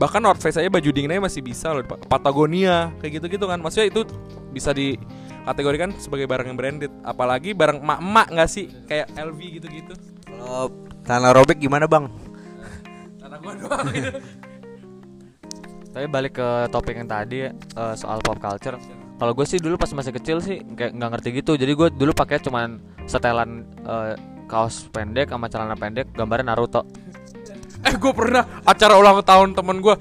bahkan 0.00 0.18
North 0.24 0.40
Face 0.40 0.58
aja 0.58 0.72
baju 0.72 0.88
dinginnya 0.90 1.22
masih 1.22 1.44
bisa 1.44 1.70
loh 1.70 1.84
Patagonia 1.86 2.92
kayak 3.00 3.22
gitu-gitu 3.22 3.48
kan. 3.48 3.62
Maksudnya 3.62 3.88
itu 3.88 4.02
bisa 4.52 4.74
dikategorikan 4.76 5.96
sebagai 5.96 6.28
barang 6.28 6.52
yang 6.52 6.58
branded. 6.58 6.92
Apalagi 7.06 7.56
barang 7.56 7.80
emak-emak 7.80 8.26
nggak 8.36 8.50
sih? 8.50 8.68
Kayak 8.84 9.14
LV 9.16 9.40
gitu-gitu. 9.60 9.94
Kalau 10.28 10.68
tanah 11.06 11.32
robek 11.32 11.56
gimana 11.56 11.88
bang? 11.88 12.10
kata 13.22 13.36
gua 13.40 13.54
doang. 13.56 13.86
Tapi 15.92 16.06
balik 16.08 16.40
ke 16.40 16.48
topik 16.72 16.96
yang 16.96 17.08
tadi 17.08 17.48
eh, 17.52 17.94
soal 17.94 18.18
pop 18.24 18.40
culture. 18.40 18.76
Kalau 19.20 19.32
gue 19.36 19.46
sih 19.46 19.60
dulu 19.62 19.78
pas 19.78 19.92
masih 19.92 20.10
kecil 20.16 20.42
sih 20.42 20.64
kayak 20.74 20.96
nggak 20.96 21.10
ngerti 21.14 21.28
gitu. 21.44 21.52
Jadi 21.54 21.72
gue 21.76 21.88
dulu 21.92 22.12
pakai 22.16 22.40
cuman 22.40 22.80
setelan 23.04 23.68
eh, 23.84 24.16
kaos 24.48 24.88
pendek 24.88 25.30
sama 25.30 25.46
celana 25.52 25.76
pendek 25.76 26.10
gambarnya 26.16 26.52
Naruto. 26.52 26.82
eh 27.82 27.98
gue 27.98 28.12
pernah 28.14 28.46
acara 28.62 28.94
ulang 28.94 29.26
tahun 29.26 29.58
temen 29.58 29.82
gue 29.82 29.98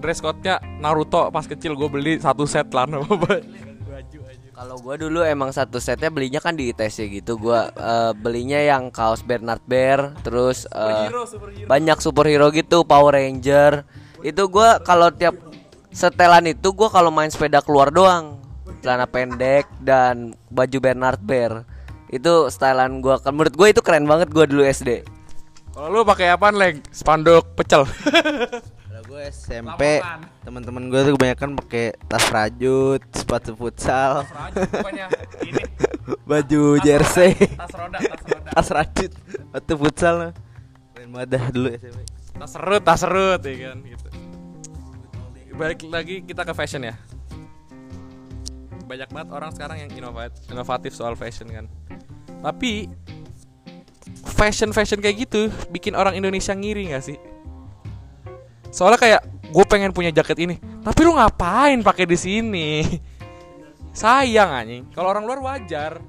dress 0.00 0.24
code-nya 0.24 0.64
Naruto 0.80 1.28
pas 1.28 1.44
kecil 1.44 1.76
gue 1.76 1.88
beli 1.92 2.16
satu 2.16 2.48
set 2.48 2.72
aja 2.72 4.42
Kalau 4.52 4.76
gua 4.78 4.94
dulu 5.00 5.24
emang 5.24 5.50
satu 5.50 5.80
setnya 5.80 6.12
belinya 6.12 6.38
kan 6.38 6.54
di 6.54 6.70
ITC 6.70 7.08
gitu. 7.08 7.40
Gua 7.40 7.72
eh, 7.72 8.12
belinya 8.14 8.60
yang 8.60 8.92
kaos 8.92 9.24
Bernard 9.24 9.64
Bear, 9.64 10.12
terus 10.20 10.68
eh, 10.68 11.08
Superhero, 11.08 11.22
superhero. 11.24 11.66
banyak 11.66 11.98
superhero 11.98 12.46
gitu, 12.52 12.84
Power 12.84 13.16
Ranger. 13.16 13.82
Itu 14.22 14.46
gua 14.46 14.78
kalau 14.78 15.10
tiap 15.10 15.34
setelan 15.90 16.46
itu 16.46 16.70
gua 16.70 16.88
kalau 16.88 17.10
main 17.10 17.28
sepeda 17.28 17.58
keluar 17.58 17.90
doang. 17.90 18.38
Celana 18.82 19.06
pendek 19.06 19.66
dan 19.82 20.34
baju 20.50 20.78
Bernard 20.78 21.22
Bear. 21.22 21.66
Itu 22.10 22.50
stylean 22.50 23.02
gua 23.02 23.18
kan 23.18 23.34
menurut 23.34 23.54
gua 23.54 23.68
itu 23.70 23.82
keren 23.82 24.06
banget 24.06 24.30
gua 24.30 24.46
dulu 24.46 24.62
SD. 24.62 25.02
Kalau 25.72 25.88
lu 25.88 26.00
pakai 26.04 26.28
apaan 26.30 26.54
leng? 26.54 26.84
Spanduk 26.92 27.56
pecel. 27.56 27.88
Kalau 27.88 29.02
gue 29.08 29.22
SMP 29.32 30.04
teman-teman 30.44 30.92
gue 30.92 31.00
tuh 31.00 31.12
kebanyakan 31.16 31.56
pakai 31.64 31.96
tas 32.12 32.28
rajut, 32.28 33.00
sepatu 33.16 33.56
futsal, 33.56 34.28
ini 35.40 35.64
baju 36.28 36.76
jersey, 36.84 37.32
tas 37.56 37.72
roda, 37.72 37.98
tas 38.04 38.22
roda. 38.28 38.50
tas 38.52 38.68
rajut, 38.68 39.12
sepatu 39.16 39.72
futsal. 39.80 40.14
nah. 40.28 40.32
Keren 40.92 41.08
banget 41.08 41.28
dah 41.32 41.44
dulu 41.48 41.68
SMP. 41.72 42.00
Tas 42.36 42.50
serut, 42.52 42.82
tas 42.84 42.98
serut 43.00 43.40
ya 43.40 43.54
kan 43.72 43.76
gitu. 43.80 44.08
Balik 45.52 45.84
lagi 45.88 46.24
kita 46.24 46.48
ke 46.48 46.52
fashion 46.56 46.88
ya. 46.88 46.96
Banyak 48.88 49.08
banget 49.12 49.28
orang 49.32 49.50
sekarang 49.52 49.78
yang 49.84 49.90
inovat, 49.92 50.32
inovatif 50.48 50.96
soal 50.96 51.12
fashion 51.16 51.48
kan. 51.52 51.66
Tapi 52.40 52.88
fashion 54.32 54.72
fashion 54.72 54.98
kayak 54.98 55.28
gitu 55.28 55.52
bikin 55.70 55.94
orang 55.94 56.16
Indonesia 56.16 56.50
ngiri 56.56 56.90
gak 56.96 57.04
sih? 57.04 57.18
Soalnya 58.72 58.98
kayak 58.98 59.20
gue 59.52 59.64
pengen 59.68 59.92
punya 59.92 60.08
jaket 60.08 60.40
ini, 60.40 60.56
tapi 60.80 61.00
lu 61.04 61.12
ngapain 61.12 61.84
pakai 61.84 62.08
di 62.08 62.16
sini? 62.16 62.68
Sayang 63.92 64.48
anjing. 64.48 64.82
Kalau 64.96 65.12
orang 65.12 65.28
luar 65.28 65.40
wajar. 65.44 66.00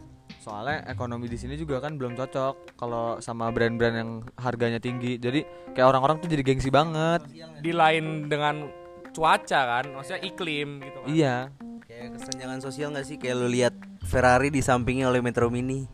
Soalnya 0.43 0.83
ekonomi 0.91 1.31
di 1.31 1.39
sini 1.39 1.55
juga 1.55 1.79
kan 1.79 1.95
belum 1.95 2.19
cocok 2.19 2.75
kalau 2.75 3.15
sama 3.23 3.47
brand-brand 3.51 3.95
yang 3.95 4.09
harganya 4.35 4.79
tinggi. 4.79 5.15
Jadi 5.15 5.43
kayak 5.71 5.87
orang-orang 5.87 6.19
tuh 6.19 6.27
jadi 6.27 6.43
gengsi 6.43 6.67
banget. 6.67 7.23
Di 7.63 7.71
lain 7.71 8.27
dengan 8.27 8.82
cuaca 9.13 9.59
kan, 9.69 9.85
maksudnya 9.93 10.21
iklim 10.21 10.81
gitu 10.81 10.97
kan. 10.99 11.07
Iya. 11.07 11.35
Kayak 11.85 12.09
kesenjangan 12.17 12.59
sosial 12.59 12.89
gak 12.91 13.05
sih? 13.05 13.15
Kayak 13.15 13.35
lu 13.37 13.47
lihat 13.47 13.73
Ferrari 14.03 14.49
disampingi 14.49 15.05
oleh 15.05 15.21
Metro 15.21 15.47
Mini. 15.47 15.85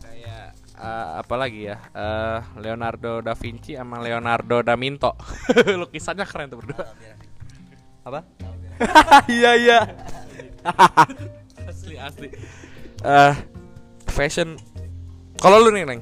kayak 0.00 0.56
eh, 0.76 1.06
apa 1.20 1.34
lagi 1.36 1.68
ya 1.68 1.76
Eh, 1.92 2.38
Leonardo 2.58 3.20
da 3.20 3.36
Vinci 3.36 3.76
sama 3.76 4.00
Leonardo 4.00 4.64
da 4.64 4.74
Vinci 4.74 5.12
lukisannya 5.80 6.24
keren 6.24 6.48
tuh 6.48 6.58
berdua 6.58 6.88
Apa? 8.00 8.24
iya 9.28 9.52
iya 9.54 9.78
asli 11.68 12.00
asli 12.00 12.28
Eh, 13.00 13.34
fashion 14.08 14.56
kalau 15.36 15.60
lu 15.60 15.72
nih 15.72 15.84
neng 15.84 16.00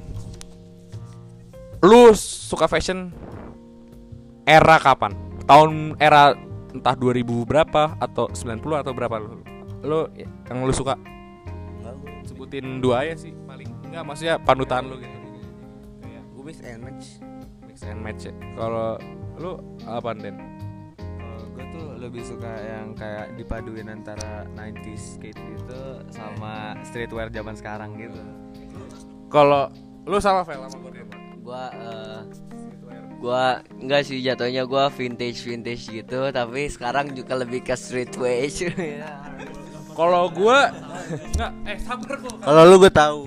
lu 1.79 2.11
suka 2.15 2.67
fashion 2.67 3.11
era 4.49 4.81
kapan? 4.81 5.13
Tahun 5.45 5.93
era 6.01 6.33
entah 6.73 6.97
2000 6.97 7.21
berapa 7.45 7.93
atau 8.01 8.25
90 8.33 8.81
atau 8.81 8.91
berapa? 8.97 9.21
Lu 9.21 9.37
lu 9.85 9.99
yang 10.17 10.65
lu 10.65 10.73
suka? 10.73 10.97
Sebutin 12.25 12.81
dua 12.81 13.05
ya 13.05 13.15
sih 13.15 13.31
paling 13.45 13.69
enggak 13.89 14.03
maksudnya 14.05 14.35
panutan 14.41 14.89
lu 14.89 14.97
gitu. 14.97 15.17
Gue 16.33 16.43
mix 16.43 16.57
and 16.65 16.81
match. 16.81 17.21
mix 17.69 17.77
and 17.85 18.01
match 18.01 18.25
ya. 18.25 18.33
kalau 18.57 18.97
lu 19.37 19.61
apa 19.85 20.17
Den? 20.17 20.35
Gue 21.53 21.63
tuh 21.75 21.87
lebih 22.01 22.23
suka 22.25 22.49
yang 22.59 22.95
kayak 22.97 23.35
dipaduin 23.37 23.91
antara 23.91 24.47
90s 24.57 25.19
skate 25.19 25.37
gitu 25.37 25.81
sama 26.09 26.73
streetwear 26.81 27.29
zaman 27.29 27.53
sekarang 27.53 27.93
gitu. 27.99 28.21
kalau 29.29 29.69
lu 30.09 30.17
sama 30.17 30.41
Vel 30.41 30.65
sama 30.65 30.89
gue 30.89 31.05
Gua 31.39 31.69
eh, 31.73 32.21
gua 33.19 33.61
enggak 33.75 34.07
sih 34.07 34.23
jatuhnya 34.23 34.63
gua 34.63 34.87
vintage 34.87 35.43
vintage 35.43 35.91
gitu, 35.91 36.31
tapi 36.31 36.71
sekarang 36.71 37.11
juga 37.11 37.35
lebih 37.35 37.61
ke 37.67 37.75
streetwear. 37.75 38.47
kalau 39.99 40.31
gua 40.31 40.71
enggak 41.35 41.51
eh 41.67 41.77
sabar 41.83 42.15
gua 42.23 42.33
Kalau 42.39 42.61
lu 42.63 42.75
gue 42.79 42.91
tahu 42.91 43.21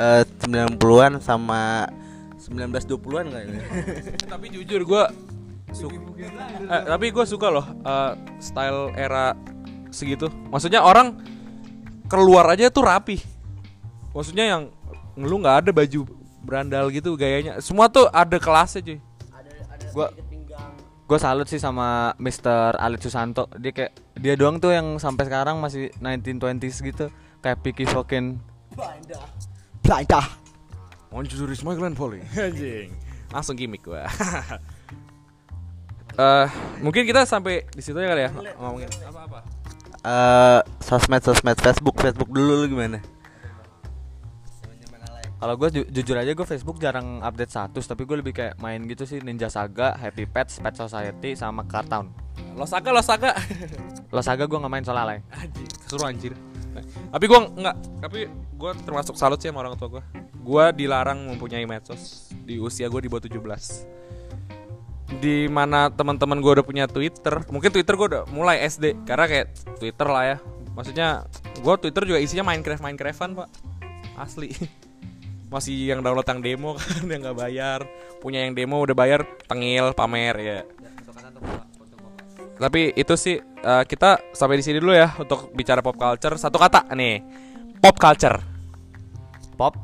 eh 0.00 0.22
90-an 0.48 1.20
sama 1.20 1.84
1920-an 2.40 3.26
kayaknya. 3.28 3.62
tapi 4.32 4.46
jujur 4.48 4.80
gua 4.88 5.12
suka 5.68 6.00
eh, 6.64 6.82
tapi 6.88 7.12
gue 7.12 7.24
suka 7.28 7.52
loh 7.52 7.66
eh, 7.84 8.12
style 8.40 8.96
era 8.96 9.36
segitu. 9.92 10.32
Maksudnya 10.48 10.80
orang 10.80 11.20
keluar 12.08 12.48
aja 12.48 12.72
tuh 12.72 12.88
rapi. 12.88 13.20
Maksudnya 14.16 14.56
yang 14.56 14.62
lu 15.20 15.36
nggak 15.44 15.68
ada 15.68 15.70
baju 15.76 16.08
berandal 16.40 16.88
gitu 16.88 17.12
gayanya. 17.20 17.60
Semua 17.60 17.92
tuh 17.92 18.08
ada 18.08 18.40
kelasnya 18.40 18.80
cuy 18.80 18.98
Gua 19.98 20.08
gue 21.08 21.18
salut 21.18 21.48
sih 21.48 21.56
sama 21.56 22.12
Mr. 22.20 22.76
Alit 22.78 23.00
Susanto. 23.02 23.48
Dia 23.58 23.72
kayak 23.72 23.92
dia 24.14 24.36
doang 24.38 24.60
tuh 24.62 24.76
yang 24.76 25.00
sampai 25.00 25.26
sekarang 25.26 25.58
masih 25.58 25.90
1920s 25.98 26.84
gitu. 26.84 27.10
Kayak 27.42 27.58
Picky 27.66 27.88
Fokin. 27.88 28.38
Belanda. 29.82 30.22
Want 31.08 31.32
you 31.32 31.40
to 31.40 31.48
reach 31.48 31.64
my 31.64 31.72
gland 31.72 31.96
volley 31.96 32.20
Anjing 32.36 32.92
Langsung 33.32 33.56
gimmick 33.56 33.80
gua 33.80 34.04
Eh, 36.18 36.46
mungkin 36.82 37.06
kita 37.06 37.22
sampai 37.22 37.62
di 37.70 37.78
situ 37.78 37.94
ya 37.94 38.10
kali 38.10 38.26
ya 38.26 38.30
ngomongin 38.58 38.90
apa-apa. 39.06 39.38
Eh 40.02 40.60
sosmed 40.82 41.22
sosmed 41.22 41.54
Facebook 41.62 41.94
Facebook 41.94 42.26
dulu 42.34 42.66
lu 42.66 42.74
gimana? 42.74 42.98
Kalau 45.38 45.54
gue 45.54 45.68
jujur 45.86 46.18
aja 46.18 46.34
gue 46.34 46.46
Facebook 46.46 46.82
jarang 46.82 47.22
update 47.22 47.54
status, 47.54 47.86
tapi 47.86 48.02
gue 48.02 48.18
lebih 48.18 48.34
kayak 48.34 48.58
main 48.58 48.82
gitu 48.90 49.06
sih 49.06 49.22
Ninja 49.22 49.46
Saga, 49.46 49.94
Happy 49.94 50.26
Pets, 50.26 50.58
Pet 50.58 50.74
Society, 50.74 51.38
sama 51.38 51.62
Cartown. 51.62 52.10
Losaga, 52.58 52.90
Losaga. 52.90 53.38
Lo 54.10 54.18
Saga 54.18 54.44
gue 54.50 54.58
nggak 54.58 54.72
main 54.72 54.82
soalnya 54.82 55.04
alay. 55.06 55.18
Anjing, 55.30 55.70
keseru 55.78 56.02
anjir. 56.02 56.34
Tapi 56.86 57.24
gua 57.26 57.40
nggak, 57.48 57.76
tapi 58.02 58.28
gua 58.54 58.74
termasuk 58.76 59.14
salut 59.16 59.38
sih 59.40 59.50
sama 59.50 59.64
orang 59.64 59.78
tua 59.78 59.88
gua. 59.98 60.02
Gua 60.42 60.64
dilarang 60.74 61.18
mempunyai 61.34 61.64
medsos 61.66 62.30
di 62.44 62.58
usia 62.58 62.86
gua 62.90 63.00
di 63.02 63.08
bawah 63.10 63.24
17. 63.24 65.18
Di 65.18 65.48
mana 65.48 65.88
teman-teman 65.88 66.38
gua 66.42 66.60
udah 66.60 66.66
punya 66.66 66.84
Twitter, 66.86 67.42
mungkin 67.48 67.70
Twitter 67.72 67.94
gua 67.96 68.06
udah 68.10 68.22
mulai 68.30 68.62
SD 68.66 69.06
karena 69.08 69.26
kayak 69.26 69.46
Twitter 69.80 70.06
lah 70.06 70.24
ya. 70.36 70.36
Maksudnya 70.76 71.08
gua 71.64 71.74
Twitter 71.80 72.02
juga 72.06 72.18
isinya 72.22 72.44
Minecraft 72.54 72.82
Minecraftan, 72.84 73.34
Pak. 73.34 73.48
Asli. 74.18 74.50
Masih 75.48 75.92
yang 75.92 76.04
download 76.04 76.28
yang 76.28 76.40
demo 76.44 76.76
kan 76.80 77.04
yang 77.08 77.20
nggak 77.24 77.38
bayar. 77.38 77.80
Punya 78.20 78.44
yang 78.44 78.52
demo 78.52 78.80
udah 78.80 78.96
bayar, 78.96 79.24
tengil, 79.48 79.96
pamer 79.96 80.36
ya. 80.36 80.58
Tapi 82.58 82.90
itu 82.98 83.14
sih 83.14 83.38
eh, 83.40 83.84
kita 83.86 84.34
sampai 84.34 84.58
di 84.58 84.64
sini 84.66 84.82
dulu 84.82 84.90
ya 84.92 85.14
untuk 85.16 85.50
bicara 85.54 85.78
pop 85.80 85.94
culture. 85.94 86.34
Satu 86.36 86.58
kata 86.58 86.90
nih. 86.92 87.22
Pop 87.78 87.94
culture. 87.96 88.38
Pop, 89.58 89.74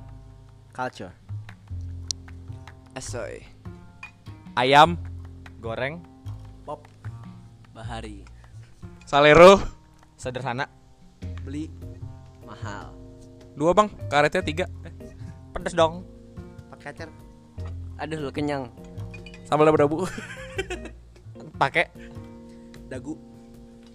Culture. 0.70 1.10
Asoy. 2.94 3.42
Ayam, 4.54 4.94
goreng, 5.58 5.98
Bahari. 7.74 8.22
salero, 9.02 9.58
sederhana, 10.14 10.70
Beli 11.42 11.66
Mahal. 12.46 12.94
dua 13.58 13.74
bang, 13.74 13.90
karetnya 14.06 14.46
tiga, 14.46 14.66
eh, 14.86 14.93
pedes 15.64 15.80
dong. 15.80 16.04
pakai 16.76 16.92
acar. 16.92 17.08
Aduh 17.96 18.20
lu 18.20 18.28
kenyang. 18.28 18.68
sambal 19.48 19.72
dabu 19.72 20.04
Pakai 21.60 21.88
Dagu. 22.92 23.16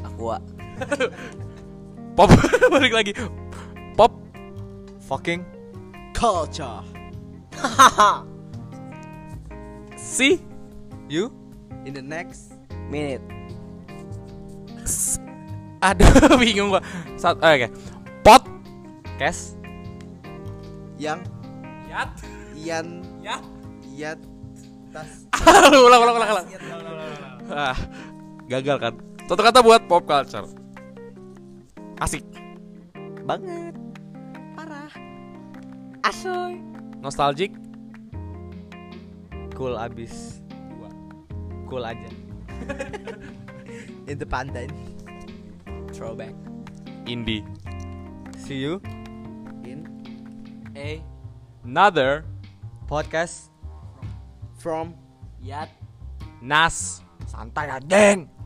Aqua. 0.01 0.41
Pop 2.17 2.34
balik 2.74 2.89
lagi. 2.89 3.13
Pop 3.93 4.17
fucking 5.05 5.45
culture. 6.17 6.82
See 9.93 10.41
You? 11.05 11.30
In 11.86 11.93
the 11.93 12.01
next 12.01 12.57
Minute. 12.89 13.22
Aduh 15.86 16.34
bingung 16.41 16.74
gua 16.74 16.82
Sat, 17.13 17.38
eh, 17.45 17.61
Oke 17.61 17.67
Pot 18.26 18.41
Cash? 19.22 19.53
yang 20.99 21.24
Yat. 21.90 22.10
Ian. 22.54 22.88
Yat. 23.26 23.44
Iat 23.98 24.20
tas. 24.94 25.10
Ulang 25.86 26.02
ulang 26.02 26.16
ulang 26.18 26.30
ulang. 26.34 26.48
Ah, 27.50 27.78
Gagal 28.50 28.78
kan? 28.82 28.94
Satu 29.30 29.42
kata 29.46 29.62
buat 29.62 29.86
pop 29.86 30.06
culture. 30.10 30.46
Asik. 32.02 32.26
Banget. 33.26 33.78
Parah. 34.58 34.90
Asoy. 36.02 36.58
Nostalgic. 37.02 37.54
Cool 39.54 39.78
abis. 39.78 40.42
Cool 41.70 41.86
aja. 41.86 42.10
independent. 44.12 44.74
Throwback. 45.94 46.34
Indie. 47.06 47.46
See 48.42 48.58
you. 48.66 48.82
in 49.62 49.86
Eh, 50.74 50.98
Another 51.64 52.26
Podcast. 52.88 53.49
from 54.60 54.91
Yat. 55.39 55.72
Nas 56.43 56.99
Santai 57.28 57.72
aja. 57.72 58.39